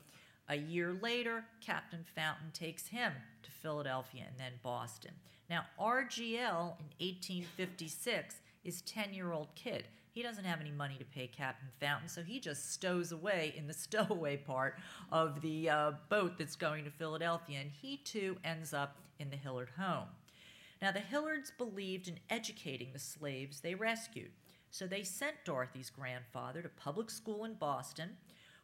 A 0.49 0.57
year 0.57 0.99
later, 1.01 1.45
Captain 1.61 2.05
Fountain 2.15 2.51
takes 2.53 2.89
him 2.89 3.13
to 3.43 3.51
Philadelphia 3.51 4.25
and 4.29 4.39
then 4.39 4.53
Boston. 4.63 5.13
Now, 5.55 5.67
RGL 5.79 6.81
in 6.81 6.91
1856 6.99 8.41
is 8.65 8.83
10-year-old 8.83 9.55
kid. 9.55 9.85
He 10.11 10.21
doesn't 10.21 10.45
have 10.45 10.61
any 10.61 10.73
money 10.73 10.97
to 10.99 11.05
pay 11.05 11.29
Captain 11.29 11.69
Fountain, 11.79 12.09
so 12.09 12.25
he 12.25 12.41
just 12.41 12.73
stows 12.73 13.13
away 13.13 13.55
in 13.57 13.69
the 13.69 13.73
stowaway 13.85 14.37
part 14.37 14.81
of 15.13 15.41
the 15.43 15.71
uh, 15.71 15.93
boat 16.09 16.39
that's 16.39 16.57
going 16.57 16.83
to 16.83 16.91
Philadelphia, 16.91 17.61
and 17.61 17.71
he 17.71 17.99
too 17.99 18.37
ends 18.43 18.75
up 18.75 18.97
in 19.21 19.31
the 19.31 19.37
Hillard 19.37 19.69
home. 19.79 20.09
Now, 20.83 20.91
the 20.91 20.99
Hillards 20.99 21.53
believed 21.57 22.09
in 22.09 22.19
educating 22.31 22.89
the 22.93 22.99
slaves 22.99 23.61
they 23.61 23.77
rescued, 23.77 24.33
so 24.73 24.89
they 24.89 25.05
sent 25.05 25.45
Dorothy's 25.45 25.89
grandfather 25.89 26.63
to 26.63 26.69
public 26.69 27.11
school 27.11 27.45
in 27.45 27.55
Boston, 27.55 28.17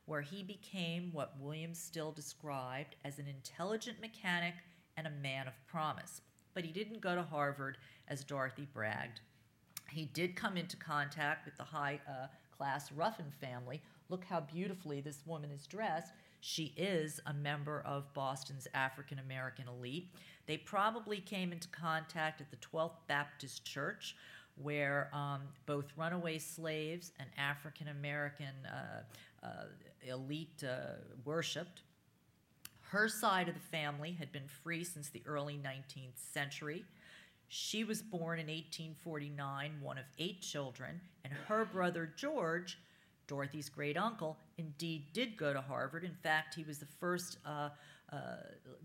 where 0.07 0.22
he 0.22 0.42
became 0.42 1.11
what 1.12 1.38
William 1.38 1.72
Still 1.72 2.11
described 2.11 2.96
as 3.05 3.20
an 3.20 3.29
intelligent 3.29 4.00
mechanic 4.00 4.55
and 4.96 5.07
a 5.07 5.22
man 5.22 5.46
of 5.46 5.55
promise 5.68 6.22
but 6.54 6.64
he 6.64 6.72
didn't 6.72 7.00
go 7.00 7.14
to 7.14 7.22
Harvard 7.22 7.78
as 8.08 8.24
Dorothy 8.24 8.68
bragged. 8.72 9.20
He 9.90 10.06
did 10.06 10.36
come 10.36 10.56
into 10.56 10.76
contact 10.76 11.44
with 11.44 11.56
the 11.56 11.64
high 11.64 12.00
uh, 12.08 12.26
class 12.56 12.92
Ruffin 12.92 13.32
family. 13.40 13.80
Look 14.08 14.24
how 14.24 14.40
beautifully 14.40 15.00
this 15.00 15.22
woman 15.26 15.50
is 15.50 15.66
dressed. 15.66 16.12
She 16.40 16.72
is 16.76 17.20
a 17.26 17.34
member 17.34 17.82
of 17.84 18.12
Boston's 18.14 18.66
African 18.74 19.18
American 19.18 19.66
elite. 19.68 20.14
They 20.46 20.56
probably 20.56 21.20
came 21.20 21.52
into 21.52 21.68
contact 21.68 22.40
at 22.40 22.50
the 22.50 22.56
12th 22.56 22.96
Baptist 23.06 23.64
Church, 23.64 24.16
where 24.60 25.10
um, 25.12 25.42
both 25.66 25.86
runaway 25.96 26.38
slaves 26.38 27.12
and 27.18 27.28
African 27.38 27.88
American 27.88 28.54
uh, 28.66 29.46
uh, 29.46 29.64
elite 30.06 30.64
uh, 30.64 30.96
worshipped. 31.24 31.82
Her 32.90 33.07
side 33.09 33.46
of 33.48 33.55
the 33.55 33.61
family 33.61 34.16
had 34.18 34.33
been 34.33 34.48
free 34.48 34.83
since 34.83 35.11
the 35.11 35.22
early 35.24 35.55
19th 35.55 36.16
century. 36.16 36.85
She 37.46 37.85
was 37.85 38.03
born 38.03 38.40
in 38.40 38.46
1849, 38.46 39.72
one 39.81 39.96
of 39.96 40.05
eight 40.18 40.40
children, 40.40 41.00
and 41.24 41.33
her 41.46 41.64
brother 41.64 42.12
George, 42.16 42.79
Dorothy's 43.29 43.68
great 43.68 43.96
uncle, 43.96 44.38
indeed 44.59 45.05
did 45.12 45.37
go 45.37 45.53
to 45.53 45.61
Harvard. 45.61 46.03
In 46.03 46.16
fact, 46.16 46.57
he 46.57 46.64
was 46.64 46.79
the 46.79 46.87
first 46.98 47.38
uh, 47.46 47.68
uh, 48.12 48.16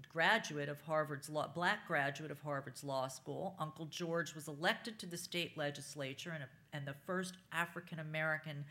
graduate 0.07 0.69
of 0.69 0.79
Harvard's 0.81 1.27
law, 1.27 1.47
black 1.47 1.87
graduate 1.87 2.29
of 2.29 2.39
Harvard's 2.41 2.83
law 2.83 3.07
school. 3.07 3.55
Uncle 3.57 3.85
George 3.85 4.35
was 4.35 4.47
elected 4.47 4.99
to 4.99 5.07
the 5.07 5.17
state 5.17 5.57
legislature 5.57 6.29
and, 6.31 6.43
a, 6.43 6.77
and 6.77 6.85
the 6.85 6.95
first 7.07 7.37
African 7.51 7.97
American 7.97 8.65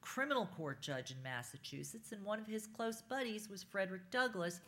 criminal 0.00 0.46
court 0.56 0.80
judge 0.80 1.10
in 1.10 1.22
Massachusetts. 1.22 2.12
And 2.12 2.24
one 2.24 2.40
of 2.40 2.46
his 2.46 2.66
close 2.66 3.02
buddies 3.02 3.48
was 3.48 3.62
Frederick 3.62 4.10
Douglass. 4.10 4.60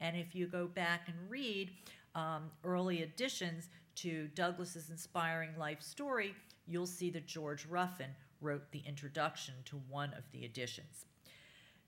And 0.00 0.16
if 0.16 0.34
you 0.34 0.46
go 0.46 0.66
back 0.66 1.08
and 1.08 1.16
read 1.28 1.70
um, 2.14 2.50
early 2.64 3.02
editions 3.02 3.68
to 3.96 4.28
Douglass's 4.34 4.90
inspiring 4.90 5.50
life 5.58 5.82
story, 5.82 6.34
you'll 6.66 6.86
see 6.86 7.10
that 7.10 7.26
George 7.26 7.66
Ruffin 7.66 8.10
wrote 8.40 8.70
the 8.70 8.82
introduction 8.86 9.54
to 9.64 9.80
one 9.88 10.12
of 10.14 10.24
the 10.32 10.44
editions. 10.44 11.06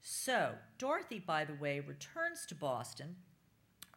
So, 0.03 0.55
Dorothy, 0.79 1.19
by 1.19 1.45
the 1.45 1.55
way, 1.55 1.81
returns 1.81 2.47
to 2.47 2.55
Boston 2.55 3.17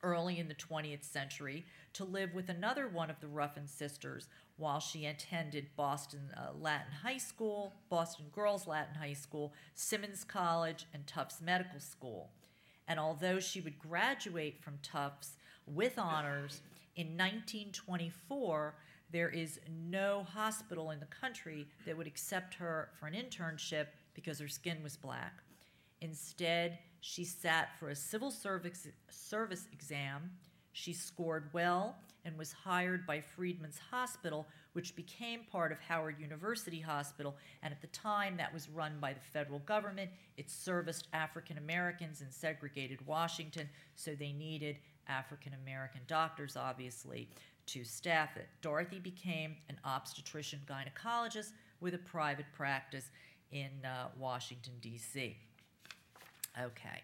early 0.04 0.38
in 0.38 0.50
the 0.50 0.56
20th 0.56 1.04
century 1.04 1.66
to 1.94 2.04
live 2.04 2.34
with 2.34 2.50
another 2.50 2.88
one 2.88 3.10
of 3.10 3.20
the 3.22 3.28
Ruffin 3.28 3.68
sisters 3.68 4.28
while 4.58 4.80
she 4.80 5.06
attended 5.06 5.68
Boston 5.76 6.32
uh, 6.38 6.52
Latin 6.60 6.94
High 7.04 7.18
School, 7.18 7.74
Boston 7.90 8.26
Girls 8.32 8.68
Latin 8.68 8.96
High 8.96 9.14
School, 9.14 9.54
Simmons 9.74 10.24
College, 10.24 10.86
and 10.94 11.06
Tufts 11.08 11.42
Medical 11.42 11.80
School. 11.80 12.30
And 12.88 13.00
although 13.00 13.40
she 13.40 13.62
would 13.62 13.80
graduate 13.80 14.62
from 14.62 14.78
Tufts 14.84 15.38
with 15.66 15.98
honors 15.98 16.62
in 16.96 17.08
1924, 17.18 18.76
there 19.12 19.30
is 19.30 19.60
no 19.70 20.26
hospital 20.34 20.92
in 20.92 21.00
the 21.00 21.06
country 21.06 21.68
that 21.86 21.96
would 21.98 22.08
accept 22.08 22.56
her 22.56 22.90
for 23.00 23.08
an 23.08 23.14
internship 23.14 23.88
because 24.14 24.40
her 24.40 24.48
skin 24.48 24.82
was 24.84 24.98
black. 24.98 25.44
Instead, 26.02 26.80
she 27.00 27.24
sat 27.24 27.70
for 27.80 27.90
a 27.90 27.96
civil 27.96 28.32
service, 28.32 28.88
service 29.10 29.68
exam. 29.72 30.32
She 30.74 30.92
scored 30.92 31.50
well 31.54 31.96
and 32.26 32.38
was 32.38 32.52
hired 32.52 33.06
by 33.06 33.22
Freedman's 33.22 33.80
Hospital, 33.92 34.48
which 34.74 34.96
became 34.96 35.42
part 35.52 35.72
of 35.72 35.80
Howard 35.80 36.20
University 36.20 36.80
Hospital. 36.80 37.36
And 37.62 37.74
at 37.74 37.82
the 37.82 37.88
time, 37.88 38.38
that 38.38 38.54
was 38.54 38.70
run 38.70 38.94
by 39.00 39.14
the 39.14 39.20
federal 39.20 39.60
government. 39.60 40.10
It 40.36 40.50
serviced 40.50 41.08
African 41.14 41.58
Americans 41.58 42.22
in 42.22 42.32
segregated 42.32 43.06
Washington, 43.06 43.70
so 43.96 44.16
they 44.16 44.32
needed 44.32 44.78
African 45.08 45.54
American 45.64 46.02
doctors, 46.08 46.56
obviously, 46.56 47.30
to 47.68 47.84
staff 47.84 48.36
it. 48.36 48.48
Dorothy 48.62 49.00
became 49.00 49.56
an 49.70 49.78
obstetrician 49.86 50.62
gynecologist 50.68 51.52
with 51.82 51.94
a 51.94 52.00
private 52.00 52.46
practice 52.54 53.10
in 53.52 53.70
uh, 53.86 54.08
Washington, 54.18 54.74
D.C. 54.82 55.38
Okay. 56.60 57.02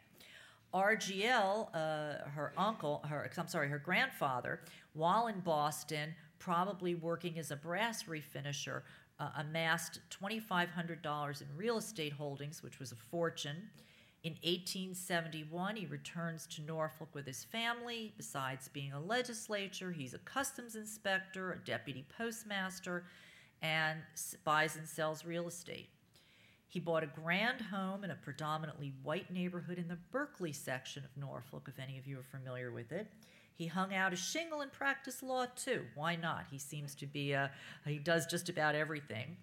RGL, 0.73 1.69
uh, 1.73 2.29
her 2.29 2.53
uncle, 2.57 3.03
her 3.07 3.29
I'm 3.37 3.47
sorry, 3.47 3.69
her 3.69 3.79
grandfather, 3.79 4.61
while 4.93 5.27
in 5.27 5.39
Boston, 5.39 6.13
probably 6.37 6.95
working 6.95 7.39
as 7.39 7.51
a 7.51 7.55
brass 7.55 8.03
refinisher, 8.03 8.83
uh, 9.19 9.29
amassed 9.37 9.99
$2,500 10.09 11.41
in 11.41 11.47
real 11.57 11.77
estate 11.77 12.13
holdings, 12.13 12.63
which 12.63 12.79
was 12.79 12.91
a 12.91 12.95
fortune. 12.95 13.69
In 14.23 14.33
1871, 14.43 15.75
he 15.77 15.85
returns 15.85 16.45
to 16.47 16.61
Norfolk 16.61 17.09
with 17.13 17.25
his 17.25 17.43
family. 17.45 18.13
Besides 18.17 18.67
being 18.67 18.91
a 18.91 18.99
legislator, 18.99 19.91
he's 19.91 20.13
a 20.13 20.19
customs 20.19 20.75
inspector, 20.75 21.53
a 21.53 21.65
deputy 21.65 22.05
postmaster, 22.17 23.05
and 23.61 23.99
buys 24.43 24.75
and 24.75 24.87
sells 24.87 25.25
real 25.25 25.47
estate. 25.47 25.89
He 26.69 26.79
bought 26.79 27.03
a 27.03 27.07
grand 27.07 27.61
home 27.61 28.03
in 28.03 28.11
a 28.11 28.15
predominantly 28.15 28.93
white 29.01 29.31
neighborhood 29.31 29.79
in 29.79 29.87
the 29.87 29.97
Berkeley 30.11 30.53
section 30.53 31.03
of 31.03 31.17
Norfolk, 31.17 31.67
if 31.67 31.79
any 31.79 31.97
of 31.97 32.05
you 32.05 32.19
are 32.19 32.23
familiar 32.23 32.71
with 32.71 32.91
it. 32.91 33.07
He 33.55 33.65
hung 33.65 33.93
out 33.93 34.13
a 34.13 34.15
shingle 34.15 34.61
and 34.61 34.71
practiced 34.71 35.23
law 35.23 35.47
too. 35.55 35.83
Why 35.95 36.15
not? 36.15 36.45
He 36.51 36.59
seems 36.59 36.93
to 36.95 37.07
be, 37.07 37.31
a, 37.33 37.49
he 37.85 37.97
does 37.97 38.27
just 38.27 38.49
about 38.49 38.75
everything. 38.75 39.35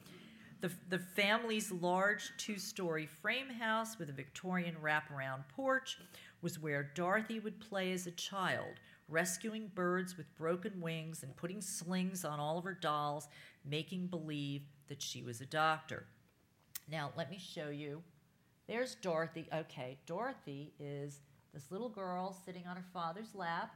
The, 0.61 0.71
the 0.89 1.01
family's 1.01 1.73
large 1.73 2.31
two 2.39 2.59
story 2.59 3.07
frame 3.07 3.51
house 3.51 3.99
with 3.99 4.09
a 4.09 4.13
Victorian 4.13 4.77
wraparound 4.81 5.49
porch 5.49 5.99
was 6.43 6.61
where 6.61 6.93
Dorothy 6.95 7.41
would 7.41 7.59
play 7.59 7.93
as 7.93 8.07
a 8.07 8.13
child, 8.13 8.79
rescuing 9.09 9.67
birds 9.75 10.17
with 10.17 10.33
broken 10.39 10.81
wings 10.81 11.25
and 11.25 11.37
putting 11.37 11.61
slings 11.61 12.25
on 12.25 12.39
all 12.39 12.57
of 12.57 12.65
her 12.65 12.73
dolls, 12.73 13.27
making 13.65 14.07
believe 14.07 14.63
that 14.89 15.03
she 15.03 15.23
was 15.23 15.41
a 15.41 15.47
doctor. 15.47 16.07
Now, 16.89 17.13
let 17.17 17.31
me 17.31 17.39
show 17.39 17.69
you. 17.71 18.03
There's 18.69 18.95
Dorothy. 18.97 19.49
Okay, 19.53 19.99
Dorothy 20.07 20.73
is 20.79 21.21
this 21.53 21.71
little 21.71 21.89
girl 21.89 22.37
sitting 22.45 22.67
on 22.67 22.77
her 22.77 22.85
father's 22.93 23.35
lap. 23.35 23.75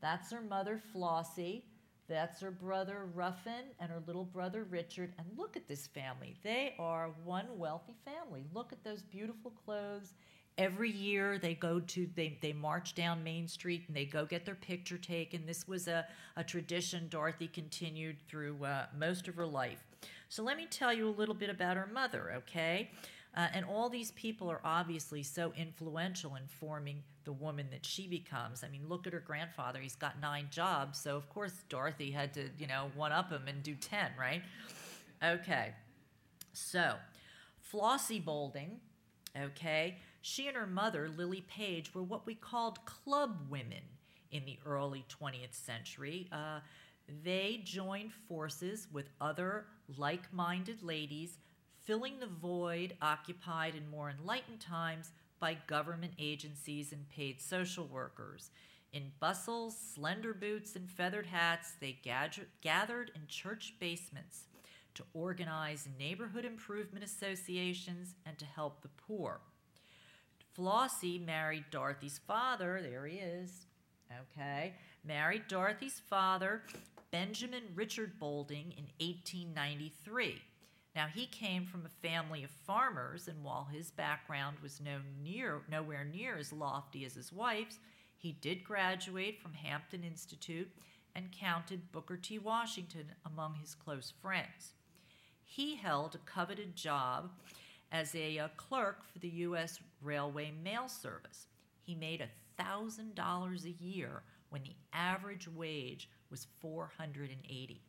That's 0.00 0.30
her 0.32 0.40
mother, 0.40 0.80
Flossie. 0.92 1.62
That's 2.08 2.40
her 2.40 2.50
brother, 2.50 3.06
Ruffin, 3.14 3.64
and 3.80 3.90
her 3.90 4.02
little 4.06 4.24
brother, 4.24 4.64
Richard. 4.64 5.14
And 5.18 5.26
look 5.36 5.56
at 5.56 5.68
this 5.68 5.86
family. 5.86 6.36
They 6.42 6.74
are 6.78 7.14
one 7.24 7.46
wealthy 7.56 7.94
family. 8.04 8.44
Look 8.52 8.72
at 8.72 8.84
those 8.84 9.02
beautiful 9.02 9.52
clothes. 9.64 10.14
Every 10.56 10.90
year 10.90 11.38
they 11.38 11.54
go 11.54 11.80
to, 11.80 12.08
they, 12.14 12.38
they 12.40 12.52
march 12.52 12.94
down 12.94 13.24
Main 13.24 13.48
Street 13.48 13.84
and 13.88 13.96
they 13.96 14.04
go 14.04 14.24
get 14.24 14.44
their 14.44 14.54
picture 14.54 14.98
taken. 14.98 15.46
This 15.46 15.66
was 15.66 15.88
a, 15.88 16.06
a 16.36 16.44
tradition 16.44 17.08
Dorothy 17.08 17.48
continued 17.48 18.18
through 18.28 18.64
uh, 18.64 18.86
most 18.96 19.26
of 19.26 19.34
her 19.34 19.46
life. 19.46 19.82
So 20.28 20.42
let 20.42 20.56
me 20.56 20.66
tell 20.68 20.92
you 20.92 21.08
a 21.08 21.10
little 21.10 21.34
bit 21.34 21.50
about 21.50 21.76
her 21.76 21.86
mother, 21.86 22.32
okay? 22.38 22.90
Uh, 23.36 23.48
and 23.52 23.64
all 23.64 23.88
these 23.88 24.12
people 24.12 24.50
are 24.50 24.60
obviously 24.64 25.22
so 25.22 25.52
influential 25.56 26.36
in 26.36 26.46
forming 26.46 27.02
the 27.24 27.32
woman 27.32 27.66
that 27.70 27.84
she 27.84 28.06
becomes. 28.06 28.62
I 28.62 28.68
mean, 28.68 28.88
look 28.88 29.06
at 29.06 29.12
her 29.12 29.20
grandfather. 29.20 29.80
He's 29.80 29.96
got 29.96 30.20
nine 30.20 30.48
jobs. 30.50 31.00
So, 31.00 31.16
of 31.16 31.28
course, 31.28 31.52
Dorothy 31.68 32.10
had 32.10 32.32
to, 32.34 32.48
you 32.58 32.66
know, 32.66 32.90
one 32.94 33.12
up 33.12 33.30
him 33.30 33.42
and 33.48 33.62
do 33.62 33.74
10, 33.74 34.12
right? 34.18 34.42
Okay. 35.22 35.72
So, 36.52 36.94
Flossie 37.72 38.24
Boulding, 38.24 38.78
okay, 39.36 39.98
she 40.22 40.46
and 40.46 40.56
her 40.56 40.66
mother, 40.66 41.08
Lily 41.08 41.44
Page, 41.48 41.92
were 41.92 42.02
what 42.02 42.26
we 42.26 42.34
called 42.34 42.84
club 42.84 43.46
women 43.50 43.82
in 44.30 44.44
the 44.44 44.58
early 44.64 45.04
20th 45.08 45.54
century. 45.54 46.28
Uh, 46.30 46.60
they 47.22 47.60
joined 47.64 48.12
forces 48.28 48.88
with 48.92 49.10
other 49.20 49.66
like 49.96 50.32
minded 50.32 50.82
ladies, 50.82 51.38
filling 51.82 52.18
the 52.18 52.26
void 52.26 52.96
occupied 53.02 53.74
in 53.74 53.90
more 53.90 54.10
enlightened 54.10 54.60
times 54.60 55.12
by 55.38 55.58
government 55.66 56.14
agencies 56.18 56.92
and 56.92 57.08
paid 57.10 57.40
social 57.40 57.86
workers. 57.86 58.50
In 58.92 59.12
bustles, 59.20 59.76
slender 59.76 60.32
boots, 60.32 60.76
and 60.76 60.88
feathered 60.88 61.26
hats, 61.26 61.72
they 61.80 61.98
gathered 62.62 63.10
in 63.14 63.26
church 63.26 63.74
basements 63.80 64.44
to 64.94 65.02
organize 65.12 65.88
neighborhood 65.98 66.44
improvement 66.44 67.04
associations 67.04 68.14
and 68.24 68.38
to 68.38 68.44
help 68.44 68.80
the 68.80 68.88
poor. 68.88 69.40
Flossie 70.56 71.18
married 71.18 71.64
Dorothy's 71.72 72.20
father, 72.26 72.80
there 72.80 73.04
he 73.04 73.16
is, 73.16 73.66
okay, 74.32 74.74
married 75.04 75.48
Dorothy's 75.48 76.00
father 76.08 76.62
Benjamin 77.10 77.62
Richard 77.74 78.18
Boulding 78.18 78.72
in 78.72 78.86
1893. 78.98 80.42
Now, 80.96 81.06
he 81.06 81.26
came 81.26 81.64
from 81.64 81.86
a 81.86 82.06
family 82.06 82.42
of 82.42 82.50
farmers, 82.50 83.28
and 83.28 83.42
while 83.44 83.68
his 83.70 83.90
background 83.90 84.56
was 84.62 84.80
no 84.80 84.98
near, 85.22 85.62
nowhere 85.70 86.04
near 86.04 86.36
as 86.36 86.52
lofty 86.52 87.04
as 87.04 87.14
his 87.14 87.32
wife's, 87.32 87.78
he 88.16 88.32
did 88.32 88.64
graduate 88.64 89.40
from 89.40 89.52
Hampton 89.52 90.02
Institute 90.02 90.70
and 91.14 91.30
counted 91.30 91.92
Booker 91.92 92.16
T. 92.16 92.38
Washington 92.38 93.12
among 93.26 93.54
his 93.54 93.74
close 93.74 94.12
friends. 94.22 94.74
He 95.44 95.76
held 95.76 96.14
a 96.14 96.18
coveted 96.18 96.74
job 96.74 97.30
as 97.92 98.14
a, 98.14 98.38
a 98.38 98.50
clerk 98.56 99.04
for 99.04 99.20
the 99.20 99.28
U.S. 99.28 99.78
Railway 100.02 100.52
Mail 100.64 100.88
Service. 100.88 101.46
He 101.80 101.94
made 101.94 102.26
$1,000 102.58 103.64
a 103.64 103.84
year 103.84 104.22
when 104.54 104.62
the 104.62 104.76
average 104.92 105.48
wage 105.48 106.08
was 106.30 106.46
480. 106.60 107.82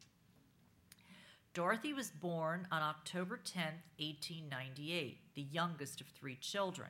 Dorothy 1.54 1.94
was 1.94 2.10
born 2.10 2.68
on 2.72 2.82
October 2.82 3.38
10, 3.38 3.66
1898, 4.00 5.20
the 5.36 5.44
youngest 5.44 6.02
of 6.02 6.08
three 6.08 6.36
children. 6.42 6.90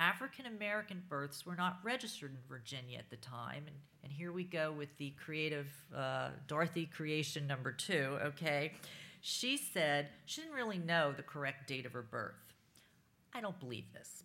African 0.00 0.46
American 0.46 1.04
births 1.08 1.46
were 1.46 1.54
not 1.54 1.78
registered 1.84 2.32
in 2.32 2.38
Virginia 2.48 2.98
at 2.98 3.10
the 3.10 3.16
time. 3.18 3.62
And, 3.68 3.76
and 4.02 4.12
here 4.12 4.32
we 4.32 4.42
go 4.42 4.72
with 4.72 4.88
the 4.98 5.14
creative 5.24 5.68
uh, 5.96 6.30
Dorothy 6.48 6.86
creation 6.86 7.46
number 7.46 7.70
two, 7.70 8.18
okay? 8.24 8.72
She 9.20 9.56
said 9.56 10.08
she 10.26 10.40
didn't 10.40 10.56
really 10.56 10.78
know 10.78 11.12
the 11.12 11.22
correct 11.22 11.68
date 11.68 11.86
of 11.86 11.92
her 11.92 12.02
birth. 12.02 12.54
I 13.32 13.40
don't 13.40 13.60
believe 13.60 13.84
this. 13.92 14.24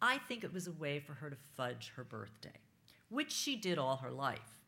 I 0.00 0.18
think 0.18 0.42
it 0.42 0.52
was 0.52 0.66
a 0.66 0.72
way 0.72 0.98
for 0.98 1.12
her 1.12 1.30
to 1.30 1.36
fudge 1.56 1.92
her 1.94 2.02
birthday, 2.02 2.58
which 3.12 3.32
she 3.32 3.56
did 3.56 3.78
all 3.78 3.96
her 3.96 4.10
life. 4.10 4.58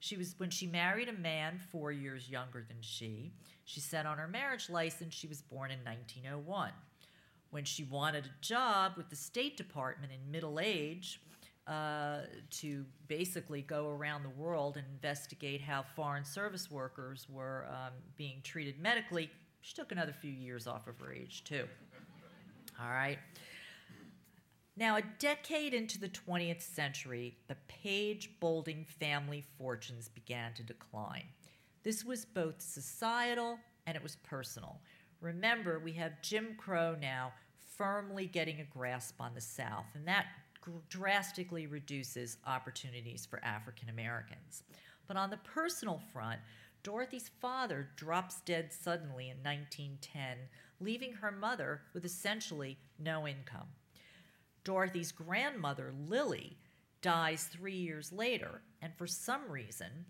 She 0.00 0.16
was 0.16 0.34
when 0.38 0.50
she 0.50 0.66
married 0.66 1.08
a 1.08 1.12
man 1.12 1.58
4 1.72 1.90
years 1.90 2.28
younger 2.30 2.64
than 2.66 2.76
she. 2.80 3.32
She 3.64 3.80
said 3.80 4.06
on 4.06 4.18
her 4.18 4.28
marriage 4.28 4.70
license 4.70 5.14
she 5.14 5.26
was 5.26 5.42
born 5.42 5.70
in 5.70 5.78
1901. 5.80 6.70
When 7.50 7.64
she 7.64 7.84
wanted 7.84 8.26
a 8.26 8.40
job 8.40 8.92
with 8.96 9.08
the 9.10 9.16
State 9.16 9.56
Department 9.56 10.12
in 10.12 10.30
middle 10.30 10.60
age, 10.60 11.20
uh, 11.68 12.20
to 12.50 12.84
basically 13.08 13.60
go 13.60 13.88
around 13.90 14.22
the 14.22 14.30
world 14.30 14.76
and 14.78 14.86
investigate 14.90 15.60
how 15.60 15.84
foreign 15.94 16.24
service 16.24 16.70
workers 16.70 17.26
were 17.28 17.66
um, 17.68 17.92
being 18.16 18.40
treated 18.42 18.78
medically, 18.80 19.30
she 19.60 19.74
took 19.74 19.92
another 19.92 20.12
few 20.12 20.30
years 20.30 20.66
off 20.66 20.86
of 20.86 20.98
her 20.98 21.12
age, 21.12 21.44
too. 21.44 21.66
All 22.80 22.88
right. 22.88 23.18
Now, 24.78 24.94
a 24.96 25.02
decade 25.18 25.74
into 25.74 25.98
the 25.98 26.08
20th 26.08 26.62
century, 26.62 27.36
the 27.48 27.56
Page 27.66 28.30
Boulding 28.38 28.84
family 28.84 29.42
fortunes 29.58 30.08
began 30.08 30.54
to 30.54 30.62
decline. 30.62 31.24
This 31.82 32.04
was 32.04 32.24
both 32.24 32.60
societal 32.60 33.58
and 33.88 33.96
it 33.96 34.02
was 34.04 34.14
personal. 34.22 34.78
Remember, 35.20 35.80
we 35.80 35.94
have 35.94 36.22
Jim 36.22 36.54
Crow 36.56 36.94
now 37.00 37.32
firmly 37.76 38.26
getting 38.26 38.60
a 38.60 38.64
grasp 38.64 39.20
on 39.20 39.34
the 39.34 39.40
South, 39.40 39.86
and 39.94 40.06
that 40.06 40.26
drastically 40.88 41.66
reduces 41.66 42.36
opportunities 42.46 43.26
for 43.26 43.44
African 43.44 43.88
Americans. 43.88 44.62
But 45.08 45.16
on 45.16 45.30
the 45.30 45.38
personal 45.38 46.00
front, 46.12 46.38
Dorothy's 46.84 47.32
father 47.40 47.88
drops 47.96 48.42
dead 48.42 48.72
suddenly 48.72 49.28
in 49.28 49.38
1910, 49.38 50.36
leaving 50.78 51.14
her 51.14 51.32
mother 51.32 51.80
with 51.94 52.04
essentially 52.04 52.78
no 52.96 53.26
income. 53.26 53.66
Dorothy's 54.68 55.12
grandmother, 55.12 55.94
Lily, 56.10 56.58
dies 57.00 57.44
three 57.44 57.78
years 57.78 58.12
later, 58.12 58.60
and 58.82 58.92
for 58.98 59.06
some 59.06 59.50
reason, 59.50 60.04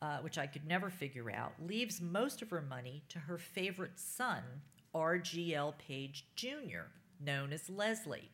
uh, 0.00 0.18
which 0.18 0.38
I 0.38 0.46
could 0.46 0.64
never 0.68 0.88
figure 0.88 1.32
out, 1.32 1.54
leaves 1.58 2.00
most 2.00 2.40
of 2.40 2.48
her 2.50 2.62
money 2.62 3.02
to 3.08 3.18
her 3.18 3.38
favorite 3.38 3.98
son, 3.98 4.44
R.G.L. 4.94 5.74
Page 5.84 6.28
Jr., 6.36 6.92
known 7.18 7.52
as 7.52 7.68
Leslie. 7.68 8.30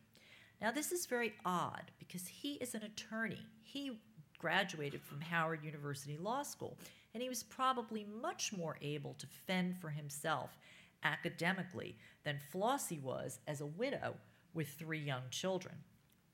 Now, 0.61 0.71
this 0.71 0.93
is 0.93 1.07
very 1.07 1.33
odd 1.47 1.90
because 1.99 2.27
he 2.27 2.57
is 2.57 2.75
an 2.75 2.83
attorney. 2.83 3.47
He 3.62 4.03
graduated 4.38 5.01
from 5.01 5.23
Howard 5.23 5.64
University 5.64 6.19
Law 6.19 6.43
School, 6.43 6.77
and 7.14 7.23
he 7.23 7.31
was 7.31 7.43
probably 7.43 8.07
much 8.21 8.53
more 8.53 8.77
able 8.83 9.14
to 9.14 9.27
fend 9.47 9.79
for 9.79 9.88
himself 9.88 10.59
academically 11.05 11.97
than 12.23 12.38
Flossie 12.53 13.01
was 13.01 13.38
as 13.49 13.62
a 13.62 13.66
widow 13.66 14.16
with 14.55 14.69
three 14.69 15.01
young 15.01 15.23
children. 15.31 15.77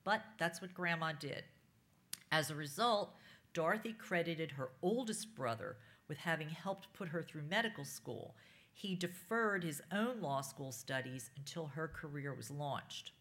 But 0.03 0.21
that's 0.37 0.61
what 0.61 0.73
Grandma 0.73 1.13
did. 1.19 1.43
As 2.31 2.49
a 2.49 2.55
result, 2.55 3.15
Dorothy 3.53 3.93
credited 3.93 4.51
her 4.51 4.69
oldest 4.81 5.35
brother 5.35 5.77
with 6.07 6.19
having 6.19 6.49
helped 6.49 6.93
put 6.93 7.09
her 7.09 7.23
through 7.23 7.43
medical 7.49 7.85
school. 7.85 8.35
He 8.73 8.95
deferred 8.95 9.63
his 9.63 9.81
own 9.91 10.21
law 10.21 10.41
school 10.41 10.71
studies 10.71 11.31
until 11.37 11.67
her 11.67 11.87
career 11.87 12.33
was 12.33 12.51
launched. 12.51 13.11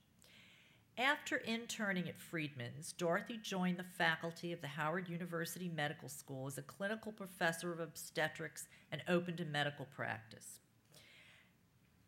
After 0.98 1.36
interning 1.36 2.08
at 2.08 2.20
Freedman's, 2.20 2.92
Dorothy 2.92 3.38
joined 3.42 3.76
the 3.76 3.84
faculty 3.98 4.52
of 4.52 4.62
the 4.62 4.66
Howard 4.66 5.10
University 5.10 5.68
Medical 5.68 6.08
School 6.08 6.46
as 6.46 6.56
a 6.56 6.62
clinical 6.62 7.12
professor 7.12 7.70
of 7.72 7.80
obstetrics 7.80 8.66
and 8.90 9.02
opened 9.06 9.40
a 9.40 9.44
medical 9.44 9.84
practice. 9.84 10.60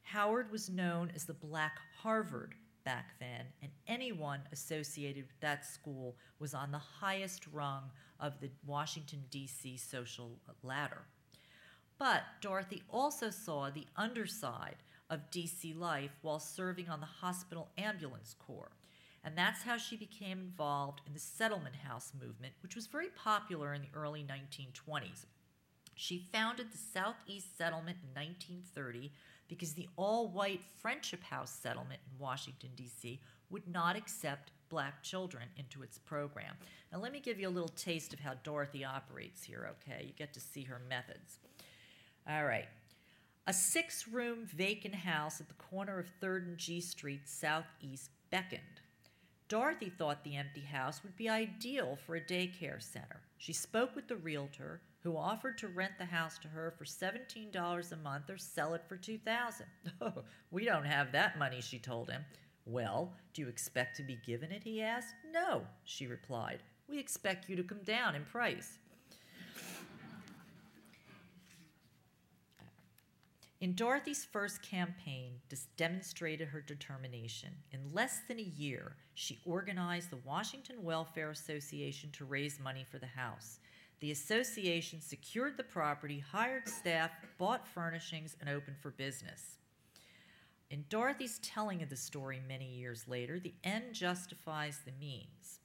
Howard 0.05 0.51
was 0.51 0.71
known 0.71 1.13
as 1.15 1.25
the 1.25 1.35
Black 1.35 1.79
Harvard 2.03 2.55
back 2.89 3.17
then, 3.21 3.45
and 3.61 3.71
anyone 3.87 4.41
associated 4.51 5.27
with 5.27 5.39
that 5.41 5.67
school 5.67 6.17
was 6.39 6.55
on 6.55 6.73
the 6.73 6.79
highest 6.79 7.47
rung 7.53 7.83
of 8.19 8.41
the 8.41 8.49
Washington, 8.65 9.25
D.C. 9.31 9.77
social 9.77 10.39
ladder. 10.63 11.03
But 11.99 12.23
Dorothy 12.41 12.83
also 12.89 13.29
saw 13.29 13.69
the 13.69 13.85
underside 13.95 14.77
of 15.11 15.31
DC 15.31 15.79
life 15.79 16.13
while 16.23 16.39
serving 16.39 16.89
on 16.89 17.01
the 17.01 17.07
hospital 17.21 17.69
ambulance 17.77 18.35
corps. 18.39 18.73
And 19.23 19.37
that's 19.37 19.65
how 19.65 19.77
she 19.77 19.99
became 19.99 20.39
involved 20.39 21.03
in 21.07 21.13
the 21.13 21.21
settlement 21.21 21.77
house 21.77 22.13
movement, 22.19 22.55
which 22.63 22.75
was 22.75 22.87
very 22.87 23.11
popular 23.11 23.75
in 23.75 23.83
the 23.83 23.89
early 23.93 24.25
1920s. 24.25 25.27
She 25.95 26.27
founded 26.33 26.73
the 26.73 26.79
Southeast 26.79 27.59
Settlement 27.59 27.99
in 28.03 28.19
1930 28.19 29.13
because 29.49 29.73
the 29.73 29.89
all 29.97 30.29
white 30.29 30.63
Friendship 30.81 31.23
House 31.23 31.51
settlement 31.51 32.01
in 32.11 32.19
Washington, 32.19 32.71
D.C. 32.77 33.21
would 33.51 33.67
not 33.67 33.97
accept 33.97 34.53
black 34.69 35.03
children 35.03 35.45
into 35.57 35.83
its 35.83 35.99
program. 35.99 36.55
Now, 36.93 36.99
let 36.99 37.13
me 37.13 37.21
give 37.21 37.41
you 37.41 37.49
a 37.49 37.51
little 37.51 37.69
taste 37.71 38.13
of 38.13 38.21
how 38.21 38.35
Dorothy 38.45 38.85
operates 38.85 39.43
here, 39.43 39.71
okay? 39.73 40.05
You 40.07 40.13
get 40.13 40.35
to 40.35 40.41
see 40.41 40.63
her 40.65 40.81
methods. 40.89 41.39
All 42.29 42.45
right. 42.45 42.69
A 43.47 43.53
six 43.53 44.07
room 44.07 44.47
vacant 44.55 44.95
house 44.95 45.41
at 45.41 45.49
the 45.49 45.55
corner 45.55 45.99
of 45.99 46.11
3rd 46.23 46.49
and 46.49 46.59
G 46.59 46.81
Street 46.81 47.23
Southeast 47.25 48.11
beckoned. 48.31 48.61
Dorothy 49.49 49.89
thought 49.89 50.23
the 50.25 50.37
empty 50.37 50.61
house 50.61 51.03
would 51.03 51.17
be 51.17 51.31
ideal 51.31 51.97
for 52.05 52.17
a 52.17 52.21
daycare 52.21 52.83
center. 52.83 53.23
She 53.39 53.55
spoke 53.55 53.97
with 53.97 54.07
the 54.07 54.17
realtor, 54.17 54.83
who 55.03 55.17
offered 55.17 55.59
to 55.59 55.69
rent 55.69 55.93
the 55.99 56.05
house 56.05 56.39
to 56.39 56.49
her 56.49 56.75
for 56.77 56.85
$17 56.85 57.93
a 57.93 57.97
month 57.97 58.31
or 58.31 58.39
sell 58.39 58.75
it 58.75 58.85
for 58.89 58.97
2000 58.97 59.67
Oh, 60.01 60.25
we 60.51 60.65
don't 60.65 60.87
have 60.87 61.13
that 61.13 61.39
money, 61.39 61.61
she 61.61 61.79
told 61.79 62.11
him. 62.11 62.25
Well, 62.67 63.13
do 63.33 63.43
you 63.43 63.49
expect 63.49 63.97
to 63.97 64.03
be 64.03 64.19
given 64.27 64.53
it? 64.53 64.63
he 64.63 64.83
asked. 64.83 65.15
No, 65.33 65.63
she 65.85 66.07
replied. 66.07 66.63
We 66.89 66.99
expect 66.99 67.49
you 67.49 67.57
to 67.57 67.63
come 67.63 67.83
down 67.85 68.15
in 68.15 68.25
price. 68.25 68.79
In 73.61 73.75
Dorothy's 73.75 74.25
first 74.25 74.63
campaign, 74.63 75.33
demonstrated 75.77 76.49
her 76.49 76.61
determination. 76.61 77.51
In 77.73 77.93
less 77.93 78.21
than 78.29 78.39
a 78.39 78.43
year, 78.43 78.95
she 79.15 79.41
organized 79.45 80.11
the 80.11 80.21
Washington 80.25 80.85
Welfare 80.85 81.31
Association 81.31 82.11
to 82.13 82.25
raise 82.25 82.61
money 82.61 82.85
for 82.89 82.99
the 82.99 83.07
house. 83.07 83.59
The 84.01 84.13
association 84.13 85.01
secured 85.01 85.57
the 85.57 85.65
property, 85.65 86.21
hired 86.21 86.69
staff, 86.69 87.11
bought 87.37 87.67
furnishings, 87.67 88.37
and 88.41 88.49
opened 88.49 88.77
for 88.81 88.93
business. 88.93 89.57
In 90.71 90.85
Dorothy's 90.89 91.41
telling 91.41 91.83
of 91.83 91.89
the 91.89 91.97
story 91.97 92.41
many 92.47 92.67
years 92.67 93.09
later, 93.09 93.41
the 93.41 93.55
end 93.65 93.95
justifies 93.95 94.81
the 94.85 94.93
means. 95.01 95.61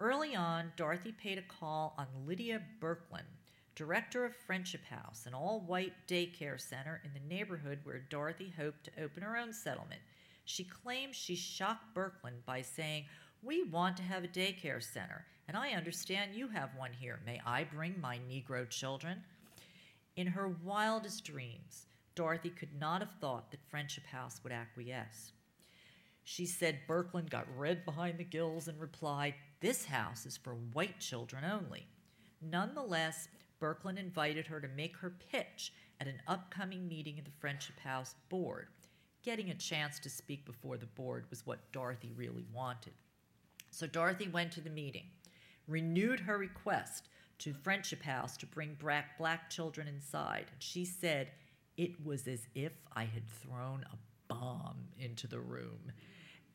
Early 0.00 0.34
on, 0.34 0.72
Dorothy 0.76 1.12
paid 1.12 1.38
a 1.38 1.42
call 1.42 1.94
on 1.98 2.06
Lydia 2.26 2.62
Berkland, 2.80 3.28
director 3.76 4.24
of 4.24 4.34
Friendship 4.34 4.84
House, 4.86 5.24
an 5.26 5.34
all 5.34 5.60
white 5.60 5.92
daycare 6.08 6.60
center 6.60 7.02
in 7.04 7.12
the 7.12 7.34
neighborhood 7.34 7.80
where 7.84 7.98
Dorothy 7.98 8.52
hoped 8.56 8.84
to 8.84 9.02
open 9.02 9.22
her 9.22 9.36
own 9.36 9.52
settlement. 9.52 10.00
She 10.44 10.64
claims 10.64 11.14
she 11.14 11.36
shocked 11.36 11.94
Berkland 11.94 12.44
by 12.46 12.62
saying, 12.62 13.04
We 13.42 13.62
want 13.62 13.96
to 13.98 14.02
have 14.02 14.24
a 14.24 14.28
daycare 14.28 14.82
center, 14.82 15.26
and 15.50 15.56
I 15.56 15.72
understand 15.72 16.32
you 16.32 16.46
have 16.46 16.76
one 16.76 16.92
here. 16.92 17.18
May 17.26 17.40
I 17.44 17.64
bring 17.64 18.00
my 18.00 18.20
Negro 18.30 18.70
children? 18.70 19.24
In 20.14 20.28
her 20.28 20.54
wildest 20.62 21.24
dreams, 21.24 21.86
Dorothy 22.14 22.50
could 22.50 22.78
not 22.78 23.00
have 23.00 23.16
thought 23.20 23.50
that 23.50 23.68
Friendship 23.68 24.06
House 24.06 24.38
would 24.44 24.52
acquiesce. 24.52 25.32
She 26.22 26.46
said 26.46 26.86
Berkland 26.88 27.30
got 27.30 27.48
red 27.58 27.84
behind 27.84 28.18
the 28.18 28.22
gills 28.22 28.68
and 28.68 28.80
replied, 28.80 29.34
This 29.58 29.86
house 29.86 30.24
is 30.24 30.36
for 30.36 30.54
white 30.72 31.00
children 31.00 31.42
only. 31.44 31.84
Nonetheless, 32.40 33.26
Berkland 33.60 33.98
invited 33.98 34.46
her 34.46 34.60
to 34.60 34.68
make 34.68 34.96
her 34.98 35.16
pitch 35.32 35.72
at 36.00 36.06
an 36.06 36.22
upcoming 36.28 36.86
meeting 36.86 37.18
of 37.18 37.24
the 37.24 37.32
Friendship 37.40 37.80
House 37.80 38.14
board. 38.28 38.68
Getting 39.24 39.50
a 39.50 39.54
chance 39.54 39.98
to 39.98 40.10
speak 40.10 40.46
before 40.46 40.76
the 40.76 40.86
board 40.86 41.24
was 41.28 41.44
what 41.44 41.72
Dorothy 41.72 42.12
really 42.14 42.44
wanted. 42.54 42.92
So 43.72 43.88
Dorothy 43.88 44.28
went 44.28 44.52
to 44.52 44.60
the 44.60 44.70
meeting, 44.70 45.06
renewed 45.70 46.20
her 46.20 46.36
request 46.36 47.08
to 47.38 47.54
Friendship 47.54 48.02
House 48.02 48.36
to 48.38 48.46
bring 48.46 48.76
black, 48.78 49.48
children 49.48 49.88
inside. 49.88 50.46
She 50.58 50.84
said, 50.84 51.28
It 51.76 52.04
was 52.04 52.26
as 52.28 52.46
if 52.54 52.72
I 52.94 53.04
had 53.04 53.26
thrown 53.28 53.84
a 53.90 53.96
bomb 54.32 54.88
into 54.98 55.26
the 55.26 55.40
room. 55.40 55.92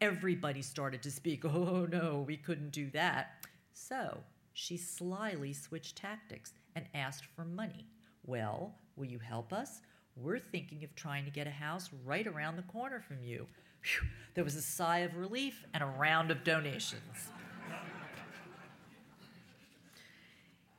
Everybody 0.02 0.62
started 0.62 1.02
to 1.04 1.12
speak. 1.12 1.44
Oh 1.46 1.88
no, 1.90 2.24
we 2.28 2.38
couldn't 2.38 2.72
do 2.72 2.90
that. 2.92 3.46
So 3.74 4.20
she 4.54 4.78
slyly 4.78 5.54
switched 5.54 5.96
tactics 5.98 6.54
and 6.76 6.86
asked 6.94 7.26
for 7.36 7.46
money. 7.46 7.88
Well, 8.26 8.76
will 8.96 9.06
you 9.06 9.20
help 9.20 9.54
us? 9.54 9.82
We're 10.16 10.40
thinking 10.40 10.84
of 10.84 10.96
trying 10.96 11.26
to 11.26 11.32
get 11.32 11.48
a 11.48 11.52
house 11.52 11.90
right 12.06 12.28
around 12.28 12.56
the 12.58 12.64
corner 12.64 13.00
from 13.00 13.22
you. 13.22 13.48
Whew, 13.82 14.08
There 14.34 14.44
was 14.44 14.56
a 14.56 14.62
sigh 14.62 15.00
of 15.00 15.16
relief 15.16 15.66
and 15.74 15.84
a 15.84 15.88
round 15.88 16.32
of 16.32 16.44
donations. 16.44 17.30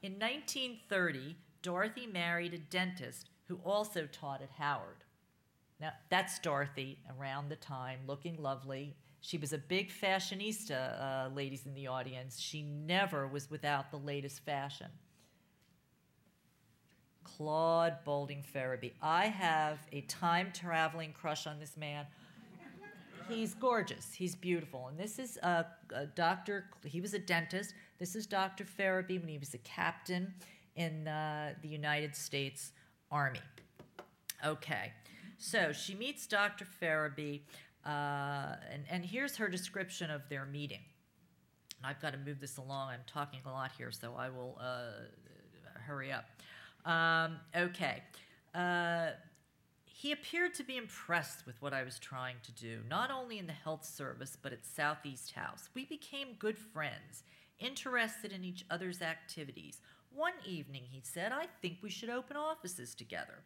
In 0.07 0.21
1930, 0.21 1.35
Dorothy 1.63 2.07
married 2.07 2.55
a 2.55 2.59
dentist 2.59 3.29
who 3.49 3.59
also 3.65 4.07
taught 4.07 4.41
at 4.41 4.51
Howard. 4.51 5.03
Now, 5.81 5.95
that's 6.11 6.39
Dorothy 6.39 7.01
around 7.19 7.49
the 7.49 7.57
time, 7.57 7.99
looking 8.07 8.41
lovely. 8.41 8.95
She 9.21 9.37
was 9.37 9.53
a 9.53 9.59
big 9.59 9.91
fashionista, 9.91 11.03
uh, 11.03 11.35
ladies 11.35 11.67
in 11.67 11.75
the 11.75 11.89
audience. 11.89 12.39
She 12.39 12.63
never 12.63 13.27
was 13.27 13.51
without 13.51 13.91
the 13.91 13.97
latest 13.97 14.45
fashion. 14.45 14.87
Claude 17.25 17.97
Boulding 18.05 18.45
Ferebee. 18.45 18.93
I 19.03 19.27
have 19.27 19.81
a 19.91 20.03
time 20.03 20.53
traveling 20.55 21.15
crush 21.15 21.49
on 21.49 21.59
this 21.59 21.77
man. 21.77 22.07
He's 23.29 23.55
gorgeous. 23.55 24.13
He's 24.13 24.37
beautiful. 24.37 24.87
And 24.87 24.97
this 24.97 25.19
is 25.19 25.37
a, 25.39 25.67
a 25.93 26.07
doctor, 26.07 26.67
he 26.85 27.01
was 27.01 27.13
a 27.13 27.19
dentist. 27.19 27.75
This 27.99 28.15
is 28.15 28.27
Dr. 28.27 28.65
Ferebee 28.65 29.19
when 29.19 29.29
he 29.29 29.39
was 29.39 29.55
a 29.55 29.59
captain 29.59 30.35
in 30.75 31.09
uh, 31.09 31.55
the 31.63 31.69
United 31.69 32.15
States 32.15 32.73
Army. 33.11 33.41
Okay, 34.45 34.93
so 35.39 35.73
she 35.73 35.95
meets 35.95 36.27
Dr. 36.27 36.67
Ferebee, 36.67 37.41
uh, 37.87 38.57
and, 38.71 38.85
and 38.91 39.05
here's 39.05 39.37
her 39.37 39.49
description 39.49 40.11
of 40.11 40.29
their 40.29 40.45
meeting. 40.45 40.83
I've 41.83 42.01
got 42.01 42.13
to 42.13 42.19
move 42.19 42.39
this 42.39 42.59
along. 42.59 42.91
I'm 42.91 43.01
talking 43.07 43.41
a 43.47 43.51
lot 43.51 43.71
here, 43.79 43.91
so 43.91 44.15
I 44.19 44.29
will 44.29 44.59
uh, 44.61 45.79
hurry 45.87 46.13
up. 46.13 46.27
Um, 46.85 47.39
okay. 47.57 48.03
Uh, 48.55 49.11
he 49.85 50.13
appeared 50.13 50.53
to 50.55 50.65
be 50.65 50.77
impressed 50.77 51.47
with 51.47 51.61
what 51.63 51.73
I 51.73 51.83
was 51.83 51.99
trying 51.99 52.37
to 52.43 52.53
do, 52.53 52.81
not 52.91 53.11
only 53.11 53.39
in 53.39 53.47
the 53.47 53.55
health 53.55 53.87
service, 53.87 54.37
but 54.41 54.53
at 54.53 54.67
Southeast 54.67 55.33
House. 55.33 55.71
We 55.75 55.87
became 55.87 56.35
good 56.39 56.59
friends, 56.59 57.23
interested 57.59 58.33
in 58.33 58.45
each 58.45 58.65
other's 58.71 59.03
activities. 59.03 59.81
One 60.15 60.33
evening, 60.47 60.83
he 60.91 61.01
said, 61.03 61.33
I 61.33 61.47
think 61.61 61.79
we 61.83 61.91
should 61.91 62.11
open 62.11 62.37
offices 62.37 62.95
together. 62.95 63.43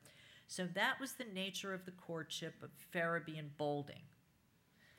So 0.46 0.66
that 0.74 1.00
was 1.00 1.12
the 1.12 1.26
nature 1.32 1.74
of 1.74 1.84
the 1.84 1.92
courtship 1.92 2.54
of 2.62 2.70
Ferebee 2.92 3.38
and 3.38 3.56
Boulding. 3.56 4.02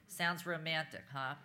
Sounds 0.08 0.46
romantic, 0.46 1.04
huh? 1.14 1.36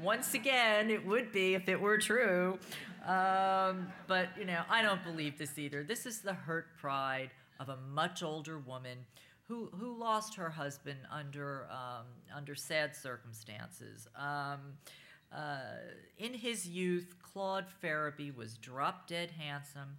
Once 0.00 0.34
again, 0.34 0.90
it 0.90 1.04
would 1.04 1.32
be 1.32 1.54
if 1.54 1.68
it 1.68 1.80
were 1.80 1.98
true. 1.98 2.58
Um, 3.06 3.88
but, 4.06 4.28
you 4.38 4.44
know, 4.44 4.62
I 4.70 4.82
don't 4.82 5.02
believe 5.04 5.38
this 5.38 5.58
either. 5.58 5.82
This 5.82 6.06
is 6.06 6.20
the 6.20 6.32
hurt 6.32 6.76
pride 6.78 7.30
of 7.60 7.68
a 7.68 7.76
much 7.92 8.22
older 8.22 8.58
woman 8.58 8.98
who, 9.48 9.68
who 9.78 9.98
lost 9.98 10.34
her 10.36 10.48
husband 10.48 10.98
under, 11.10 11.66
um, 11.70 12.06
under 12.34 12.54
sad 12.54 12.96
circumstances. 12.96 14.08
Um, 14.16 14.60
uh, 15.34 15.78
in 16.18 16.34
his 16.34 16.68
youth, 16.68 17.14
Claude 17.22 17.66
Ferebee 17.82 18.34
was 18.34 18.56
drop 18.58 19.06
dead 19.06 19.30
handsome, 19.30 19.96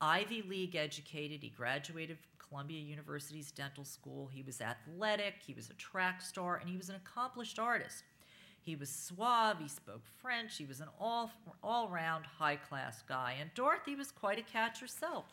Ivy 0.00 0.42
League 0.42 0.74
educated. 0.74 1.42
He 1.42 1.50
graduated 1.50 2.18
from 2.18 2.48
Columbia 2.48 2.80
University's 2.80 3.52
dental 3.52 3.84
school. 3.84 4.28
He 4.32 4.42
was 4.42 4.60
athletic, 4.60 5.34
he 5.44 5.54
was 5.54 5.70
a 5.70 5.74
track 5.74 6.20
star, 6.20 6.56
and 6.56 6.68
he 6.68 6.76
was 6.76 6.88
an 6.88 6.96
accomplished 6.96 7.58
artist. 7.58 8.04
He 8.60 8.74
was 8.74 8.88
suave, 8.90 9.58
he 9.60 9.68
spoke 9.68 10.02
French, 10.20 10.56
he 10.56 10.64
was 10.64 10.80
an 10.80 10.88
all, 10.98 11.30
all 11.62 11.88
round 11.88 12.26
high 12.26 12.56
class 12.56 13.02
guy, 13.08 13.36
and 13.40 13.54
Dorothy 13.54 13.94
was 13.94 14.10
quite 14.10 14.40
a 14.40 14.42
catch 14.42 14.80
herself. 14.80 15.26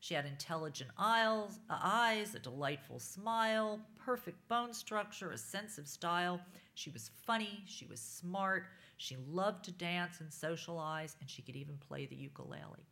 She 0.00 0.14
had 0.14 0.26
intelligent 0.26 0.90
eyes, 0.98 1.60
eyes, 1.70 2.34
a 2.34 2.40
delightful 2.40 2.98
smile, 2.98 3.78
perfect 3.98 4.48
bone 4.48 4.72
structure, 4.72 5.30
a 5.30 5.38
sense 5.38 5.78
of 5.78 5.86
style. 5.86 6.40
She 6.80 6.88
was 6.88 7.10
funny, 7.26 7.62
she 7.66 7.84
was 7.84 8.00
smart, 8.00 8.64
she 8.96 9.14
loved 9.30 9.66
to 9.66 9.70
dance 9.72 10.20
and 10.20 10.32
socialize, 10.32 11.14
and 11.20 11.28
she 11.28 11.42
could 11.42 11.54
even 11.54 11.76
play 11.76 12.06
the 12.06 12.16
ukulele. 12.16 12.86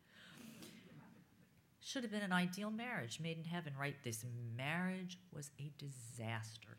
Should 1.81 2.03
have 2.03 2.13
been 2.13 2.21
an 2.21 2.33
ideal 2.33 2.71
marriage, 2.71 3.19
made 3.19 3.39
in 3.39 3.45
heaven, 3.45 3.73
right? 3.81 3.97
This 4.05 4.27
marriage 4.55 5.19
was 5.33 5.53
a 5.59 5.73
disaster. 5.79 6.77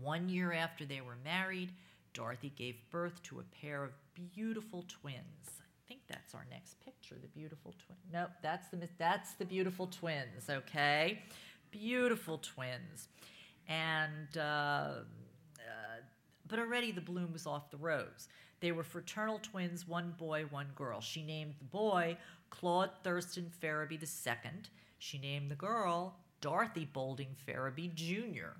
One 0.00 0.28
year 0.28 0.52
after 0.52 0.84
they 0.84 1.00
were 1.00 1.16
married, 1.22 1.70
Dorothy 2.12 2.52
gave 2.56 2.74
birth 2.90 3.22
to 3.24 3.38
a 3.38 3.44
pair 3.44 3.84
of 3.84 3.92
beautiful 4.34 4.84
twins. 4.88 5.60
I 5.60 5.86
think 5.86 6.00
that's 6.08 6.34
our 6.34 6.44
next 6.50 6.80
picture, 6.84 7.18
the 7.22 7.28
beautiful 7.28 7.72
twin. 7.86 7.98
Nope, 8.12 8.30
that's 8.42 8.66
the 8.66 8.88
that's 8.98 9.34
the 9.34 9.44
beautiful 9.44 9.86
twins. 9.86 10.50
Okay, 10.50 11.22
beautiful 11.70 12.38
twins, 12.38 13.06
and 13.68 14.36
uh, 14.36 15.02
uh, 15.70 16.02
but 16.46 16.58
already 16.58 16.92
the 16.92 17.00
bloom 17.00 17.32
was 17.32 17.46
off 17.46 17.70
the 17.70 17.76
rose. 17.76 18.28
They 18.60 18.72
were 18.72 18.82
fraternal 18.82 19.38
twins, 19.38 19.88
one 19.88 20.14
boy, 20.18 20.44
one 20.50 20.68
girl. 20.74 21.00
She 21.00 21.22
named 21.22 21.54
the 21.58 21.64
boy 21.64 22.16
Claude 22.50 22.90
Thurston 23.02 23.50
Ferebee 23.62 24.02
II. 24.02 24.50
She 24.98 25.18
named 25.18 25.50
the 25.50 25.54
girl 25.54 26.16
Dorothy 26.40 26.88
Boulding 26.92 27.34
Ferebee 27.46 27.94
Jr. 27.94 28.56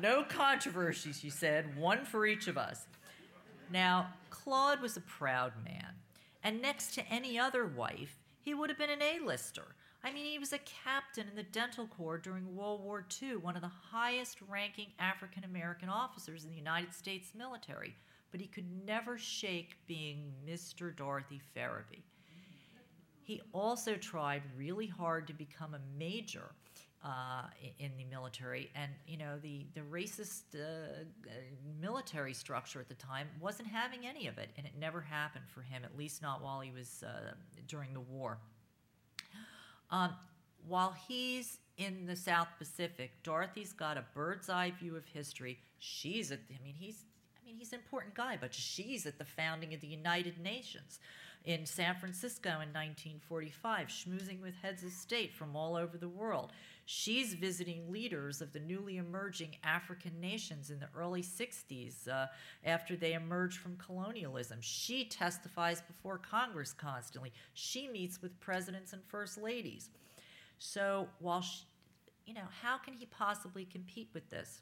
No 0.00 0.24
controversy, 0.24 1.12
she 1.12 1.30
said, 1.30 1.76
one 1.76 2.04
for 2.04 2.26
each 2.26 2.48
of 2.48 2.58
us. 2.58 2.86
Now, 3.72 4.08
Claude 4.30 4.82
was 4.82 4.96
a 4.96 5.00
proud 5.00 5.52
man, 5.64 5.94
and 6.42 6.60
next 6.60 6.94
to 6.94 7.08
any 7.08 7.38
other 7.38 7.64
wife, 7.64 8.18
he 8.40 8.52
would 8.52 8.68
have 8.68 8.78
been 8.78 8.90
an 8.90 9.02
A-lister. 9.02 9.75
I 10.06 10.12
mean, 10.12 10.24
he 10.24 10.38
was 10.38 10.52
a 10.52 10.58
captain 10.84 11.26
in 11.28 11.34
the 11.34 11.42
dental 11.42 11.88
corps 11.88 12.18
during 12.18 12.54
World 12.54 12.80
War 12.80 13.04
II, 13.20 13.38
one 13.38 13.56
of 13.56 13.62
the 13.62 13.72
highest 13.90 14.38
ranking 14.46 14.86
African 15.00 15.42
American 15.42 15.88
officers 15.88 16.44
in 16.44 16.50
the 16.50 16.56
United 16.56 16.94
States 16.94 17.32
military, 17.36 17.96
but 18.30 18.40
he 18.40 18.46
could 18.46 18.66
never 18.86 19.18
shake 19.18 19.76
being 19.88 20.32
Mr. 20.48 20.94
Dorothy 20.94 21.40
Ferebee. 21.56 22.04
He 23.24 23.42
also 23.52 23.96
tried 23.96 24.42
really 24.56 24.86
hard 24.86 25.26
to 25.26 25.32
become 25.32 25.74
a 25.74 25.80
major 25.98 26.52
uh, 27.04 27.46
in 27.80 27.90
the 27.98 28.04
military, 28.04 28.70
and 28.76 28.92
you 29.08 29.16
know 29.16 29.40
the 29.42 29.66
the 29.74 29.80
racist 29.80 30.54
uh, 30.54 31.02
military 31.80 32.32
structure 32.32 32.78
at 32.78 32.88
the 32.88 32.94
time 32.94 33.26
wasn't 33.40 33.66
having 33.66 34.06
any 34.06 34.28
of 34.28 34.38
it, 34.38 34.50
and 34.56 34.66
it 34.66 34.72
never 34.78 35.00
happened 35.00 35.46
for 35.48 35.62
him, 35.62 35.82
at 35.84 35.98
least 35.98 36.22
not 36.22 36.44
while 36.44 36.60
he 36.60 36.70
was 36.70 37.02
uh, 37.04 37.32
during 37.66 37.92
the 37.92 38.00
war. 38.00 38.38
Um, 39.90 40.10
while 40.66 40.94
he's 41.08 41.58
in 41.76 42.06
the 42.06 42.16
South 42.16 42.48
Pacific, 42.58 43.12
Dorothy's 43.22 43.72
got 43.72 43.96
a 43.96 44.04
bird's 44.14 44.48
eye 44.48 44.72
view 44.78 44.96
of 44.96 45.04
history. 45.06 45.58
She's 45.78 46.32
at, 46.32 46.40
I 46.50 46.62
mean, 46.64 46.74
he's, 46.74 47.04
I 47.40 47.46
mean, 47.46 47.56
he's 47.56 47.72
an 47.72 47.78
important 47.78 48.14
guy, 48.14 48.36
but 48.40 48.54
she's 48.54 49.06
at 49.06 49.18
the 49.18 49.24
founding 49.24 49.74
of 49.74 49.80
the 49.80 49.86
United 49.86 50.38
Nations 50.38 50.98
in 51.44 51.64
San 51.64 51.94
Francisco 51.94 52.48
in 52.48 52.72
1945, 52.72 53.88
schmoozing 53.88 54.42
with 54.42 54.54
heads 54.62 54.82
of 54.82 54.90
state 54.90 55.32
from 55.32 55.54
all 55.54 55.76
over 55.76 55.96
the 55.96 56.08
world. 56.08 56.52
She's 56.88 57.34
visiting 57.34 57.90
leaders 57.90 58.40
of 58.40 58.52
the 58.52 58.60
newly 58.60 58.98
emerging 58.98 59.56
African 59.64 60.20
nations 60.20 60.70
in 60.70 60.78
the 60.78 60.88
early 60.96 61.20
60s 61.20 62.06
uh, 62.06 62.26
after 62.64 62.94
they 62.94 63.14
emerged 63.14 63.58
from 63.58 63.76
colonialism. 63.76 64.58
She 64.60 65.04
testifies 65.04 65.82
before 65.82 66.18
Congress 66.18 66.72
constantly. 66.72 67.32
She 67.54 67.88
meets 67.88 68.22
with 68.22 68.38
presidents 68.38 68.92
and 68.92 69.02
first 69.08 69.36
ladies. 69.36 69.90
So, 70.58 71.08
while 71.18 71.40
she, 71.42 71.64
you 72.24 72.34
know, 72.34 72.46
how 72.62 72.78
can 72.78 72.94
he 72.94 73.06
possibly 73.06 73.64
compete 73.64 74.08
with 74.14 74.30
this? 74.30 74.60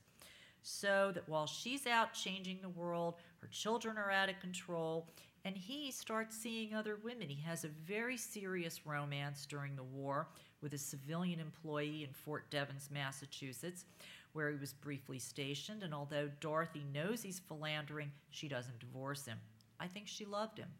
So 0.62 1.12
that 1.14 1.29
while 1.29 1.47
she's 1.47 1.87
out 1.87 2.14
changing 2.14 2.61
the 2.62 2.70
world, 2.70 3.16
her 3.43 3.49
children 3.49 3.99
are 3.99 4.11
out 4.11 4.31
of 4.31 4.41
control, 4.41 5.11
and 5.45 5.55
he 5.55 5.91
starts 5.91 6.35
seeing 6.35 6.75
other 6.75 6.99
women. 7.05 7.29
He 7.29 7.43
has 7.43 7.64
a 7.64 7.68
very 7.68 8.16
serious 8.16 8.87
romance 8.87 9.45
during 9.45 9.77
the 9.77 9.83
war 9.83 10.29
with 10.65 10.73
a 10.73 10.79
civilian 10.79 11.39
employee 11.39 12.03
in 12.03 12.12
Fort 12.12 12.51
Devens, 12.51 12.89
Massachusetts, 12.91 13.85
where 14.33 14.51
he 14.51 14.57
was 14.57 14.73
briefly 14.73 15.19
stationed. 15.19 15.83
And 15.83 15.95
although 15.95 16.31
Dorothy 16.41 16.85
knows 16.93 17.23
he's 17.23 17.39
philandering, 17.39 18.11
she 18.31 18.49
doesn't 18.49 18.81
divorce 18.81 19.27
him. 19.27 19.39
I 19.79 19.87
think 19.87 20.09
she 20.09 20.25
loved 20.25 20.59
him. 20.59 20.71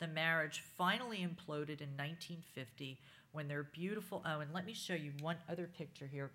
The 0.00 0.08
marriage 0.08 0.64
finally 0.78 1.18
imploded 1.18 1.82
in 1.82 1.90
1950 1.96 2.98
when 3.32 3.48
their 3.48 3.64
beautiful. 3.64 4.22
Oh, 4.24 4.40
and 4.40 4.52
let 4.54 4.64
me 4.64 4.72
show 4.72 4.94
you 4.94 5.12
one 5.20 5.36
other 5.48 5.68
picture 5.76 6.08
here. 6.10 6.30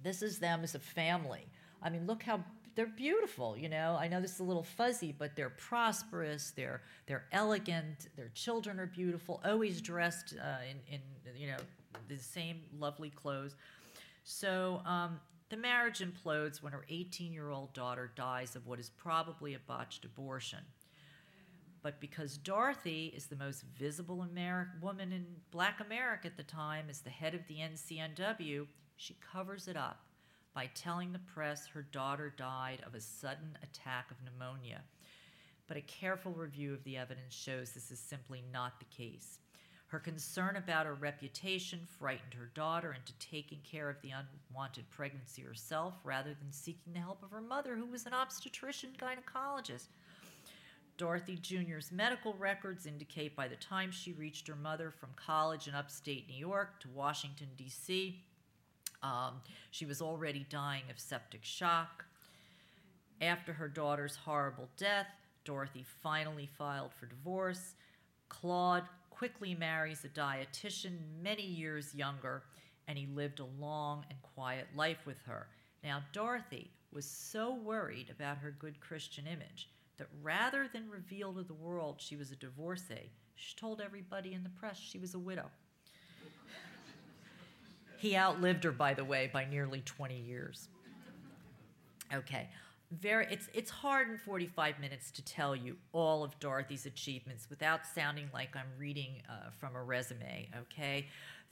This 0.00 0.22
is 0.22 0.38
them 0.38 0.62
as 0.62 0.76
a 0.76 0.78
family. 0.78 1.48
I 1.82 1.90
mean, 1.90 2.06
look 2.06 2.22
how 2.22 2.44
they're 2.76 2.86
beautiful, 2.86 3.56
you 3.56 3.68
know. 3.68 3.96
I 3.98 4.06
know 4.06 4.20
this 4.20 4.34
is 4.34 4.40
a 4.40 4.44
little 4.44 4.62
fuzzy, 4.62 5.12
but 5.18 5.34
they're 5.34 5.50
prosperous. 5.50 6.52
They're 6.54 6.82
they're 7.06 7.24
elegant. 7.32 8.08
Their 8.16 8.30
children 8.34 8.78
are 8.78 8.86
beautiful, 8.86 9.40
always 9.44 9.80
dressed 9.80 10.34
uh, 10.40 10.58
in 10.70 10.94
in 10.94 11.00
you 11.36 11.48
know 11.48 11.58
the 12.08 12.16
same 12.16 12.62
lovely 12.78 13.10
clothes. 13.10 13.56
So 14.24 14.82
um, 14.84 15.20
the 15.50 15.56
marriage 15.56 16.00
implodes 16.00 16.62
when 16.62 16.72
her 16.72 16.84
18-year-old 16.90 17.74
daughter 17.74 18.12
dies 18.14 18.56
of 18.56 18.66
what 18.66 18.78
is 18.78 18.90
probably 18.90 19.54
a 19.54 19.58
botched 19.58 20.04
abortion. 20.04 20.60
But 21.82 22.00
because 22.00 22.38
Dorothy 22.38 23.12
is 23.14 23.26
the 23.26 23.36
most 23.36 23.64
visible 23.76 24.26
woman 24.80 25.12
in 25.12 25.26
Black 25.50 25.80
America 25.80 26.28
at 26.28 26.36
the 26.36 26.44
time, 26.44 26.86
as 26.88 27.00
the 27.00 27.10
head 27.10 27.34
of 27.34 27.40
the 27.48 27.56
NCNW, 27.56 28.66
she 28.96 29.16
covers 29.32 29.66
it 29.66 29.76
up 29.76 30.04
by 30.54 30.70
telling 30.74 31.12
the 31.12 31.18
press 31.18 31.66
her 31.66 31.82
daughter 31.82 32.32
died 32.36 32.82
of 32.86 32.94
a 32.94 33.00
sudden 33.00 33.58
attack 33.62 34.10
of 34.10 34.16
pneumonia. 34.22 34.82
But 35.66 35.76
a 35.76 35.82
careful 35.82 36.32
review 36.32 36.72
of 36.72 36.84
the 36.84 36.96
evidence 36.96 37.34
shows 37.34 37.72
this 37.72 37.90
is 37.90 37.98
simply 37.98 38.44
not 38.52 38.78
the 38.78 38.96
case. 38.96 39.38
Her 39.92 39.98
concern 39.98 40.56
about 40.56 40.86
her 40.86 40.94
reputation 40.94 41.86
frightened 41.98 42.32
her 42.32 42.50
daughter 42.54 42.94
into 42.94 43.12
taking 43.18 43.58
care 43.62 43.90
of 43.90 44.00
the 44.00 44.08
unwanted 44.08 44.88
pregnancy 44.88 45.42
herself 45.42 45.92
rather 46.02 46.30
than 46.30 46.50
seeking 46.50 46.94
the 46.94 47.00
help 47.00 47.22
of 47.22 47.30
her 47.30 47.42
mother, 47.42 47.76
who 47.76 47.84
was 47.84 48.06
an 48.06 48.14
obstetrician 48.14 48.92
gynecologist. 48.98 49.88
Dorothy 50.96 51.36
Jr.'s 51.36 51.92
medical 51.92 52.32
records 52.38 52.86
indicate 52.86 53.36
by 53.36 53.48
the 53.48 53.56
time 53.56 53.90
she 53.90 54.14
reached 54.14 54.48
her 54.48 54.56
mother 54.56 54.90
from 54.90 55.10
college 55.14 55.68
in 55.68 55.74
upstate 55.74 56.26
New 56.26 56.38
York 56.38 56.80
to 56.80 56.88
Washington, 56.88 57.48
D.C., 57.58 58.18
um, 59.02 59.42
she 59.72 59.84
was 59.84 60.00
already 60.00 60.46
dying 60.48 60.84
of 60.90 60.98
septic 60.98 61.44
shock. 61.44 62.06
After 63.20 63.52
her 63.52 63.68
daughter's 63.68 64.16
horrible 64.16 64.70
death, 64.78 65.08
Dorothy 65.44 65.84
finally 66.02 66.48
filed 66.56 66.94
for 66.94 67.04
divorce. 67.04 67.74
Claude 68.30 68.84
quickly 69.16 69.54
marries 69.54 70.04
a 70.04 70.08
dietitian 70.08 70.98
many 71.22 71.44
years 71.44 71.94
younger, 71.94 72.42
and 72.88 72.98
he 72.98 73.06
lived 73.06 73.40
a 73.40 73.46
long 73.60 74.04
and 74.10 74.20
quiet 74.22 74.66
life 74.74 75.06
with 75.06 75.20
her. 75.26 75.48
Now, 75.84 76.02
Dorothy 76.12 76.70
was 76.92 77.04
so 77.04 77.54
worried 77.54 78.10
about 78.10 78.38
her 78.38 78.54
good 78.58 78.80
Christian 78.80 79.26
image 79.26 79.68
that 79.98 80.08
rather 80.22 80.68
than 80.72 80.90
reveal 80.90 81.32
to 81.34 81.42
the 81.42 81.54
world 81.54 81.96
she 81.98 82.16
was 82.16 82.32
a 82.32 82.36
divorcee, 82.36 83.10
she 83.34 83.54
told 83.56 83.80
everybody 83.80 84.34
in 84.34 84.42
the 84.42 84.50
press 84.50 84.78
she 84.78 84.98
was 84.98 85.14
a 85.14 85.18
widow. 85.18 85.50
he 87.98 88.16
outlived 88.16 88.64
her, 88.64 88.72
by 88.72 88.94
the 88.94 89.04
way, 89.04 89.30
by 89.32 89.44
nearly 89.44 89.80
20 89.82 90.16
years. 90.16 90.68
Okay, 92.12 92.48
very 93.00 93.26
it's 93.30 93.48
it's 93.54 93.70
hard 93.70 94.08
in 94.08 94.18
45 94.18 94.78
minutes 94.78 95.10
to 95.12 95.24
tell 95.24 95.56
you 95.56 95.76
all 95.92 96.22
of 96.22 96.38
Dorothy's 96.40 96.86
achievements 96.86 97.48
without 97.48 97.86
sounding 97.86 98.28
like 98.34 98.54
I'm 98.54 98.68
reading 98.78 99.22
uh, 99.28 99.50
from 99.58 99.74
a 99.76 99.82
resume, 99.82 100.48
okay? 100.62 101.06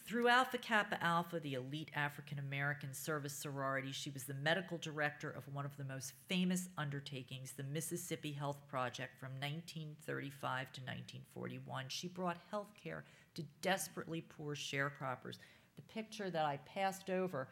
Through 0.04 0.28
Alpha 0.28 0.58
Kappa 0.58 1.02
Alpha, 1.04 1.38
the 1.38 1.54
elite 1.54 1.90
African 1.94 2.38
American 2.38 2.92
service 2.92 3.32
sorority, 3.32 3.92
she 3.92 4.10
was 4.10 4.24
the 4.24 4.34
medical 4.34 4.76
director 4.78 5.30
of 5.30 5.44
one 5.54 5.64
of 5.64 5.76
the 5.76 5.84
most 5.84 6.14
famous 6.28 6.68
undertakings, 6.76 7.52
the 7.52 7.62
Mississippi 7.62 8.32
Health 8.32 8.58
Project 8.68 9.18
from 9.18 9.30
1935 9.40 10.72
to 10.72 10.80
1941. 10.80 11.84
She 11.88 12.08
brought 12.08 12.38
health 12.50 12.72
care 12.82 13.04
to 13.34 13.44
desperately 13.62 14.22
poor 14.22 14.54
sharecroppers. 14.54 15.38
The 15.76 15.82
picture 15.94 16.30
that 16.30 16.44
I 16.44 16.58
passed 16.66 17.08
over, 17.08 17.48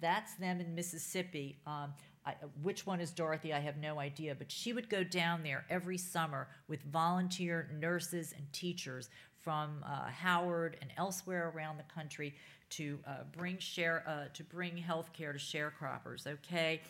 that's 0.00 0.34
them 0.34 0.60
in 0.60 0.74
Mississippi. 0.74 1.58
Um, 1.66 1.92
I, 2.26 2.34
which 2.62 2.86
one 2.86 3.00
is 3.00 3.10
Dorothy? 3.10 3.52
I 3.52 3.60
have 3.60 3.78
no 3.78 3.98
idea. 3.98 4.34
But 4.34 4.50
she 4.50 4.72
would 4.72 4.88
go 4.90 5.02
down 5.02 5.42
there 5.42 5.64
every 5.70 5.96
summer 5.98 6.48
with 6.68 6.82
volunteer 6.84 7.70
nurses 7.78 8.34
and 8.36 8.50
teachers 8.52 9.08
from 9.38 9.82
uh, 9.86 10.08
Howard 10.08 10.76
and 10.82 10.90
elsewhere 10.96 11.52
around 11.54 11.78
the 11.78 11.94
country 11.94 12.34
to 12.70 12.98
uh, 13.06 13.10
bring 13.36 13.58
share 13.58 14.04
uh, 14.06 14.32
to 14.34 14.44
bring 14.44 14.76
health 14.76 15.12
care 15.12 15.32
to 15.32 15.38
sharecroppers. 15.38 16.26
Okay, 16.26 16.82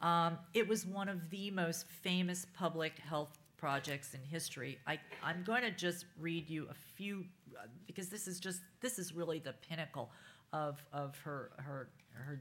um, 0.00 0.38
it 0.54 0.66
was 0.66 0.86
one 0.86 1.08
of 1.08 1.30
the 1.30 1.50
most 1.50 1.86
famous 1.88 2.46
public 2.54 2.98
health 2.98 3.38
projects 3.56 4.14
in 4.14 4.20
history. 4.22 4.78
I, 4.86 4.98
I'm 5.22 5.42
going 5.44 5.62
to 5.62 5.70
just 5.70 6.06
read 6.18 6.48
you 6.48 6.66
a 6.70 6.74
few 6.96 7.24
uh, 7.56 7.66
because 7.86 8.08
this 8.08 8.26
is 8.26 8.40
just 8.40 8.60
this 8.80 8.98
is 8.98 9.14
really 9.14 9.38
the 9.38 9.54
pinnacle 9.68 10.10
of 10.52 10.82
of 10.92 11.18
her 11.18 11.50
her 11.58 11.88
her 12.12 12.40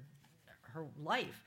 her 0.77 0.85
life. 1.03 1.43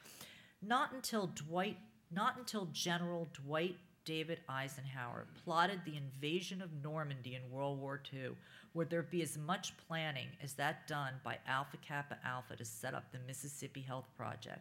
Not 0.61 0.93
until 0.93 1.29
Dwight, 1.29 1.79
not 2.11 2.37
until 2.37 2.67
General 2.67 3.29
Dwight 3.33 3.77
David 4.05 4.41
Eisenhower 4.49 5.27
plotted 5.45 5.81
the 5.85 5.97
invasion 5.97 6.61
of 6.61 6.83
Normandy 6.83 7.37
in 7.37 7.51
World 7.51 7.79
War 7.79 8.03
II 8.13 8.31
would 8.75 8.91
there 8.91 9.03
be 9.03 9.23
as 9.23 9.39
much 9.39 9.77
planning 9.87 10.29
as 10.43 10.55
that 10.55 10.87
done 10.87 11.15
by 11.23 11.39
Alpha 11.47 11.77
Kappa 11.77 12.19
Alpha 12.25 12.57
to 12.57 12.65
set 12.65 12.95
up 12.95 13.13
the 13.13 13.19
Mississippi 13.27 13.83
Health 13.83 14.07
Project. 14.17 14.61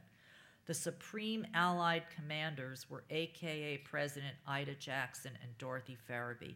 The 0.66 0.74
supreme 0.74 1.48
Allied 1.56 2.04
commanders 2.16 2.88
were 2.90 3.06
AKA 3.10 3.80
President 3.80 4.36
Ida 4.46 4.76
Jackson 4.76 5.32
and 5.42 5.58
Dorothy 5.58 5.98
Ferebee. 6.08 6.56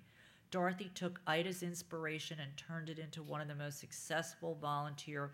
Dorothy 0.51 0.91
took 0.93 1.19
Ida's 1.25 1.63
inspiration 1.63 2.37
and 2.39 2.55
turned 2.57 2.89
it 2.89 2.99
into 2.99 3.23
one 3.23 3.41
of 3.41 3.47
the 3.47 3.55
most 3.55 3.79
successful 3.79 4.55
volunteer 4.61 5.31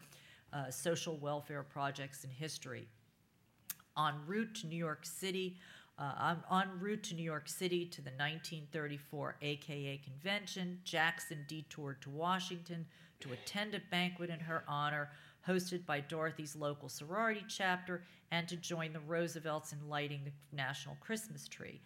uh, 0.54 0.70
social 0.70 1.18
welfare 1.18 1.64
projects 1.64 2.24
in 2.24 2.30
history 2.30 2.88
en 3.98 4.14
route 4.26 4.54
to 4.56 4.68
New 4.68 4.78
York 4.78 5.06
City. 5.06 5.58
Uh, 5.98 6.36
en 6.52 6.70
route 6.80 7.04
to 7.04 7.16
New 7.16 7.24
York 7.24 7.50
City 7.50 7.86
to 7.86 8.02
the 8.02 8.12
1934 8.12 9.36
AKA 9.42 9.98
convention, 9.98 10.80
Jackson 10.86 11.44
detoured 11.48 12.02
to 12.02 12.10
Washington 12.10 12.86
to 13.20 13.34
attend 13.34 13.76
a 13.76 13.82
banquet 13.92 14.30
in 14.30 14.40
her 14.40 14.64
honor 14.66 15.10
hosted 15.46 15.86
by 15.86 16.00
Dorothy's 16.00 16.56
local 16.56 16.88
sorority 16.88 17.44
chapter 17.50 18.04
and 18.32 18.48
to 18.48 18.56
join 18.56 18.94
the 18.94 19.00
Roosevelts 19.02 19.74
in 19.74 19.90
lighting 19.90 20.22
the 20.24 20.56
national 20.56 20.96
Christmas 21.02 21.48
tree. 21.50 21.82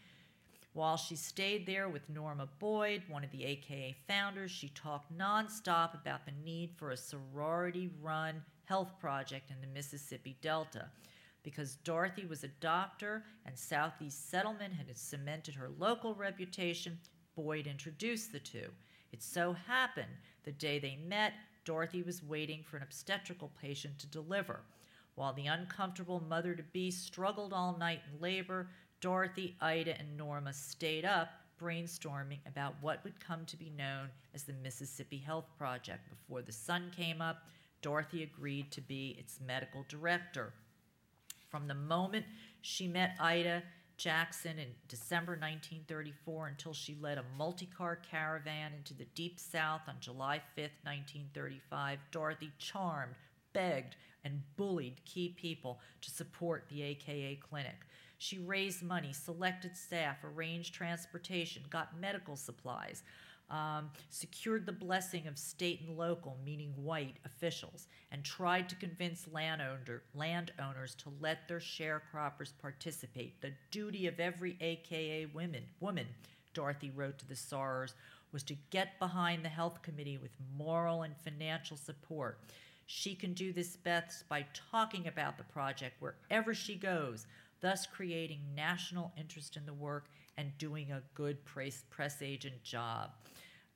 While 0.74 0.98
she 0.98 1.16
stayed 1.16 1.66
there 1.66 1.90
with 1.90 2.10
Norma 2.10 2.50
Boyd, 2.60 3.04
one 3.08 3.24
of 3.24 3.32
the 3.32 3.46
AKA 3.46 3.96
founders, 4.08 4.52
she 4.52 4.70
talked 4.70 5.16
nonstop 5.16 5.94
about 5.94 6.26
the 6.26 6.34
need 6.44 6.72
for 6.76 6.92
a 6.92 6.98
sorority 6.98 7.90
run 8.02 8.44
health 8.66 9.00
project 9.00 9.52
in 9.52 9.62
the 9.62 9.74
Mississippi 9.74 10.38
Delta. 10.42 10.88
Because 11.44 11.76
Dorothy 11.84 12.26
was 12.26 12.44
a 12.44 12.50
doctor 12.60 13.24
and 13.46 13.58
Southeast 13.58 14.30
Settlement 14.30 14.74
had 14.74 14.96
cemented 14.98 15.56
her 15.56 15.70
local 15.78 16.16
reputation, 16.16 16.98
Boyd 17.36 17.68
introduced 17.68 18.32
the 18.32 18.40
two. 18.40 18.70
It 19.12 19.22
so 19.22 19.54
happened 19.54 20.12
the 20.44 20.52
day 20.52 20.80
they 20.80 20.98
met, 21.08 21.34
Dorothy 21.66 22.02
was 22.02 22.24
waiting 22.24 22.64
for 22.64 22.78
an 22.78 22.84
obstetrical 22.84 23.52
patient 23.62 24.00
to 24.00 24.08
deliver. 24.08 24.62
While 25.16 25.34
the 25.34 25.48
uncomfortable 25.48 26.24
mother 26.28 26.56
to 26.56 26.64
be 26.64 26.92
struggled 26.92 27.54
all 27.54 27.78
night 27.78 28.02
in 28.12 28.22
labor, 28.22 28.70
Dorothy, 29.00 29.56
Ida, 29.62 30.00
and 30.00 30.18
Norma 30.18 30.54
stayed 30.54 31.06
up 31.06 31.30
brainstorming 31.62 32.40
about 32.48 32.76
what 32.82 33.04
would 33.04 33.20
come 33.20 33.46
to 33.46 33.56
be 33.56 33.72
known 33.78 34.10
as 34.34 34.44
the 34.44 34.54
Mississippi 34.54 35.18
Health 35.18 35.46
Project. 35.58 36.10
Before 36.10 36.42
the 36.42 36.52
sun 36.52 36.92
came 36.96 37.22
up, 37.22 37.44
Dorothy 37.84 38.24
agreed 38.24 38.72
to 38.72 38.82
be 38.82 39.16
its 39.20 39.40
medical 39.46 39.86
director. 39.88 40.54
From 41.50 41.68
the 41.68 41.76
moment 41.76 42.26
she 42.62 42.88
met 42.88 43.16
Ida 43.20 43.62
Jackson 43.98 44.58
in 44.58 44.70
December 44.88 45.34
1934 45.34 46.48
until 46.48 46.74
she 46.74 46.98
led 47.00 47.20
a 47.20 47.26
multi 47.38 47.68
car 47.68 47.96
caravan 47.96 48.72
into 48.76 48.96
the 48.96 49.06
Deep 49.14 49.40
South 49.40 49.82
on 49.88 49.98
July 50.00 50.42
5, 50.56 50.70
1935, 50.84 52.00
Dorothy 52.10 52.52
charmed, 52.58 53.14
begged, 53.54 53.96
and 54.24 54.42
bullied 54.56 55.04
key 55.06 55.30
people 55.30 55.80
to 56.02 56.10
support 56.10 56.66
the 56.70 56.82
AKA 56.82 57.36
clinic. 57.36 57.86
She 58.18 58.40
raised 58.40 58.82
money, 58.82 59.12
selected 59.12 59.76
staff, 59.76 60.24
arranged 60.24 60.74
transportation, 60.74 61.64
got 61.70 62.00
medical 62.00 62.38
supplies, 62.38 63.04
um, 63.54 63.92
secured 64.10 64.66
the 64.66 64.72
blessing 64.72 65.28
of 65.28 65.38
state 65.38 65.82
and 65.88 65.96
local, 65.96 66.38
meaning 66.44 66.74
white, 66.76 67.18
officials, 67.24 67.88
and 68.12 68.24
tried 68.24 68.68
to 68.68 68.76
convince 68.76 69.28
landowner, 69.32 70.02
landowners 70.16 70.96
to 70.96 71.14
let 71.22 71.48
their 71.48 71.60
sharecroppers 71.60 72.52
participate. 72.60 73.40
The 73.42 73.54
duty 73.70 74.08
of 74.08 74.20
every 74.20 74.58
AKA 74.60 75.28
women, 75.28 75.64
woman, 75.80 76.08
Dorothy 76.56 76.92
wrote 76.96 77.20
to 77.20 77.28
the 77.28 77.36
SARS, 77.36 77.94
was 78.32 78.42
to 78.44 78.56
get 78.72 78.98
behind 78.98 79.46
the 79.46 79.50
health 79.50 79.84
committee 79.84 80.18
with 80.18 80.32
moral 80.58 81.04
and 81.04 81.16
financial 81.16 81.78
support. 81.78 82.40
She 82.88 83.14
can 83.14 83.34
do 83.34 83.54
this 83.54 83.78
best 83.78 84.28
by 84.28 84.48
talking 84.72 85.08
about 85.08 85.38
the 85.38 85.44
project 85.44 86.02
wherever 86.02 86.56
she 86.56 86.74
goes, 86.74 87.28
thus 87.62 87.86
creating 87.86 88.40
national 88.56 89.14
interest 89.16 89.58
in 89.58 89.66
the 89.68 89.74
work 89.74 90.08
and 90.38 90.58
doing 90.58 90.92
a 90.92 91.04
good 91.14 91.46
press, 91.46 91.84
press 91.92 92.24
agent 92.24 92.64
job. 92.64 93.12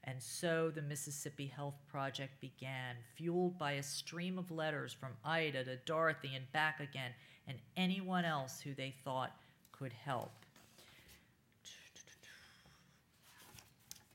And 0.07 0.23
so 0.23 0.71
the 0.73 0.81
Mississippi 0.81 1.47
Health 1.47 1.75
Project 1.89 2.39
began, 2.39 2.95
fueled 3.15 3.59
by 3.59 3.73
a 3.73 3.83
stream 3.83 4.39
of 4.39 4.49
letters 4.49 4.93
from 4.93 5.11
Ida 5.25 5.65
to 5.65 5.75
Dorothy 5.85 6.33
and 6.33 6.49
back 6.53 6.79
again, 6.79 7.11
and 7.45 7.57
anyone 7.75 8.23
else 8.23 8.61
who 8.61 8.73
they 8.73 8.95
thought 9.03 9.35
could 9.73 9.91
help. 9.91 10.31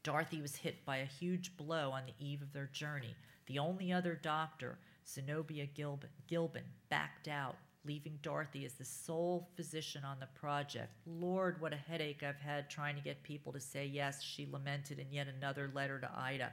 Dorothy 0.03 0.41
was 0.41 0.57
hit 0.57 0.83
by 0.87 0.97
a 0.97 1.05
huge 1.05 1.55
blow 1.59 1.91
on 1.91 2.05
the 2.07 2.27
eve 2.27 2.41
of 2.41 2.55
their 2.55 2.71
journey. 2.73 3.15
The 3.47 3.59
only 3.59 3.93
other 3.93 4.19
doctor, 4.21 4.79
Zenobia 5.07 5.67
Gilpin, 5.67 6.63
backed 6.89 7.29
out 7.29 7.57
leaving 7.85 8.19
Dorothy 8.23 8.65
as 8.65 8.75
the 8.75 8.85
sole 8.85 9.49
physician 9.57 10.05
on 10.05 10.21
the 10.21 10.29
project. 10.39 10.93
Lord, 11.07 11.61
what 11.61 11.73
a 11.73 11.77
headache 11.77 12.23
I've 12.23 12.41
had 12.41 12.71
trying 12.71 12.97
to 12.97 13.03
get 13.03 13.23
people 13.23 13.53
to 13.53 13.61
say 13.61 13.87
yes, 13.87 14.23
she 14.23 14.47
lamented 14.51 14.99
in 14.99 15.13
yet 15.13 15.27
another 15.29 15.71
letter 15.75 15.99
to 16.01 16.11
Ida. 16.17 16.53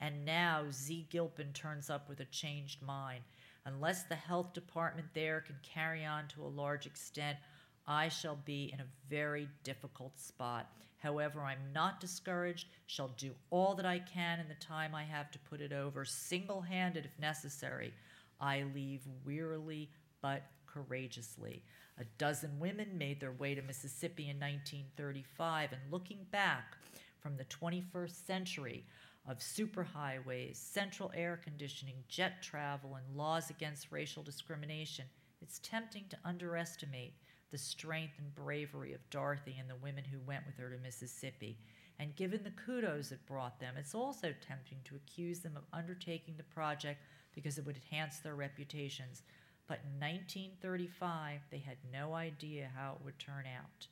And 0.00 0.24
now 0.24 0.64
Z. 0.70 1.08
Gilpin 1.10 1.52
turns 1.52 1.90
up 1.90 2.08
with 2.08 2.20
a 2.20 2.24
changed 2.26 2.82
mind. 2.82 3.24
Unless 3.66 4.04
the 4.04 4.14
health 4.14 4.52
department 4.52 5.08
there 5.14 5.40
can 5.40 5.56
carry 5.62 6.04
on 6.04 6.28
to 6.28 6.42
a 6.42 6.46
large 6.46 6.86
extent, 6.86 7.38
I 7.86 8.08
shall 8.08 8.38
be 8.44 8.70
in 8.72 8.80
a 8.80 8.86
very 9.10 9.48
difficult 9.64 10.18
spot. 10.20 10.70
However, 10.98 11.40
I'm 11.40 11.72
not 11.72 12.00
discouraged, 12.00 12.68
shall 12.86 13.08
do 13.16 13.32
all 13.50 13.74
that 13.74 13.86
I 13.86 13.98
can 13.98 14.40
in 14.40 14.48
the 14.48 14.54
time 14.54 14.94
I 14.94 15.04
have 15.04 15.30
to 15.32 15.38
put 15.40 15.60
it 15.60 15.72
over, 15.72 16.04
single 16.04 16.60
handed 16.60 17.04
if 17.04 17.18
necessary. 17.18 17.92
I 18.40 18.64
leave 18.74 19.02
wearily 19.24 19.90
but 20.20 20.42
courageously. 20.72 21.62
A 21.98 22.04
dozen 22.16 22.58
women 22.58 22.96
made 22.96 23.20
their 23.20 23.32
way 23.32 23.54
to 23.54 23.62
Mississippi 23.62 24.24
in 24.24 24.36
1935, 24.36 25.72
and 25.72 25.80
looking 25.90 26.26
back 26.30 26.76
from 27.20 27.36
the 27.36 27.44
21st 27.44 28.26
century 28.26 28.84
of 29.26 29.38
superhighways, 29.38 30.56
central 30.56 31.12
air 31.14 31.38
conditioning, 31.42 31.96
jet 32.08 32.42
travel, 32.42 32.96
and 32.96 33.16
laws 33.16 33.50
against 33.50 33.92
racial 33.92 34.22
discrimination, 34.22 35.04
it's 35.42 35.58
tempting 35.58 36.04
to 36.08 36.18
underestimate 36.24 37.14
the 37.50 37.58
strength 37.58 38.14
and 38.18 38.34
bravery 38.34 38.92
of 38.92 39.10
Dorothy 39.10 39.56
and 39.58 39.68
the 39.68 39.76
women 39.76 40.04
who 40.04 40.18
went 40.26 40.46
with 40.46 40.56
her 40.58 40.70
to 40.70 40.78
Mississippi. 40.78 41.58
And 41.98 42.14
given 42.16 42.42
the 42.44 42.50
kudos 42.50 43.10
it 43.10 43.26
brought 43.26 43.58
them, 43.58 43.74
it's 43.76 43.94
also 43.94 44.32
tempting 44.46 44.78
to 44.84 44.96
accuse 44.96 45.40
them 45.40 45.56
of 45.56 45.64
undertaking 45.72 46.34
the 46.36 46.44
project 46.44 47.00
because 47.34 47.58
it 47.58 47.66
would 47.66 47.78
enhance 47.90 48.18
their 48.18 48.34
reputations. 48.34 49.22
But 49.68 49.80
in 49.84 50.00
1935, 50.00 51.40
they 51.50 51.58
had 51.58 51.76
no 51.92 52.14
idea 52.14 52.70
how 52.74 52.94
it 52.94 53.04
would 53.04 53.18
turn 53.18 53.44
out. 53.46 53.86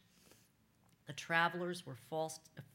The 1.06 1.12
travelers 1.12 1.86
were 1.86 1.96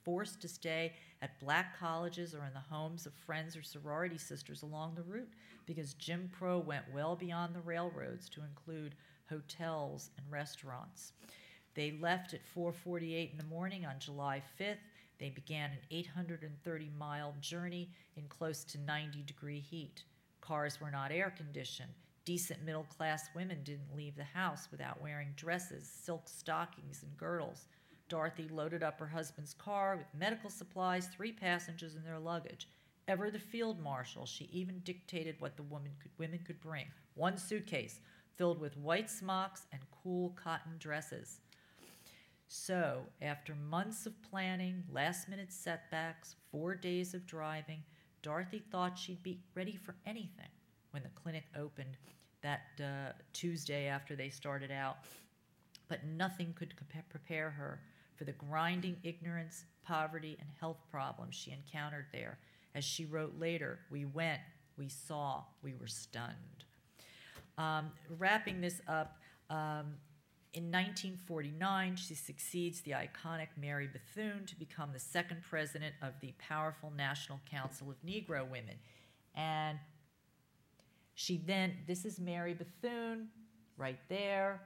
forced 0.06 0.41
to 0.41 0.47
stay 0.47 0.93
at 1.22 1.39
black 1.41 1.78
colleges 1.78 2.34
or 2.34 2.45
in 2.45 2.54
the 2.54 2.74
homes 2.74 3.06
of 3.06 3.14
friends 3.14 3.58
or 3.58 3.64
sorority 3.64 4.18
sisters 4.18 4.62
along 4.62 4.95
the 4.95 5.02
route 5.02 5.34
because 5.66 5.95
Jim 5.95 6.30
Crow 6.38 6.60
went 6.60 6.86
well 6.93 7.16
beyond 7.16 7.54
the 7.54 7.60
railroads 7.60 8.30
to 8.30 8.41
include 8.43 8.95
hotels, 9.32 10.12
and 10.18 10.30
restaurants. 10.30 11.14
They 11.74 11.91
left 11.91 12.34
at 12.34 12.45
4:48 12.45 13.32
in 13.32 13.38
the 13.38 13.43
morning 13.45 13.86
on 13.86 13.97
July 13.99 14.43
5th. 14.60 14.84
They 15.20 15.30
began 15.30 15.72
an 15.72 15.80
830-mile 15.89 17.36
journey 17.39 17.89
in 18.16 18.28
close 18.28 18.64
to 18.66 18.78
90-degree 18.78 19.62
heat. 19.62 20.04
Cars 20.41 20.82
were 20.82 20.91
not 20.91 21.12
air 21.12 21.30
conditioned. 21.30 21.93
Decent 22.24 22.63
middle 22.63 22.84
class 22.84 23.30
women 23.36 23.63
didn't 23.63 23.95
leave 23.95 24.15
the 24.15 24.24
house 24.24 24.67
without 24.69 25.01
wearing 25.01 25.34
dresses, 25.36 25.89
silk 25.89 26.30
stockings, 26.30 27.01
and 27.01 27.17
girdles. 27.17 27.65
Dorothy 28.09 28.47
loaded 28.47 28.84
up 28.84 28.99
her 28.99 29.07
husband's 29.07 29.55
car 29.55 29.95
with 29.97 30.13
medical 30.13 30.51
supplies, 30.51 31.07
three 31.07 31.32
passengers, 31.32 31.95
and 31.95 32.05
their 32.05 32.19
luggage. 32.19 32.67
Ever 33.07 33.32
the 33.32 33.39
field 33.39 33.82
marshal, 33.82 34.28
she 34.28 34.45
even 34.51 34.82
dictated 34.84 35.36
what 35.39 35.57
the 35.57 35.63
woman 35.63 35.93
could, 35.99 36.11
women 36.19 36.41
could 36.45 36.61
bring 36.61 36.86
one 37.15 37.38
suitcase, 37.38 37.99
filled 38.36 38.59
with 38.59 38.78
white 38.78 39.09
smocks 39.09 39.65
and 39.72 39.82
cool 40.03 40.30
cotton 40.41 40.74
dresses. 40.78 41.39
So, 42.47 43.01
after 43.22 43.55
months 43.55 44.05
of 44.05 44.22
planning, 44.22 44.84
last 44.91 45.28
minute 45.28 45.51
setbacks, 45.51 46.36
four 46.51 46.76
days 46.76 47.15
of 47.15 47.26
driving, 47.26 47.82
Dorothy 48.22 48.59
thought 48.59 48.99
she'd 48.99 49.24
be 49.24 49.39
ready 49.55 49.76
for 49.76 49.95
anything 50.05 50.49
when 50.92 51.04
the 51.04 51.10
clinic 51.10 51.44
opened 51.58 51.98
that 52.42 52.62
uh, 52.80 53.12
Tuesday 53.34 53.88
after 53.88 54.16
they 54.16 54.30
started 54.30 54.72
out. 54.72 54.98
But 55.88 56.06
nothing 56.06 56.54
could 56.58 56.74
prepare 57.10 57.50
her 57.50 57.82
for 58.16 58.24
the 58.24 58.32
grinding 58.34 58.98
ignorance, 59.04 59.66
poverty, 59.84 60.38
and 60.39 60.50
health 60.60 60.78
problems 60.89 61.36
she 61.36 61.52
encountered 61.52 62.06
there. 62.14 62.38
As 62.76 62.86
she 62.86 63.06
wrote 63.06 63.34
later, 63.38 63.80
we 63.89 64.06
went, 64.06 64.39
we 64.78 64.88
saw, 64.88 65.44
we 65.62 65.74
were 65.74 65.88
stunned. 65.88 66.66
Um, 67.58 67.92
wrapping 68.18 68.62
this 68.62 68.82
up, 68.88 69.18
um, 69.50 69.96
in 70.54 70.66
1949, 70.66 71.96
she 71.96 72.14
succeeds 72.14 72.82
the 72.82 72.92
iconic 72.92 73.48
Mary 73.60 73.88
Bethune 73.88 74.46
to 74.48 74.56
become 74.60 74.89
the 74.92 75.00
second 75.00 75.44
president 75.50 75.96
of 76.02 76.14
the 76.22 76.34
powerful 76.39 76.92
National 76.96 77.39
Council 77.50 77.89
of 77.89 77.96
Negro 78.06 78.50
Women. 78.50 78.76
And 79.34 79.80
she 81.22 81.38
then, 81.38 81.74
this 81.86 82.03
is 82.03 82.19
Mary 82.19 82.55
Bethune 82.55 83.28
right 83.78 83.99
there. 84.09 84.59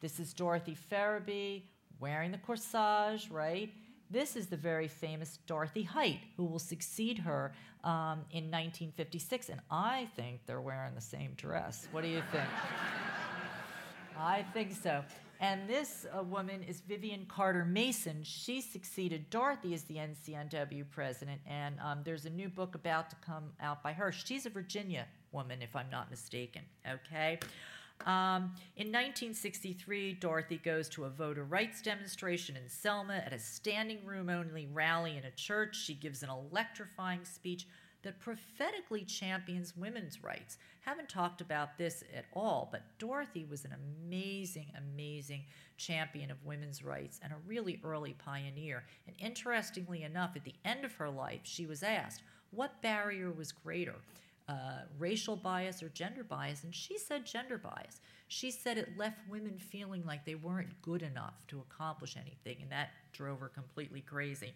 This 0.00 0.20
is 0.20 0.32
Dorothy 0.32 0.76
Ferebee 0.76 1.62
wearing 1.98 2.30
the 2.30 2.38
corsage, 2.38 3.28
right? 3.28 3.72
This 4.08 4.36
is 4.36 4.46
the 4.46 4.56
very 4.56 4.86
famous 4.86 5.40
Dorothy 5.48 5.82
Height, 5.82 6.20
who 6.36 6.44
will 6.44 6.60
succeed 6.60 7.18
her 7.18 7.52
um, 7.82 8.20
in 8.30 8.44
1956. 8.44 9.48
And 9.48 9.60
I 9.68 10.08
think 10.14 10.46
they're 10.46 10.60
wearing 10.60 10.94
the 10.94 11.00
same 11.00 11.32
dress. 11.36 11.88
What 11.90 12.02
do 12.02 12.08
you 12.08 12.22
think? 12.30 12.44
I 14.18 14.44
think 14.54 14.74
so. 14.80 15.02
And 15.40 15.68
this 15.68 16.06
uh, 16.16 16.22
woman 16.22 16.62
is 16.62 16.80
Vivian 16.80 17.26
Carter 17.26 17.64
Mason. 17.64 18.22
She 18.22 18.60
succeeded 18.60 19.28
Dorothy 19.28 19.74
as 19.74 19.82
the 19.82 19.96
NCNW 19.96 20.88
president, 20.88 21.40
and 21.46 21.74
um, 21.80 22.00
there's 22.04 22.24
a 22.24 22.30
new 22.30 22.48
book 22.48 22.74
about 22.74 23.10
to 23.10 23.16
come 23.16 23.50
out 23.60 23.82
by 23.82 23.92
her. 23.92 24.12
She's 24.12 24.46
a 24.46 24.50
Virginia 24.50 25.06
woman, 25.36 25.62
if 25.62 25.76
I'm 25.76 25.90
not 25.90 26.10
mistaken. 26.10 26.62
Okay. 26.90 27.38
Um, 28.04 28.52
in 28.76 28.88
1963, 28.88 30.14
Dorothy 30.14 30.58
goes 30.58 30.88
to 30.90 31.04
a 31.04 31.10
voter 31.10 31.44
rights 31.44 31.80
demonstration 31.80 32.56
in 32.56 32.68
Selma 32.68 33.14
at 33.14 33.32
a 33.32 33.38
standing 33.38 34.04
room 34.04 34.28
only 34.28 34.66
rally 34.66 35.16
in 35.16 35.24
a 35.24 35.30
church. 35.30 35.76
She 35.76 35.94
gives 35.94 36.22
an 36.22 36.30
electrifying 36.30 37.24
speech 37.24 37.66
that 38.02 38.20
prophetically 38.20 39.02
champions 39.04 39.76
women's 39.76 40.22
rights. 40.22 40.58
Haven't 40.82 41.08
talked 41.08 41.40
about 41.40 41.76
this 41.76 42.04
at 42.14 42.26
all, 42.34 42.68
but 42.70 42.82
Dorothy 42.98 43.44
was 43.44 43.64
an 43.64 43.74
amazing, 43.74 44.66
amazing 44.78 45.44
champion 45.76 46.30
of 46.30 46.44
women's 46.44 46.84
rights 46.84 47.18
and 47.22 47.32
a 47.32 47.36
really 47.46 47.80
early 47.82 48.12
pioneer. 48.12 48.84
And 49.08 49.16
interestingly 49.18 50.04
enough, 50.04 50.36
at 50.36 50.44
the 50.44 50.54
end 50.64 50.84
of 50.84 50.94
her 50.94 51.10
life, 51.10 51.40
she 51.42 51.66
was 51.66 51.82
asked, 51.82 52.22
What 52.52 52.80
barrier 52.82 53.32
was 53.32 53.50
greater? 53.50 53.96
Uh, 54.48 54.82
racial 54.98 55.36
bias 55.36 55.82
or 55.82 55.88
gender 55.88 56.22
bias, 56.22 56.64
and 56.64 56.74
she 56.74 56.98
said 56.98 57.26
gender 57.26 57.58
bias. 57.58 58.00
She 58.28 58.50
said 58.50 58.78
it 58.78 58.96
left 58.96 59.18
women 59.28 59.58
feeling 59.58 60.04
like 60.06 60.24
they 60.24 60.36
weren't 60.36 60.80
good 60.82 61.02
enough 61.02 61.34
to 61.48 61.60
accomplish 61.60 62.16
anything, 62.16 62.58
and 62.62 62.70
that 62.70 62.90
drove 63.12 63.40
her 63.40 63.48
completely 63.48 64.00
crazy. 64.00 64.52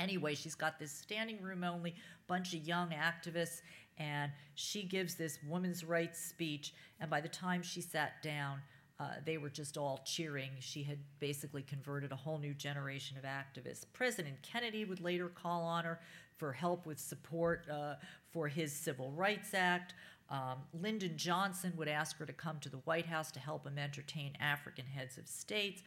Anyway, 0.00 0.34
she's 0.34 0.56
got 0.56 0.78
this 0.78 0.90
standing 0.90 1.40
room 1.40 1.62
only 1.62 1.94
bunch 2.26 2.54
of 2.54 2.66
young 2.66 2.90
activists, 2.90 3.62
and 3.98 4.32
she 4.54 4.82
gives 4.82 5.14
this 5.14 5.38
women's 5.48 5.84
rights 5.84 6.20
speech. 6.20 6.74
And 7.00 7.08
by 7.08 7.20
the 7.20 7.28
time 7.28 7.62
she 7.62 7.80
sat 7.80 8.20
down, 8.22 8.60
uh, 9.00 9.06
they 9.24 9.38
were 9.38 9.50
just 9.50 9.76
all 9.76 10.00
cheering. 10.04 10.50
She 10.60 10.82
had 10.82 10.98
basically 11.18 11.62
converted 11.62 12.12
a 12.12 12.16
whole 12.16 12.38
new 12.38 12.54
generation 12.54 13.16
of 13.16 13.24
activists. 13.24 13.84
President 13.92 14.36
Kennedy 14.42 14.84
would 14.84 15.00
later 15.00 15.28
call 15.28 15.62
on 15.62 15.84
her 15.84 16.00
for 16.36 16.52
help 16.52 16.86
with 16.86 16.98
support 16.98 17.66
uh, 17.70 17.94
for 18.30 18.48
his 18.48 18.72
Civil 18.72 19.10
Rights 19.12 19.54
Act. 19.54 19.94
Um, 20.30 20.58
Lyndon 20.72 21.16
Johnson 21.16 21.72
would 21.76 21.88
ask 21.88 22.18
her 22.18 22.26
to 22.26 22.32
come 22.32 22.58
to 22.60 22.68
the 22.68 22.78
White 22.78 23.06
House 23.06 23.30
to 23.32 23.40
help 23.40 23.66
him 23.66 23.78
entertain 23.78 24.32
African 24.40 24.86
heads 24.86 25.18
of 25.18 25.28
states. 25.28 25.82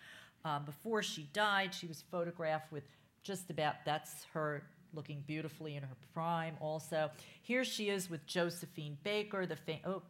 Um, 0.45 0.63
before 0.63 1.03
she 1.03 1.29
died, 1.33 1.73
she 1.73 1.87
was 1.87 2.03
photographed 2.09 2.71
with 2.71 2.83
just 3.23 3.49
about 3.49 3.75
that's 3.85 4.25
her 4.33 4.63
looking 4.93 5.23
beautifully 5.27 5.75
in 5.75 5.83
her 5.83 5.97
prime. 6.13 6.55
Also, 6.61 7.09
here 7.41 7.65
she 7.65 7.89
is 7.89 8.09
with 8.09 8.25
Josephine 8.25 8.97
Baker, 9.03 9.45
the, 9.45 9.55
fam- 9.55 9.79
oh, 9.85 10.01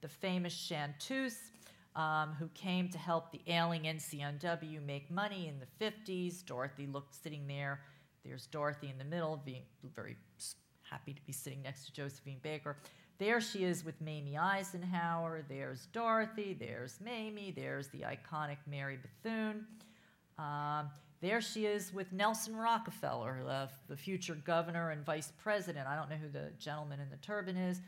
the 0.00 0.08
famous 0.08 0.54
chanteuse. 0.54 1.38
Um, 1.96 2.36
who 2.38 2.46
came 2.54 2.88
to 2.90 2.98
help 2.98 3.32
the 3.32 3.40
ailing 3.48 3.82
NCNW 3.82 4.80
make 4.86 5.10
money 5.10 5.48
in 5.48 5.58
the 5.58 5.84
50s. 5.84 6.46
Dorothy 6.46 6.86
looked 6.86 7.20
sitting 7.20 7.48
there 7.48 7.80
there's 8.24 8.46
Dorothy 8.46 8.88
in 8.88 8.98
the 8.98 9.04
middle, 9.04 9.40
being 9.44 9.62
very 9.94 10.16
happy 10.82 11.14
to 11.14 11.22
be 11.22 11.32
sitting 11.32 11.62
next 11.62 11.86
to 11.86 11.92
Josephine 11.92 12.38
Baker. 12.42 12.76
There 13.18 13.40
she 13.40 13.64
is 13.64 13.84
with 13.84 14.00
Mamie 14.00 14.38
Eisenhower. 14.38 15.44
There's 15.48 15.86
Dorothy. 15.92 16.56
There's 16.58 16.98
Mamie. 17.04 17.52
There's 17.54 17.88
the 17.88 18.00
iconic 18.00 18.56
Mary 18.66 18.98
Bethune. 18.98 19.66
Um, 20.38 20.88
there 21.20 21.42
she 21.42 21.66
is 21.66 21.92
with 21.92 22.12
Nelson 22.12 22.56
Rockefeller, 22.56 23.42
the, 23.44 23.68
the, 23.88 23.96
future 23.96 24.34
governor 24.34 24.90
and 24.90 25.04
vice 25.04 25.32
president. 25.42 25.86
I 25.86 25.94
don't 25.94 26.08
know 26.08 26.16
who 26.16 26.30
the 26.30 26.50
gentleman 26.58 26.98
in 26.98 27.10
the 27.10 27.18
turban 27.18 27.58
is. 27.58 27.82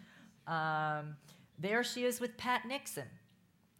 Um, 0.47 1.17
there 1.59 1.83
she 1.83 2.05
is 2.05 2.21
with 2.21 2.37
Pat 2.37 2.67
Nixon. 2.67 3.09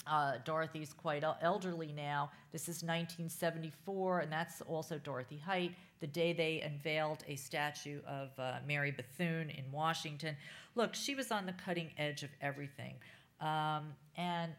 Uh, 0.07 0.35
Dorothy's 0.45 0.95
quite 0.95 1.23
elderly 1.43 1.93
now. 1.93 2.31
This 2.51 2.63
is 2.63 2.83
1974, 2.83 4.21
and 4.21 4.33
that's 4.33 4.63
also 4.63 4.99
Dorothy 4.99 5.39
Height, 5.39 5.75
the 6.03 6.07
day 6.09 6.33
they 6.33 6.61
unveiled 6.61 7.23
a 7.29 7.37
statue 7.37 8.01
of 8.07 8.31
uh, 8.37 8.59
Mary 8.67 8.91
Bethune 8.91 9.49
in 9.51 9.65
Washington. 9.71 10.37
Look, 10.75 10.95
she 10.95 11.15
was 11.15 11.31
on 11.31 11.47
the 11.47 11.53
cutting 11.53 11.91
edge 11.97 12.25
of 12.25 12.31
everything. 12.41 12.97
Um, 13.41 13.95
and 14.17 14.53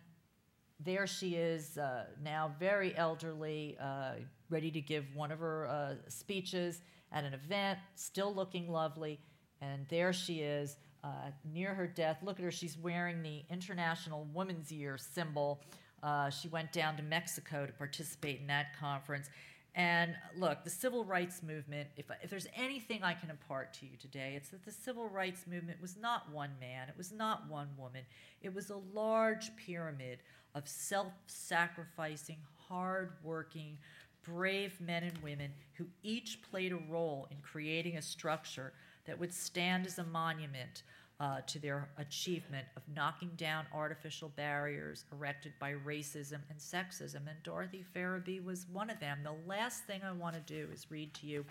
there 0.79 1.05
she 1.05 1.35
is, 1.35 1.77
uh, 1.77 2.05
now 2.23 2.55
very 2.59 2.95
elderly, 2.95 3.77
uh, 3.79 4.13
ready 4.49 4.71
to 4.71 4.79
give 4.79 5.03
one 5.13 5.33
of 5.33 5.39
her 5.39 5.67
uh, 5.67 5.95
speeches 6.07 6.81
at 7.11 7.25
an 7.25 7.33
event, 7.33 7.77
still 7.95 8.33
looking 8.33 8.71
lovely. 8.71 9.19
And 9.61 9.85
there 9.89 10.13
she 10.13 10.39
is 10.39 10.77
uh, 11.03 11.31
near 11.53 11.73
her 11.73 11.87
death. 11.87 12.19
Look 12.23 12.39
at 12.39 12.45
her, 12.45 12.51
she's 12.51 12.77
wearing 12.77 13.21
the 13.21 13.43
International 13.49 14.25
Women's 14.33 14.71
Year 14.71 14.97
symbol. 14.97 15.61
Uh, 16.01 16.29
she 16.29 16.47
went 16.47 16.71
down 16.71 16.95
to 16.97 17.03
Mexico 17.03 17.65
to 17.65 17.73
participate 17.73 18.39
in 18.39 18.47
that 18.47 18.77
conference. 18.79 19.29
And 19.76 20.15
look, 20.38 20.63
the 20.63 20.69
civil 20.69 21.03
rights 21.03 21.41
movement, 21.41 21.89
if, 21.97 22.05
if 22.21 22.30
there's 22.30 22.47
anything 22.55 23.03
I 23.03 23.13
can 23.13 23.32
impart 23.32 23.74
to 23.76 23.88
you 23.88 23.97
today, 23.97 24.34
it's 24.36 24.49
that 24.49 24.63
the 24.63 24.71
civil 24.71 25.09
rights 25.09 25.47
movement 25.47 25.82
was 25.82 25.97
not 25.97 26.32
one 26.32 26.51
man, 26.59 26.89
it 26.89 26.97
was 26.97 27.11
not 27.11 27.49
one 27.49 27.69
woman. 27.78 28.03
It 28.41 28.53
was 28.53 28.69
a 28.69 28.78
large 28.93 29.55
pyramid 29.55 30.19
of 30.53 30.67
self 30.67 31.13
sacrificing, 31.26 32.38
hard 32.67 33.13
working, 33.24 33.80
brave 34.24 34.80
men 34.80 35.03
and 35.03 35.17
women 35.19 35.51
who 35.74 35.86
each 36.03 36.41
played 36.43 36.71
a 36.71 36.80
role 36.89 37.28
in 37.32 37.38
creating 37.41 37.97
a 37.97 38.01
structure 38.01 38.74
that 39.05 39.19
would 39.19 39.34
stand 39.34 39.86
as 39.86 39.99
a 39.99 40.03
monument 40.03 40.84
uh, 41.24 41.39
to 41.47 41.57
their 41.57 41.88
achievement 41.97 42.67
of 42.76 42.84
knocking 42.93 43.32
down 43.38 43.65
artificial 43.74 44.28
barriers 44.36 45.05
erected 45.13 45.53
by 45.57 45.71
racism 45.71 46.39
and 46.49 46.59
sexism. 46.59 47.21
And 47.30 47.41
Dorothy 47.43 47.86
Ferebee 47.95 48.43
was 48.43 48.65
one 48.74 48.89
of 48.89 48.99
them. 48.99 49.19
The 49.24 49.34
last 49.47 49.86
thing 49.86 50.01
I 50.05 50.11
want 50.11 50.36
to 50.36 50.41
do 50.41 50.67
is 50.74 50.91
read 50.91 51.13
to 51.13 51.26
you. 51.26 51.45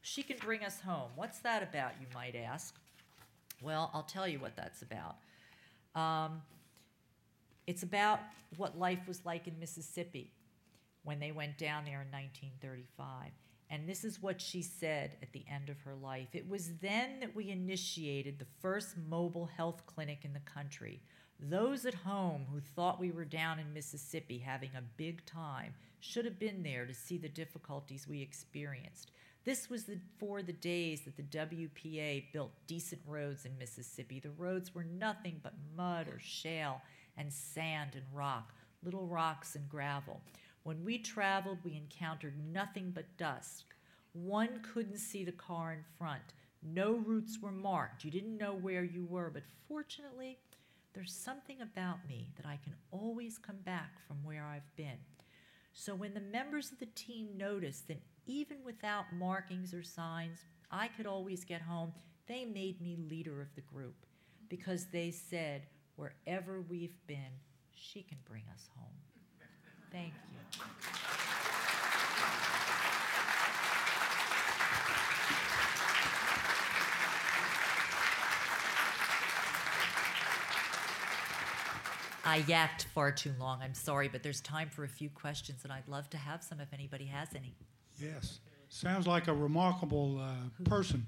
She 0.00 0.22
can 0.22 0.38
bring 0.38 0.64
us 0.64 0.80
home. 0.80 1.10
What's 1.14 1.40
that 1.40 1.62
about, 1.62 1.92
you 2.00 2.06
might 2.14 2.34
ask? 2.34 2.74
Well, 3.60 3.90
I'll 3.92 4.02
tell 4.02 4.26
you 4.26 4.38
what 4.38 4.56
that's 4.56 4.80
about. 4.80 5.16
Um, 5.94 6.40
it's 7.66 7.82
about 7.82 8.18
what 8.56 8.78
life 8.78 9.06
was 9.06 9.26
like 9.26 9.46
in 9.46 9.58
Mississippi 9.58 10.32
when 11.04 11.20
they 11.20 11.32
went 11.32 11.58
down 11.58 11.84
there 11.84 12.00
in 12.00 12.10
1935. 12.10 13.30
And 13.72 13.88
this 13.88 14.04
is 14.04 14.20
what 14.20 14.38
she 14.38 14.60
said 14.60 15.16
at 15.22 15.32
the 15.32 15.46
end 15.50 15.70
of 15.70 15.80
her 15.80 15.94
life. 15.94 16.28
It 16.34 16.46
was 16.46 16.72
then 16.82 17.20
that 17.20 17.34
we 17.34 17.48
initiated 17.48 18.38
the 18.38 18.46
first 18.60 18.98
mobile 19.08 19.46
health 19.46 19.86
clinic 19.86 20.26
in 20.26 20.34
the 20.34 20.40
country. 20.40 21.00
Those 21.40 21.86
at 21.86 21.94
home 21.94 22.44
who 22.52 22.60
thought 22.60 23.00
we 23.00 23.12
were 23.12 23.24
down 23.24 23.58
in 23.58 23.72
Mississippi 23.72 24.36
having 24.36 24.72
a 24.76 24.84
big 24.98 25.24
time 25.24 25.72
should 26.00 26.26
have 26.26 26.38
been 26.38 26.62
there 26.62 26.84
to 26.84 26.92
see 26.92 27.16
the 27.16 27.30
difficulties 27.30 28.06
we 28.06 28.20
experienced. 28.20 29.10
This 29.44 29.70
was 29.70 29.84
the, 29.84 29.98
for 30.18 30.42
the 30.42 30.52
days 30.52 31.00
that 31.06 31.16
the 31.16 31.22
WPA 31.22 32.30
built 32.30 32.52
decent 32.66 33.00
roads 33.06 33.46
in 33.46 33.56
Mississippi. 33.56 34.20
The 34.20 34.30
roads 34.30 34.74
were 34.74 34.84
nothing 34.84 35.40
but 35.42 35.54
mud 35.74 36.08
or 36.08 36.20
shale 36.20 36.82
and 37.16 37.32
sand 37.32 37.92
and 37.94 38.04
rock, 38.12 38.52
little 38.84 39.06
rocks 39.06 39.56
and 39.56 39.66
gravel. 39.66 40.20
When 40.64 40.84
we 40.84 40.98
traveled, 40.98 41.58
we 41.64 41.76
encountered 41.76 42.34
nothing 42.52 42.92
but 42.94 43.16
dust. 43.16 43.64
One 44.12 44.60
couldn't 44.62 44.98
see 44.98 45.24
the 45.24 45.32
car 45.32 45.72
in 45.72 45.84
front. 45.98 46.22
No 46.62 46.94
routes 46.94 47.40
were 47.40 47.50
marked. 47.50 48.04
You 48.04 48.10
didn't 48.10 48.38
know 48.38 48.54
where 48.54 48.84
you 48.84 49.04
were, 49.04 49.30
but 49.32 49.42
fortunately, 49.68 50.38
there's 50.94 51.12
something 51.12 51.60
about 51.60 52.06
me 52.08 52.28
that 52.36 52.46
I 52.46 52.60
can 52.62 52.74
always 52.90 53.38
come 53.38 53.56
back 53.64 54.06
from 54.06 54.22
where 54.22 54.44
I've 54.44 54.76
been. 54.76 54.98
So 55.72 55.94
when 55.94 56.14
the 56.14 56.20
members 56.20 56.70
of 56.70 56.78
the 56.78 56.86
team 56.94 57.28
noticed 57.36 57.88
that 57.88 58.02
even 58.26 58.58
without 58.64 59.12
markings 59.12 59.74
or 59.74 59.82
signs, 59.82 60.44
I 60.70 60.88
could 60.88 61.06
always 61.06 61.44
get 61.44 61.62
home, 61.62 61.92
they 62.28 62.44
made 62.44 62.80
me 62.80 62.96
leader 63.10 63.40
of 63.40 63.54
the 63.54 63.62
group 63.62 64.06
because 64.48 64.86
they 64.86 65.10
said, 65.10 65.62
wherever 65.96 66.60
we've 66.60 67.04
been, 67.06 67.40
she 67.70 68.02
can 68.02 68.18
bring 68.24 68.44
us 68.54 68.68
home. 68.76 68.92
Thank 69.92 70.06
you. 70.06 70.22
I 82.24 82.36
yapped 82.48 82.84
far 82.94 83.12
too 83.12 83.34
long. 83.38 83.60
I'm 83.62 83.74
sorry, 83.74 84.08
but 84.08 84.22
there's 84.22 84.40
time 84.40 84.70
for 84.70 84.84
a 84.84 84.88
few 84.88 85.10
questions, 85.10 85.64
and 85.64 85.72
I'd 85.72 85.86
love 85.86 86.08
to 86.10 86.16
have 86.16 86.42
some 86.42 86.60
if 86.60 86.72
anybody 86.72 87.04
has 87.04 87.28
any. 87.34 87.54
Yes. 88.00 88.40
Sounds 88.70 89.06
like 89.06 89.28
a 89.28 89.34
remarkable 89.34 90.18
uh, 90.18 90.64
person. 90.64 91.04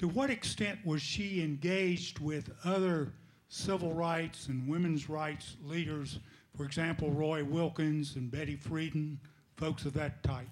To 0.00 0.08
what 0.08 0.28
extent 0.28 0.80
was 0.84 1.00
she 1.00 1.40
engaged 1.40 2.18
with 2.18 2.50
other 2.64 3.12
civil 3.48 3.92
rights 3.92 4.48
and 4.48 4.68
women's 4.68 5.08
rights 5.08 5.56
leaders 5.62 6.18
for 6.56 6.64
example, 6.64 7.10
Roy 7.10 7.44
Wilkins 7.44 8.16
and 8.16 8.30
Betty 8.30 8.56
Friedan, 8.56 9.18
folks 9.56 9.84
of 9.84 9.92
that 9.94 10.22
type? 10.22 10.48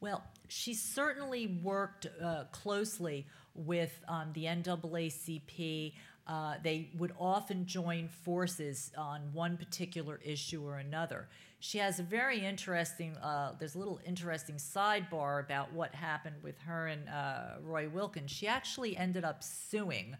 Well, 0.00 0.24
she 0.48 0.74
certainly 0.74 1.58
worked 1.62 2.06
uh, 2.22 2.44
closely 2.50 3.26
with 3.54 3.98
um, 4.08 4.30
the 4.34 4.44
NAACP. 4.44 5.94
Uh, 6.26 6.54
they 6.62 6.90
would 6.98 7.12
often 7.18 7.66
join 7.66 8.08
forces 8.08 8.90
on 8.96 9.20
one 9.32 9.56
particular 9.56 10.20
issue 10.24 10.64
or 10.64 10.78
another. 10.78 11.28
She 11.60 11.78
has 11.78 12.00
a 12.00 12.02
very 12.02 12.44
interesting, 12.44 13.16
uh, 13.18 13.54
there's 13.58 13.76
a 13.76 13.78
little 13.78 14.00
interesting 14.04 14.56
sidebar 14.56 15.40
about 15.44 15.72
what 15.72 15.94
happened 15.94 16.36
with 16.42 16.58
her 16.60 16.88
and 16.88 17.08
uh, 17.08 17.60
Roy 17.62 17.88
Wilkins. 17.88 18.30
She 18.32 18.48
actually 18.48 18.96
ended 18.96 19.24
up 19.24 19.42
suing 19.44 20.16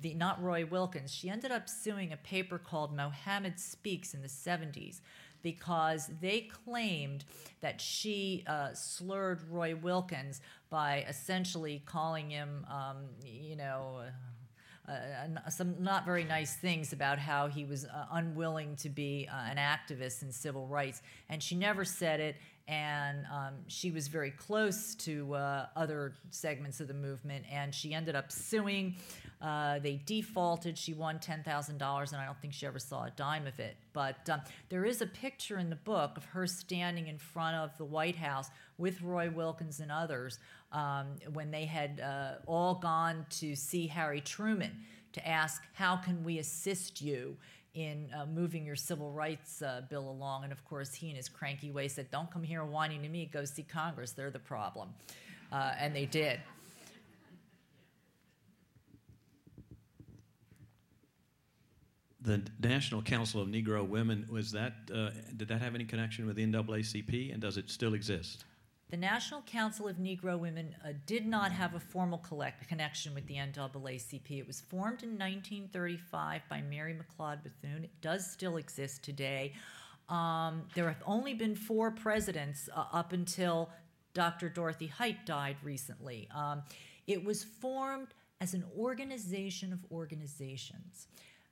the 0.00 0.14
not 0.14 0.42
Roy 0.42 0.66
Wilkins. 0.66 1.12
She 1.12 1.28
ended 1.28 1.50
up 1.50 1.68
suing 1.68 2.12
a 2.12 2.16
paper 2.16 2.58
called 2.58 2.94
Muhammad 2.94 3.58
Speaks 3.58 4.14
in 4.14 4.22
the 4.22 4.28
70s 4.28 5.00
because 5.42 6.10
they 6.20 6.40
claimed 6.64 7.24
that 7.60 7.80
she 7.80 8.44
uh, 8.46 8.72
slurred 8.74 9.42
Roy 9.50 9.76
Wilkins 9.76 10.40
by 10.70 11.04
essentially 11.08 11.82
calling 11.86 12.30
him, 12.30 12.66
um, 12.70 12.96
you 13.24 13.56
know. 13.56 14.00
Uh, 14.02 14.10
uh, 14.88 15.50
some 15.50 15.74
not 15.80 16.04
very 16.04 16.22
nice 16.22 16.54
things 16.54 16.92
about 16.92 17.18
how 17.18 17.48
he 17.48 17.64
was 17.64 17.86
uh, 17.86 18.06
unwilling 18.12 18.76
to 18.76 18.88
be 18.88 19.28
uh, 19.32 19.50
an 19.50 19.56
activist 19.56 20.22
in 20.22 20.30
civil 20.30 20.68
rights. 20.68 21.02
And 21.28 21.42
she 21.42 21.56
never 21.56 21.84
said 21.84 22.20
it, 22.20 22.36
and 22.68 23.26
um, 23.32 23.54
she 23.66 23.90
was 23.90 24.06
very 24.06 24.30
close 24.30 24.94
to 24.96 25.34
uh, 25.34 25.66
other 25.74 26.14
segments 26.30 26.80
of 26.80 26.86
the 26.86 26.94
movement, 26.94 27.44
and 27.50 27.74
she 27.74 27.94
ended 27.94 28.14
up 28.14 28.30
suing. 28.30 28.94
Uh, 29.40 29.78
they 29.78 30.00
defaulted. 30.06 30.78
She 30.78 30.94
won 30.94 31.18
$10,000, 31.18 31.70
and 31.70 31.80
I 31.82 32.24
don't 32.24 32.40
think 32.40 32.54
she 32.54 32.66
ever 32.66 32.78
saw 32.78 33.04
a 33.04 33.10
dime 33.10 33.46
of 33.46 33.60
it. 33.60 33.76
But 33.92 34.28
um, 34.30 34.40
there 34.70 34.84
is 34.84 35.02
a 35.02 35.06
picture 35.06 35.58
in 35.58 35.68
the 35.68 35.76
book 35.76 36.16
of 36.16 36.24
her 36.26 36.46
standing 36.46 37.08
in 37.08 37.18
front 37.18 37.56
of 37.56 37.76
the 37.76 37.84
White 37.84 38.16
House 38.16 38.50
with 38.78 39.02
Roy 39.02 39.30
Wilkins 39.30 39.80
and 39.80 39.92
others 39.92 40.38
um, 40.72 41.06
when 41.32 41.50
they 41.50 41.66
had 41.66 42.00
uh, 42.00 42.34
all 42.46 42.74
gone 42.74 43.26
to 43.30 43.54
see 43.54 43.86
Harry 43.86 44.20
Truman 44.20 44.72
to 45.12 45.26
ask, 45.28 45.62
How 45.74 45.96
can 45.96 46.24
we 46.24 46.38
assist 46.38 47.00
you? 47.02 47.36
in 47.74 48.08
uh, 48.16 48.24
moving 48.24 48.64
your 48.64 48.74
civil 48.74 49.12
rights 49.12 49.60
uh, 49.60 49.82
bill 49.90 50.08
along. 50.08 50.44
And 50.44 50.50
of 50.50 50.64
course, 50.64 50.94
he 50.94 51.10
in 51.10 51.16
his 51.16 51.28
cranky 51.28 51.70
way 51.70 51.88
said, 51.88 52.10
Don't 52.10 52.30
come 52.30 52.42
here 52.42 52.64
whining 52.64 53.02
to 53.02 53.08
me, 53.10 53.28
go 53.30 53.44
see 53.44 53.62
Congress. 53.62 54.12
They're 54.12 54.30
the 54.30 54.38
problem. 54.38 54.88
Uh, 55.52 55.74
and 55.78 55.94
they 55.94 56.06
did. 56.06 56.40
The 62.26 62.42
National 62.60 63.02
Council 63.02 63.40
of 63.40 63.48
Negro 63.48 63.88
Women 63.88 64.26
was 64.28 64.50
that 64.50 64.74
uh, 64.92 65.10
did 65.36 65.48
that 65.48 65.62
have 65.62 65.74
any 65.74 65.84
connection 65.84 66.26
with 66.26 66.36
the 66.36 66.44
NAACP, 66.44 67.32
and 67.32 67.40
does 67.40 67.56
it 67.56 67.70
still 67.70 67.94
exist? 67.94 68.44
The 68.90 68.96
National 68.96 69.42
Council 69.42 69.88
of 69.88 69.96
Negro 69.96 70.38
Women 70.38 70.74
uh, 70.84 70.88
did 71.06 71.24
not 71.24 71.52
have 71.52 71.74
a 71.74 71.80
formal 71.80 72.18
collect- 72.18 72.68
connection 72.68 73.14
with 73.14 73.26
the 73.26 73.34
NAACP. 73.34 74.30
It 74.30 74.46
was 74.46 74.60
formed 74.60 75.02
in 75.02 75.10
1935 75.10 76.42
by 76.48 76.62
Mary 76.62 76.94
McLeod 76.94 77.44
Bethune. 77.44 77.84
It 77.84 78.00
does 78.00 78.28
still 78.28 78.56
exist 78.56 79.04
today. 79.04 79.52
Um, 80.08 80.62
there 80.74 80.88
have 80.88 81.02
only 81.06 81.34
been 81.34 81.54
four 81.54 81.92
presidents 81.92 82.68
uh, 82.74 82.84
up 82.92 83.12
until 83.12 83.70
Dr. 84.14 84.48
Dorothy 84.48 84.86
Height 84.88 85.26
died 85.26 85.56
recently. 85.62 86.28
Um, 86.34 86.62
it 87.06 87.24
was 87.24 87.44
formed 87.44 88.08
as 88.40 88.54
an 88.54 88.64
organization 88.76 89.72
of 89.72 89.78
organizations 89.90 91.06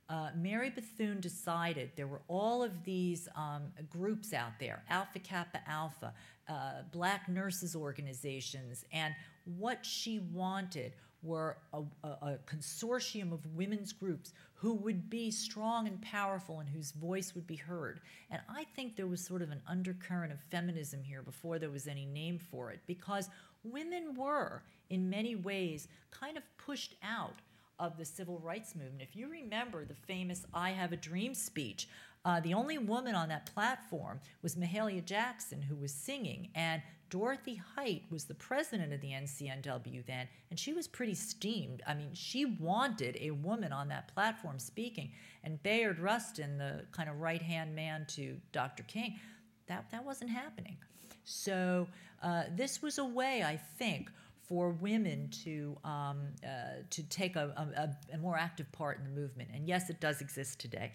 uh, 0.08 0.30
Mary 0.36 0.70
Bethune 0.70 1.20
decided 1.20 1.90
there 1.96 2.06
were 2.06 2.20
all 2.28 2.62
of 2.62 2.84
these 2.84 3.28
um, 3.36 3.62
groups 3.88 4.32
out 4.32 4.52
there 4.60 4.82
Alpha 4.90 5.18
Kappa 5.18 5.60
Alpha, 5.66 6.12
uh, 6.48 6.82
black 6.92 7.28
nurses 7.28 7.74
organizations, 7.74 8.84
and 8.92 9.14
what 9.58 9.84
she 9.84 10.20
wanted 10.32 10.92
were 11.22 11.56
a, 11.72 11.82
a, 12.02 12.08
a, 12.08 12.38
consortium 12.46 13.32
of 13.32 13.40
women's 13.54 13.92
groups 13.92 14.34
who 14.52 14.74
would 14.74 15.08
be 15.08 15.30
strong 15.30 15.86
and 15.86 16.00
powerful 16.02 16.60
and 16.60 16.68
whose 16.68 16.92
voice 16.92 17.34
would 17.34 17.46
be 17.46 17.56
heard. 17.56 18.00
And 18.30 18.42
I 18.48 18.64
think 18.76 18.94
there 18.94 19.06
was 19.06 19.24
sort 19.24 19.40
of 19.40 19.50
an 19.50 19.62
undercurrent 19.66 20.32
of 20.32 20.40
feminism 20.50 21.02
here 21.02 21.22
before 21.22 21.58
there 21.58 21.70
was 21.70 21.86
any 21.86 22.04
name 22.04 22.38
for 22.38 22.70
it, 22.70 22.80
because 22.86 23.30
women 23.62 24.14
were, 24.14 24.62
in 24.90 25.08
many 25.08 25.34
ways, 25.34 25.88
kind 26.10 26.36
of 26.36 26.42
pushed 26.58 26.94
out 27.02 27.40
of 27.78 27.96
the 27.96 28.04
civil 28.04 28.38
rights 28.38 28.74
movement. 28.74 29.02
If 29.02 29.16
you 29.16 29.28
remember 29.28 29.84
the 29.84 29.94
famous 29.94 30.44
I 30.52 30.70
Have 30.70 30.92
a 30.92 30.96
Dream 30.96 31.34
speech, 31.34 31.88
uh, 32.24 32.40
the 32.40 32.54
only 32.54 32.78
woman 32.78 33.14
on 33.14 33.28
that 33.28 33.52
platform 33.52 34.20
was 34.42 34.56
Mahalia 34.56 35.04
Jackson, 35.04 35.60
who 35.60 35.76
was 35.76 35.92
singing, 35.92 36.48
and 36.54 36.80
Dorothy 37.10 37.60
Height 37.76 38.02
was 38.10 38.24
the 38.24 38.34
president 38.34 38.92
of 38.92 39.00
the 39.00 39.10
NCNW 39.12 40.04
then, 40.06 40.26
and 40.50 40.58
she 40.58 40.72
was 40.72 40.88
pretty 40.88 41.14
steamed. 41.14 41.82
I 41.86 41.94
mean, 41.94 42.10
she 42.14 42.44
wanted 42.44 43.18
a 43.20 43.30
woman 43.30 43.72
on 43.72 43.88
that 43.88 44.12
platform 44.12 44.58
speaking. 44.58 45.12
And 45.44 45.62
Bayard 45.62 45.98
Rustin, 46.00 46.58
the 46.58 46.86
kind 46.92 47.08
of 47.08 47.20
right 47.20 47.42
hand 47.42 47.74
man 47.74 48.06
to 48.16 48.36
Dr. 48.52 48.82
King, 48.84 49.20
that, 49.68 49.90
that 49.92 50.04
wasn't 50.04 50.30
happening. 50.30 50.76
So, 51.24 51.86
uh, 52.22 52.44
this 52.56 52.82
was 52.82 52.98
a 52.98 53.04
way, 53.04 53.42
I 53.42 53.56
think, 53.56 54.10
for 54.46 54.70
women 54.70 55.28
to 55.44 55.76
um, 55.84 56.18
uh, 56.44 56.82
to 56.90 57.02
take 57.04 57.36
a, 57.36 57.52
a, 57.56 58.14
a, 58.14 58.18
more 58.18 58.36
active 58.36 58.70
part 58.72 58.98
in 58.98 59.04
the 59.04 59.20
movement. 59.20 59.50
And 59.54 59.66
yes, 59.66 59.90
it 59.90 60.00
does 60.00 60.20
exist 60.20 60.58
today. 60.60 60.92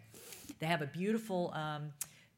They 0.60 0.68
have 0.68 0.82
a 0.82 0.88
beautiful. 0.88 1.52
Um, 1.54 1.92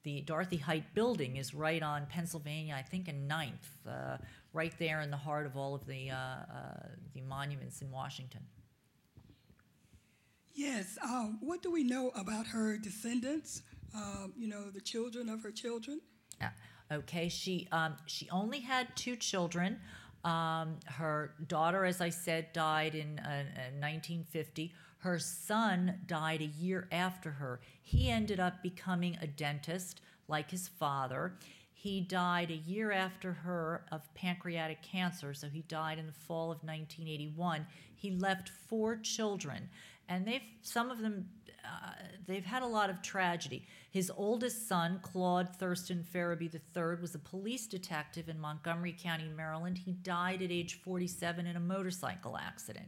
the 0.04 0.22
Dorothy 0.22 0.58
Height 0.58 0.96
building 0.96 1.38
is 1.38 1.54
right 1.54 1.84
on 1.84 2.08
Pennsylvania, 2.08 2.74
I 2.76 2.82
think, 2.82 3.08
in 3.08 3.28
Ninth, 3.28 3.70
uh, 3.88 4.18
right 4.52 4.74
there 4.80 5.02
in 5.02 5.12
the 5.12 5.18
heart 5.18 5.46
of 5.46 5.56
all 5.56 5.76
of 5.76 5.86
the 5.86 6.10
uh, 6.10 6.16
uh, 6.16 6.88
the 7.14 7.22
monuments 7.22 7.82
in 7.82 7.92
Washington. 7.92 8.42
Yes. 10.54 10.98
Um, 11.04 11.38
what 11.42 11.62
do 11.62 11.72
we 11.72 11.84
know 11.84 12.12
about 12.16 12.48
her 12.48 12.78
descendants? 12.78 13.62
Um, 13.96 14.34
you 14.38 14.48
know, 14.48 14.70
the 14.70 14.82
children 14.82 15.30
of 15.30 15.44
her 15.44 15.52
children. 15.52 16.02
Yeah. 16.40 16.50
Okay. 16.92 17.30
She 17.30 17.68
um, 17.72 17.96
she 18.06 18.30
only 18.30 18.60
had 18.60 18.96
two 18.96 19.16
children. 19.16 19.80
Um, 20.24 20.78
her 20.86 21.34
daughter, 21.48 21.86
as 21.86 22.00
I 22.02 22.10
said, 22.10 22.54
died 22.54 22.96
in, 22.96 23.20
uh, 23.20 23.44
in 23.70 23.80
1950. 23.82 24.74
Her 25.00 25.18
son 25.18 26.00
died 26.06 26.42
a 26.42 26.46
year 26.46 26.88
after 26.92 27.32
her. 27.32 27.60
He 27.82 28.10
ended 28.10 28.40
up 28.40 28.62
becoming 28.62 29.18
a 29.20 29.28
dentist 29.28 30.02
like 30.28 30.52
his 30.52 30.68
father. 30.68 31.34
He 31.74 32.02
died 32.02 32.52
a 32.52 32.56
year 32.56 32.92
after 32.92 33.34
her 33.34 33.86
of 33.92 34.14
pancreatic 34.14 34.84
cancer, 34.84 35.34
so 35.34 35.48
he 35.48 35.64
died 35.64 35.98
in 35.98 36.06
the 36.06 36.12
fall 36.12 36.52
of 36.52 36.64
1981. 36.64 37.66
He 37.96 38.12
left 38.12 38.50
four 38.50 38.98
children, 38.98 39.68
and 40.08 40.28
they've 40.28 40.44
some 40.62 40.92
of 40.92 41.00
them 41.00 41.28
uh, 41.66 41.94
they've 42.28 42.46
had 42.46 42.64
a 42.64 42.68
lot 42.68 42.90
of 42.90 43.02
tragedy. 43.02 43.66
His 43.92 44.12
oldest 44.16 44.68
son, 44.68 45.00
Claude 45.02 45.56
Thurston 45.56 46.06
Ferebee 46.14 46.54
III, 46.54 47.02
was 47.02 47.16
a 47.16 47.20
police 47.20 47.68
detective 47.68 48.30
in 48.30 48.40
Montgomery 48.40 48.96
County, 48.98 49.30
Maryland. 49.36 49.78
He 49.78 49.94
died 49.94 50.42
at 50.42 50.52
age 50.52 50.82
47 50.82 51.46
in 51.46 51.56
a 51.56 51.60
motorcycle 51.60 52.38
accident. 52.38 52.88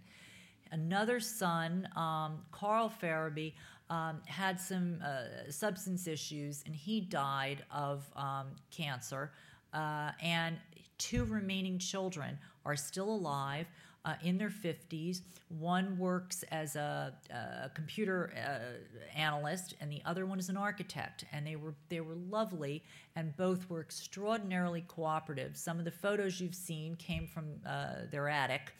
Another 0.72 1.20
son, 1.20 1.88
um, 1.96 2.40
Carl 2.52 2.92
Ferebee, 3.02 3.54
um, 3.90 4.22
had 4.26 4.60
some 4.60 5.00
uh, 5.06 5.52
substance 5.52 6.08
issues 6.08 6.64
and 6.66 6.76
he 6.76 7.02
died 7.02 7.64
of 7.70 8.10
um, 8.16 8.48
cancer. 8.72 9.32
Uh, 9.74 10.12
and 10.22 10.58
two 10.98 11.26
remaining 11.26 11.78
children 11.78 12.38
are 12.66 12.76
still 12.76 13.10
alive 13.10 13.68
uh, 14.06 14.16
in 14.24 14.38
their 14.38 14.50
50s. 14.50 15.22
One 15.50 15.98
works 15.98 16.44
as 16.52 16.76
a, 16.76 17.14
a 17.32 17.70
computer 17.74 18.34
uh, 18.36 19.18
analyst, 19.18 19.76
and 19.80 19.92
the 19.92 20.02
other 20.06 20.26
one 20.26 20.40
is 20.40 20.50
an 20.50 20.58
architect. 20.58 21.26
And 21.32 21.46
they 21.46 21.56
were 21.56 21.74
they 21.90 22.02
were 22.02 22.16
lovely, 22.16 22.84
and 23.16 23.36
both 23.38 23.70
were 23.70 23.82
extraordinarily 23.82 24.82
cooperative. 24.88 25.56
Some 25.56 25.80
of 25.80 25.86
the 25.86 25.92
photos 25.92 26.40
you've 26.40 26.56
seen 26.56 26.96
came 26.96 27.28
from 27.28 27.46
uh, 27.66 28.08
their 28.12 28.28
attic. 28.28 28.74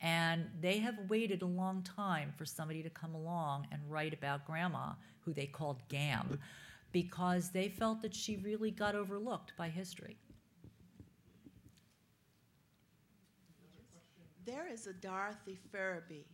And 0.00 0.46
they 0.60 0.78
have 0.78 0.94
waited 1.08 1.42
a 1.42 1.46
long 1.46 1.82
time 1.82 2.32
for 2.36 2.44
somebody 2.44 2.84
to 2.84 2.90
come 2.90 3.16
along 3.16 3.66
and 3.72 3.80
write 3.88 4.14
about 4.14 4.46
Grandma, 4.46 4.92
who 5.24 5.32
they 5.32 5.46
called 5.46 5.78
Gam, 5.88 6.38
because 6.92 7.50
they 7.50 7.68
felt 7.68 8.00
that 8.02 8.14
she 8.14 8.36
really 8.36 8.70
got 8.70 8.94
overlooked 8.94 9.54
by 9.56 9.68
history. 9.68 10.16
There 14.48 14.66
is 14.66 14.86
a 14.86 14.94
Dorothy 14.94 15.58
Ferebee 15.70 16.24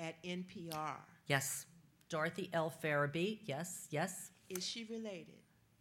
at 0.00 0.20
NPR. 0.24 0.96
Yes. 1.28 1.64
Dorothy 2.08 2.50
L. 2.52 2.74
Ferebee. 2.82 3.38
Yes, 3.44 3.86
yes. 3.90 4.32
Is 4.48 4.66
she 4.66 4.82
related? 4.90 5.36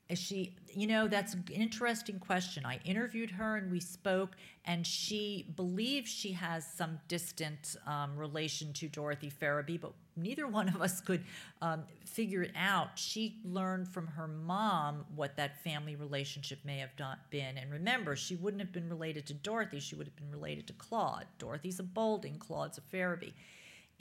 Is 0.09 0.19
she, 0.19 0.55
you 0.75 0.85
know, 0.85 1.07
that's 1.07 1.33
an 1.33 1.45
interesting 1.51 2.19
question. 2.19 2.67
I 2.67 2.79
interviewed 2.85 3.31
her 3.31 3.57
and 3.57 3.71
we 3.71 3.79
spoke, 3.79 4.35
and 4.65 4.85
she 4.85 5.51
believes 5.55 6.11
she 6.11 6.33
has 6.33 6.67
some 6.67 6.99
distant 7.07 7.75
um, 7.87 8.15
relation 8.15 8.71
to 8.73 8.87
Dorothy 8.87 9.31
Ferebee, 9.31 9.81
but 9.81 9.93
neither 10.21 10.47
one 10.47 10.69
of 10.69 10.81
us 10.81 11.01
could 11.01 11.23
um, 11.61 11.83
figure 12.05 12.43
it 12.43 12.51
out. 12.55 12.97
She 12.97 13.39
learned 13.43 13.87
from 13.87 14.07
her 14.07 14.27
mom 14.27 15.05
what 15.15 15.35
that 15.37 15.63
family 15.63 15.95
relationship 15.95 16.59
may 16.63 16.79
have 16.79 16.91
been. 17.29 17.57
And 17.57 17.71
remember, 17.71 18.15
she 18.15 18.35
wouldn't 18.35 18.61
have 18.61 18.71
been 18.71 18.89
related 18.89 19.25
to 19.27 19.33
Dorothy, 19.33 19.79
she 19.79 19.95
would 19.95 20.07
have 20.07 20.15
been 20.15 20.31
related 20.31 20.67
to 20.67 20.73
Claude. 20.73 21.25
Dorothy's 21.37 21.79
a 21.79 21.83
Boulding, 21.83 22.37
Claude's 22.37 22.77
a 22.77 22.81
Ferebee. 22.81 23.33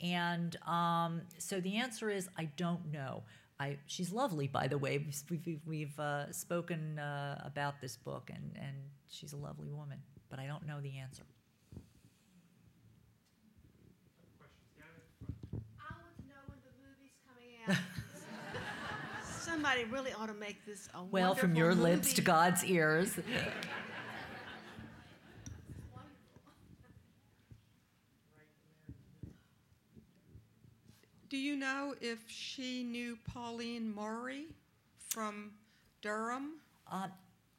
And 0.01 0.55
um, 0.65 1.21
so 1.37 1.59
the 1.59 1.77
answer 1.77 2.09
is 2.09 2.29
I 2.37 2.45
don't 2.55 2.91
know. 2.91 3.23
I, 3.59 3.77
she's 3.87 4.13
lovely, 4.13 4.47
by 4.47 4.67
the 4.67 4.77
way. 4.77 4.97
We've, 4.99 5.45
we've, 5.45 5.61
we've 5.65 5.99
uh, 5.99 6.31
spoken 6.31 6.97
uh, 6.97 7.41
about 7.45 7.81
this 7.81 7.97
book, 7.97 8.31
and, 8.33 8.51
and 8.55 8.75
she's 9.09 9.33
a 9.33 9.37
lovely 9.37 9.69
woman, 9.69 9.99
but 10.29 10.39
I 10.39 10.47
don't 10.47 10.65
know 10.65 10.79
the 10.79 10.97
answer. 10.97 11.23
Somebody 19.39 19.85
really 19.85 20.11
ought 20.13 20.27
to 20.27 20.33
make 20.33 20.65
this 20.65 20.89
a 20.93 21.03
well 21.03 21.35
from 21.35 21.55
your 21.55 21.69
movie. 21.69 21.95
lips 21.95 22.13
to 22.13 22.21
God's 22.21 22.63
ears. 22.63 23.19
Do 31.29 31.37
you 31.37 31.55
know 31.55 31.93
if 32.01 32.19
she 32.27 32.83
knew 32.83 33.15
Pauline 33.31 33.93
Murray 33.93 34.47
from 35.09 35.51
Durham? 36.01 36.53
Uh, 36.91 37.09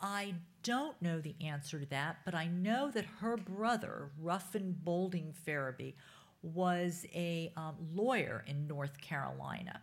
I 0.00 0.34
don't 0.64 1.00
know 1.00 1.20
the 1.20 1.36
answer 1.40 1.78
to 1.78 1.86
that, 1.86 2.16
but 2.24 2.34
I 2.34 2.48
know 2.48 2.90
that 2.90 3.04
her 3.20 3.36
brother, 3.36 4.10
Ruffin 4.18 4.76
Boulding 4.82 5.32
Ferebee, 5.46 5.94
was 6.42 7.06
a 7.14 7.52
um, 7.56 7.76
lawyer 7.94 8.44
in 8.46 8.66
North 8.66 9.00
Carolina. 9.00 9.80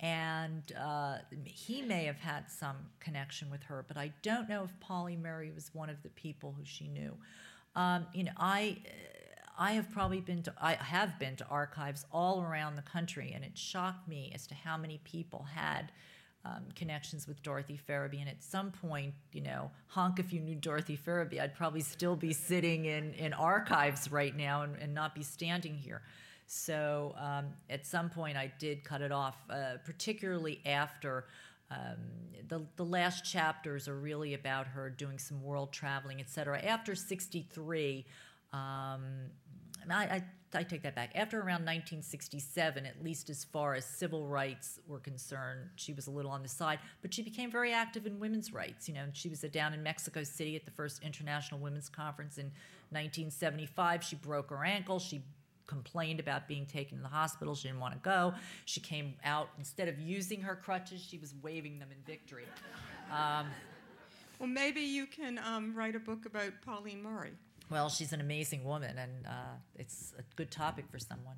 And 0.00 0.72
uh, 0.78 1.18
he 1.44 1.80
may 1.80 2.04
have 2.04 2.18
had 2.18 2.50
some 2.50 2.76
connection 3.00 3.50
with 3.50 3.62
her, 3.64 3.84
but 3.88 3.96
I 3.96 4.12
don't 4.22 4.48
know 4.48 4.64
if 4.64 4.80
Polly 4.80 5.16
Murray 5.16 5.50
was 5.54 5.70
one 5.72 5.88
of 5.88 6.02
the 6.02 6.10
people 6.10 6.54
who 6.56 6.64
she 6.64 6.86
knew. 6.86 7.16
Um, 7.74 8.06
you 8.12 8.24
know, 8.24 8.32
I 8.36 8.78
I 9.58 9.72
have 9.72 9.90
probably 9.90 10.20
been 10.20 10.42
to 10.42 10.52
I 10.60 10.74
have 10.74 11.18
been 11.18 11.36
to 11.36 11.46
archives 11.46 12.04
all 12.12 12.42
around 12.42 12.76
the 12.76 12.82
country, 12.82 13.32
and 13.34 13.44
it 13.44 13.56
shocked 13.56 14.06
me 14.06 14.30
as 14.34 14.46
to 14.48 14.54
how 14.54 14.76
many 14.76 15.00
people 15.04 15.46
had 15.54 15.92
um, 16.44 16.64
connections 16.74 17.26
with 17.26 17.42
Dorothy 17.42 17.78
Ferebee. 17.88 18.20
And 18.20 18.28
at 18.28 18.42
some 18.42 18.70
point, 18.70 19.14
you 19.32 19.40
know, 19.40 19.70
honk 19.88 20.18
if 20.18 20.32
you 20.32 20.40
knew 20.40 20.54
Dorothy 20.56 20.96
Ferebee, 20.96 21.40
I'd 21.40 21.54
probably 21.54 21.80
still 21.80 22.16
be 22.16 22.32
sitting 22.32 22.84
in 22.84 23.14
in 23.14 23.32
archives 23.32 24.10
right 24.12 24.36
now 24.36 24.62
and, 24.62 24.76
and 24.76 24.94
not 24.94 25.14
be 25.14 25.22
standing 25.22 25.74
here. 25.74 26.02
So 26.46 27.14
um, 27.18 27.46
at 27.68 27.86
some 27.86 28.08
point, 28.08 28.36
I 28.36 28.52
did 28.58 28.84
cut 28.84 29.02
it 29.02 29.12
off, 29.12 29.36
uh, 29.50 29.78
particularly 29.84 30.60
after. 30.64 31.26
Um, 31.68 31.96
the, 32.48 32.64
the 32.76 32.84
last 32.84 33.24
chapters 33.24 33.88
are 33.88 33.96
really 33.96 34.34
about 34.34 34.68
her 34.68 34.88
doing 34.88 35.18
some 35.18 35.42
world 35.42 35.72
traveling, 35.72 36.20
etc. 36.20 36.60
After 36.62 36.94
63, 36.94 38.06
um, 38.52 39.02
I, 39.90 40.04
I, 40.04 40.24
I, 40.54 40.62
take 40.62 40.82
that 40.82 40.94
back. 40.94 41.10
After 41.16 41.38
around 41.38 41.64
1967, 41.64 42.86
at 42.86 43.02
least 43.02 43.30
as 43.30 43.44
far 43.44 43.74
as 43.74 43.84
civil 43.84 44.26
rights 44.26 44.78
were 44.86 45.00
concerned, 45.00 45.68
she 45.74 45.92
was 45.92 46.06
a 46.06 46.10
little 46.10 46.30
on 46.30 46.42
the 46.42 46.48
side, 46.48 46.78
but 47.02 47.12
she 47.12 47.22
became 47.22 47.50
very 47.50 47.72
active 47.72 48.06
in 48.06 48.18
women's 48.20 48.52
rights. 48.52 48.88
You 48.88 48.94
know, 48.94 49.06
she 49.12 49.28
was 49.28 49.40
down 49.40 49.74
in 49.74 49.82
Mexico 49.82 50.22
City 50.22 50.54
at 50.56 50.64
the 50.64 50.70
first 50.70 51.02
International 51.02 51.60
Women's 51.60 51.88
Conference 51.88 52.38
in 52.38 52.46
1975. 52.90 54.04
She 54.04 54.16
broke 54.16 54.50
her 54.50 54.64
ankle. 54.64 54.98
She 54.98 55.22
complained 55.66 56.20
about 56.20 56.46
being 56.48 56.66
taken 56.66 56.98
to 56.98 57.02
the 57.02 57.08
hospital. 57.08 57.54
She 57.54 57.68
didn't 57.68 57.80
want 57.80 57.94
to 57.94 58.00
go. 58.00 58.34
She 58.64 58.80
came 58.80 59.14
out, 59.24 59.48
instead 59.58 59.88
of 59.88 59.98
using 59.98 60.42
her 60.42 60.56
crutches, 60.56 61.00
she 61.02 61.18
was 61.18 61.34
waving 61.42 61.78
them 61.78 61.88
in 61.90 61.98
victory. 62.04 62.46
Um, 63.10 63.46
well, 64.38 64.48
maybe 64.48 64.80
you 64.80 65.06
can 65.06 65.38
um, 65.38 65.74
write 65.74 65.96
a 65.96 66.00
book 66.00 66.26
about 66.26 66.52
Pauline 66.64 67.02
Murray. 67.02 67.32
Well, 67.70 67.88
she's 67.88 68.12
an 68.12 68.20
amazing 68.20 68.64
woman, 68.64 68.96
and 68.96 69.26
uh, 69.26 69.56
it's 69.74 70.12
a 70.18 70.22
good 70.36 70.50
topic 70.50 70.84
for 70.90 70.98
someone. 70.98 71.36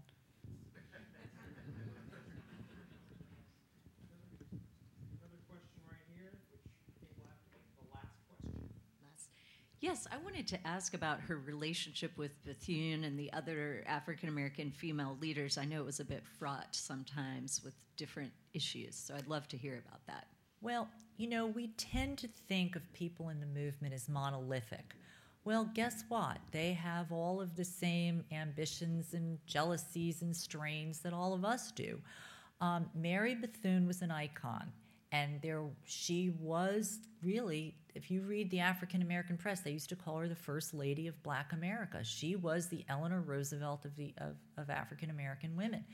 Another 4.52 5.40
question 5.48 5.80
right 5.88 6.04
here, 6.12 6.28
which 6.52 6.68
I 6.68 6.68
think 6.92 7.08
will 7.16 7.24
have 7.24 7.40
to 7.40 7.48
be 7.48 7.64
the 7.80 7.88
last 7.94 8.12
question. 8.28 8.68
Yes, 9.80 10.08
I 10.10 10.16
wanted 10.18 10.48
to 10.48 10.66
ask 10.66 10.94
about 10.94 11.20
her 11.20 11.36
relationship 11.36 12.16
with 12.16 12.44
Bethune 12.44 13.04
and 13.04 13.16
the 13.16 13.32
other 13.32 13.84
African 13.86 14.28
American 14.28 14.72
female 14.72 15.16
leaders. 15.20 15.56
I 15.56 15.66
know 15.66 15.78
it 15.78 15.86
was 15.86 16.00
a 16.00 16.04
bit 16.04 16.24
fraught 16.26 16.74
sometimes 16.74 17.62
with 17.62 17.74
different 17.96 18.32
issues, 18.52 18.96
so 18.96 19.14
I'd 19.14 19.28
love 19.28 19.46
to 19.48 19.56
hear 19.56 19.80
about 19.86 20.04
that. 20.08 20.26
Well, 20.60 20.88
you 21.16 21.28
know, 21.28 21.46
we 21.46 21.68
tend 21.76 22.18
to 22.18 22.28
think 22.48 22.74
of 22.74 22.92
people 22.92 23.28
in 23.28 23.38
the 23.38 23.46
movement 23.46 23.94
as 23.94 24.08
monolithic. 24.08 24.94
Well, 25.44 25.70
guess 25.74 26.02
what? 26.08 26.38
They 26.50 26.72
have 26.72 27.12
all 27.12 27.40
of 27.40 27.54
the 27.54 27.64
same 27.64 28.24
ambitions 28.32 29.14
and 29.14 29.38
jealousies 29.46 30.22
and 30.22 30.36
strains 30.36 30.98
that 31.00 31.12
all 31.12 31.34
of 31.34 31.44
us 31.44 31.70
do. 31.70 32.00
Um, 32.60 32.90
Mary 32.96 33.36
Bethune 33.36 33.86
was 33.86 34.02
an 34.02 34.10
icon, 34.10 34.72
and 35.12 35.40
there 35.40 35.62
she 35.84 36.30
was 36.40 36.98
really. 37.22 37.76
If 37.98 38.12
you 38.12 38.22
read 38.22 38.48
the 38.52 38.60
African 38.60 39.02
American 39.02 39.36
press, 39.36 39.58
they 39.58 39.72
used 39.72 39.88
to 39.88 39.96
call 39.96 40.18
her 40.18 40.28
the 40.28 40.36
first 40.36 40.72
lady 40.72 41.08
of 41.08 41.20
Black 41.24 41.52
America. 41.52 42.04
She 42.04 42.36
was 42.36 42.68
the 42.68 42.84
Eleanor 42.88 43.20
Roosevelt 43.20 43.84
of 43.84 43.96
the 43.96 44.14
of, 44.18 44.36
of 44.56 44.70
African 44.70 45.10
American 45.10 45.56
women, 45.56 45.84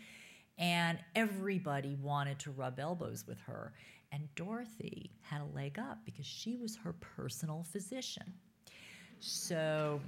and 0.59 0.99
everybody 1.15 1.97
wanted 2.03 2.39
to 2.41 2.51
rub 2.51 2.79
elbows 2.79 3.25
with 3.27 3.41
her. 3.41 3.73
And 4.13 4.29
Dorothy 4.35 5.13
had 5.23 5.41
a 5.41 5.57
leg 5.57 5.79
up 5.79 5.97
because 6.05 6.27
she 6.27 6.57
was 6.57 6.77
her 6.77 6.93
personal 7.17 7.63
physician. 7.63 8.35
So 9.21 9.99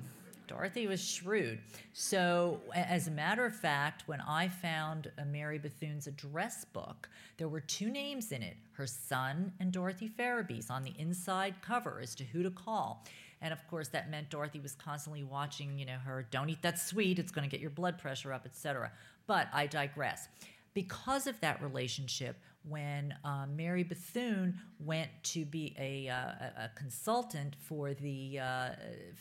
Dorothy 0.47 0.87
was 0.87 1.05
shrewd. 1.05 1.59
So, 1.93 2.61
as 2.75 3.09
a 3.09 3.11
matter 3.11 3.45
of 3.45 3.55
fact, 3.55 4.05
when 4.07 4.21
I 4.21 4.49
found 4.49 5.11
Mary 5.27 5.59
Bethune's 5.59 6.07
address 6.07 6.65
book, 6.65 7.09
there 7.37 7.49
were 7.49 7.61
two 7.61 7.91
names 7.91 8.33
in 8.33 8.43
it 8.43 8.57
her 8.73 8.87
son 8.87 9.53
and 9.59 9.73
Dorothy 9.73 10.09
Ferebee's 10.09 10.71
on 10.71 10.83
the 10.83 10.95
inside 10.99 11.55
cover 11.63 11.99
as 12.03 12.15
to 12.17 12.25
who 12.25 12.43
to 12.43 12.51
call. 12.51 13.05
And 13.41 13.53
of 13.53 13.67
course, 13.69 13.89
that 13.89 14.11
meant 14.11 14.31
Dorothy 14.31 14.61
was 14.61 14.75
constantly 14.75 15.25
watching, 15.25 15.79
you 15.79 15.87
know, 15.87 15.99
her 16.05 16.27
don't 16.31 16.49
eat 16.49 16.63
that 16.63 16.79
sweet, 16.79 17.19
it's 17.19 17.33
going 17.33 17.49
to 17.49 17.51
get 17.51 17.61
your 17.61 17.71
blood 17.71 17.99
pressure 17.99 18.33
up, 18.33 18.47
etc. 18.47 18.91
But 19.27 19.49
I 19.53 19.67
digress. 19.67 20.29
Because 20.77 21.27
of 21.27 21.41
that 21.41 21.63
relationship, 21.63 22.37
when 22.69 23.15
uh, 23.25 23.47
Mary 23.47 23.83
Bethune 23.83 24.61
went 24.79 25.09
to 25.23 25.47
be 25.47 25.75
a, 25.79 26.07
uh, 26.11 26.65
a 26.65 26.71
consultant 26.75 27.57
for 27.59 27.95
the 27.95 28.39
uh, 28.39 28.69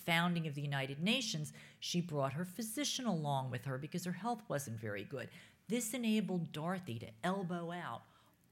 founding 0.06 0.48
of 0.48 0.56
the 0.56 0.62
United 0.62 1.02
Nations, 1.02 1.54
she 1.80 2.02
brought 2.02 2.34
her 2.34 2.44
physician 2.44 3.06
along 3.06 3.52
with 3.52 3.64
her 3.64 3.78
because 3.78 4.04
her 4.04 4.12
health 4.12 4.42
wasn't 4.50 4.78
very 4.82 5.06
good. 5.06 5.30
This 5.70 5.94
enabled 5.94 6.52
Dorothy 6.52 7.00
to 7.00 7.08
elbow 7.24 7.72
out 7.72 8.02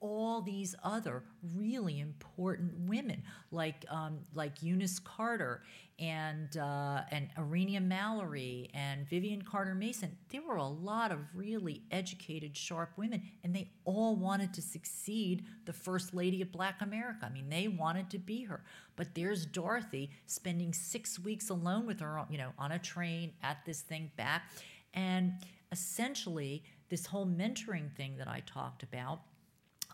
all 0.03 0.41
these 0.41 0.75
other 0.83 1.23
really 1.55 2.01
important 2.01 2.73
women, 2.77 3.23
like 3.51 3.85
um, 3.89 4.19
like 4.35 4.61
Eunice 4.61 4.99
Carter 4.99 5.63
and 5.97 6.57
uh, 6.57 7.03
and 7.09 7.29
Arenia 7.37 7.79
Mallory 7.79 8.69
and 8.73 9.07
Vivian 9.07 9.41
Carter 9.41 9.73
Mason. 9.73 10.17
There 10.29 10.41
were 10.41 10.57
a 10.57 10.67
lot 10.67 11.13
of 11.13 11.19
really 11.33 11.83
educated, 11.89 12.57
sharp 12.57 12.91
women, 12.97 13.23
and 13.45 13.55
they 13.55 13.71
all 13.85 14.17
wanted 14.17 14.53
to 14.55 14.61
succeed 14.61 15.45
the 15.65 15.73
First 15.73 16.13
Lady 16.13 16.41
of 16.41 16.51
Black 16.51 16.81
America. 16.81 17.25
I 17.25 17.29
mean, 17.29 17.47
they 17.49 17.69
wanted 17.69 18.09
to 18.09 18.19
be 18.19 18.43
her. 18.43 18.65
But 18.97 19.15
there's 19.15 19.45
Dorothy 19.45 20.11
spending 20.25 20.73
six 20.73 21.17
weeks 21.17 21.49
alone 21.49 21.87
with 21.87 22.01
her, 22.01 22.25
you 22.29 22.37
know, 22.37 22.51
on 22.59 22.73
a 22.73 22.79
train 22.79 23.31
at 23.41 23.65
this 23.65 23.79
thing 23.79 24.11
back, 24.17 24.51
and 24.93 25.31
essentially 25.71 26.61
this 26.89 27.05
whole 27.05 27.25
mentoring 27.25 27.89
thing 27.95 28.17
that 28.17 28.27
I 28.27 28.43
talked 28.45 28.83
about 28.83 29.21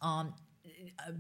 um, 0.02 0.34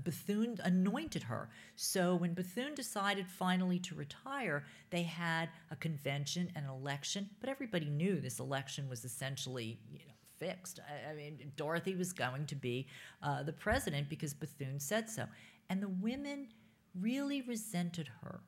Bethune 0.04 0.60
anointed 0.64 1.24
her. 1.24 1.50
So 1.76 2.16
when 2.16 2.34
Bethune 2.34 2.76
decided 2.76 3.28
finally 3.28 3.80
to 3.80 3.96
retire, 3.96 4.66
they 4.90 5.04
had 5.04 5.50
a 5.72 5.76
convention 5.76 6.52
and 6.56 6.66
an 6.66 6.72
election, 6.72 7.30
but 7.40 7.50
everybody 7.50 7.90
knew 7.90 8.20
this 8.20 8.40
election 8.40 8.90
was 8.90 9.06
essentially 9.06 9.80
you 9.92 10.00
know, 10.00 10.14
fixed. 10.38 10.80
I, 10.88 11.12
I 11.12 11.16
mean, 11.16 11.52
Dorothy 11.56 11.96
was 11.96 12.14
going 12.14 12.46
to 12.48 12.56
be 12.56 12.88
uh, 13.22 13.44
the 13.44 13.54
president 13.54 14.10
because 14.10 14.34
Bethune 14.34 14.80
said 14.80 15.10
so. 15.10 15.26
And 15.70 15.82
the 15.82 15.90
women 15.90 16.48
really 17.00 17.42
resented 17.42 18.10
her. 18.22 18.42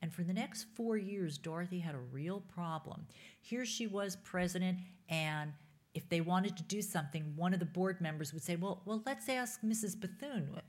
And 0.00 0.12
for 0.12 0.22
the 0.22 0.32
next 0.32 0.66
four 0.74 0.96
years, 0.96 1.38
Dorothy 1.38 1.80
had 1.80 1.94
a 1.94 1.98
real 1.98 2.40
problem. 2.40 3.06
Here 3.40 3.64
she 3.64 3.88
was 3.88 4.14
president, 4.16 4.78
and 5.08 5.52
if 5.98 6.08
they 6.08 6.20
wanted 6.20 6.56
to 6.56 6.62
do 6.62 6.80
something, 6.80 7.34
one 7.34 7.52
of 7.52 7.58
the 7.58 7.66
board 7.66 8.00
members 8.00 8.32
would 8.32 8.42
say, 8.42 8.54
"Well, 8.54 8.82
well, 8.84 9.02
let's 9.04 9.28
ask 9.28 9.60
Mrs. 9.62 10.00
Bethune." 10.00 10.60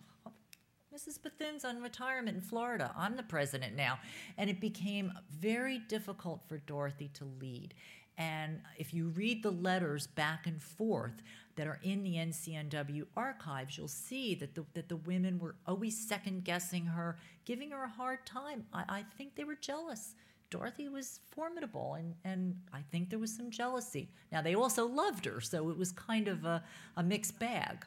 Mrs. 0.93 1.21
Bethune's 1.21 1.63
on 1.63 1.83
retirement 1.83 2.35
in 2.35 2.41
Florida. 2.41 2.91
I'm 2.97 3.15
the 3.15 3.23
president 3.23 3.75
now. 3.75 3.99
And 4.37 4.49
it 4.49 4.59
became 4.59 5.13
very 5.29 5.77
difficult 5.77 6.41
for 6.47 6.57
Dorothy 6.57 7.09
to 7.13 7.25
lead. 7.39 7.75
And 8.17 8.61
if 8.75 8.91
you 8.93 9.09
read 9.09 9.43
the 9.43 9.51
letters 9.51 10.07
back 10.07 10.47
and 10.47 10.61
forth 10.61 11.21
that 11.55 11.67
are 11.67 11.79
in 11.83 12.03
the 12.03 12.15
NCNW 12.15 13.05
archives, 13.15 13.77
you'll 13.77 13.87
see 13.87 14.33
that 14.35 14.55
the, 14.55 14.65
that 14.73 14.89
the 14.89 14.97
women 14.97 15.37
were 15.37 15.55
always 15.67 16.07
second 16.07 16.43
guessing 16.43 16.87
her, 16.87 17.17
giving 17.45 17.69
her 17.71 17.83
a 17.83 17.89
hard 17.89 18.25
time. 18.25 18.65
I, 18.73 18.83
I 18.89 19.05
think 19.15 19.35
they 19.35 19.45
were 19.45 19.55
jealous. 19.55 20.15
Dorothy 20.49 20.89
was 20.89 21.19
formidable, 21.29 21.93
and, 21.93 22.15
and 22.23 22.55
I 22.73 22.81
think 22.91 23.09
there 23.09 23.19
was 23.19 23.35
some 23.35 23.51
jealousy. 23.51 24.09
Now, 24.31 24.41
they 24.41 24.55
also 24.55 24.87
loved 24.87 25.25
her, 25.25 25.39
so 25.41 25.69
it 25.69 25.77
was 25.77 25.91
kind 25.91 26.27
of 26.27 26.43
a, 26.45 26.63
a 26.97 27.03
mixed 27.03 27.37
bag. 27.39 27.85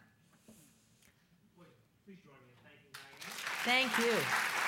Thank 3.64 3.98
you. 3.98 4.14
Thank 4.14 4.56
you. 4.56 4.61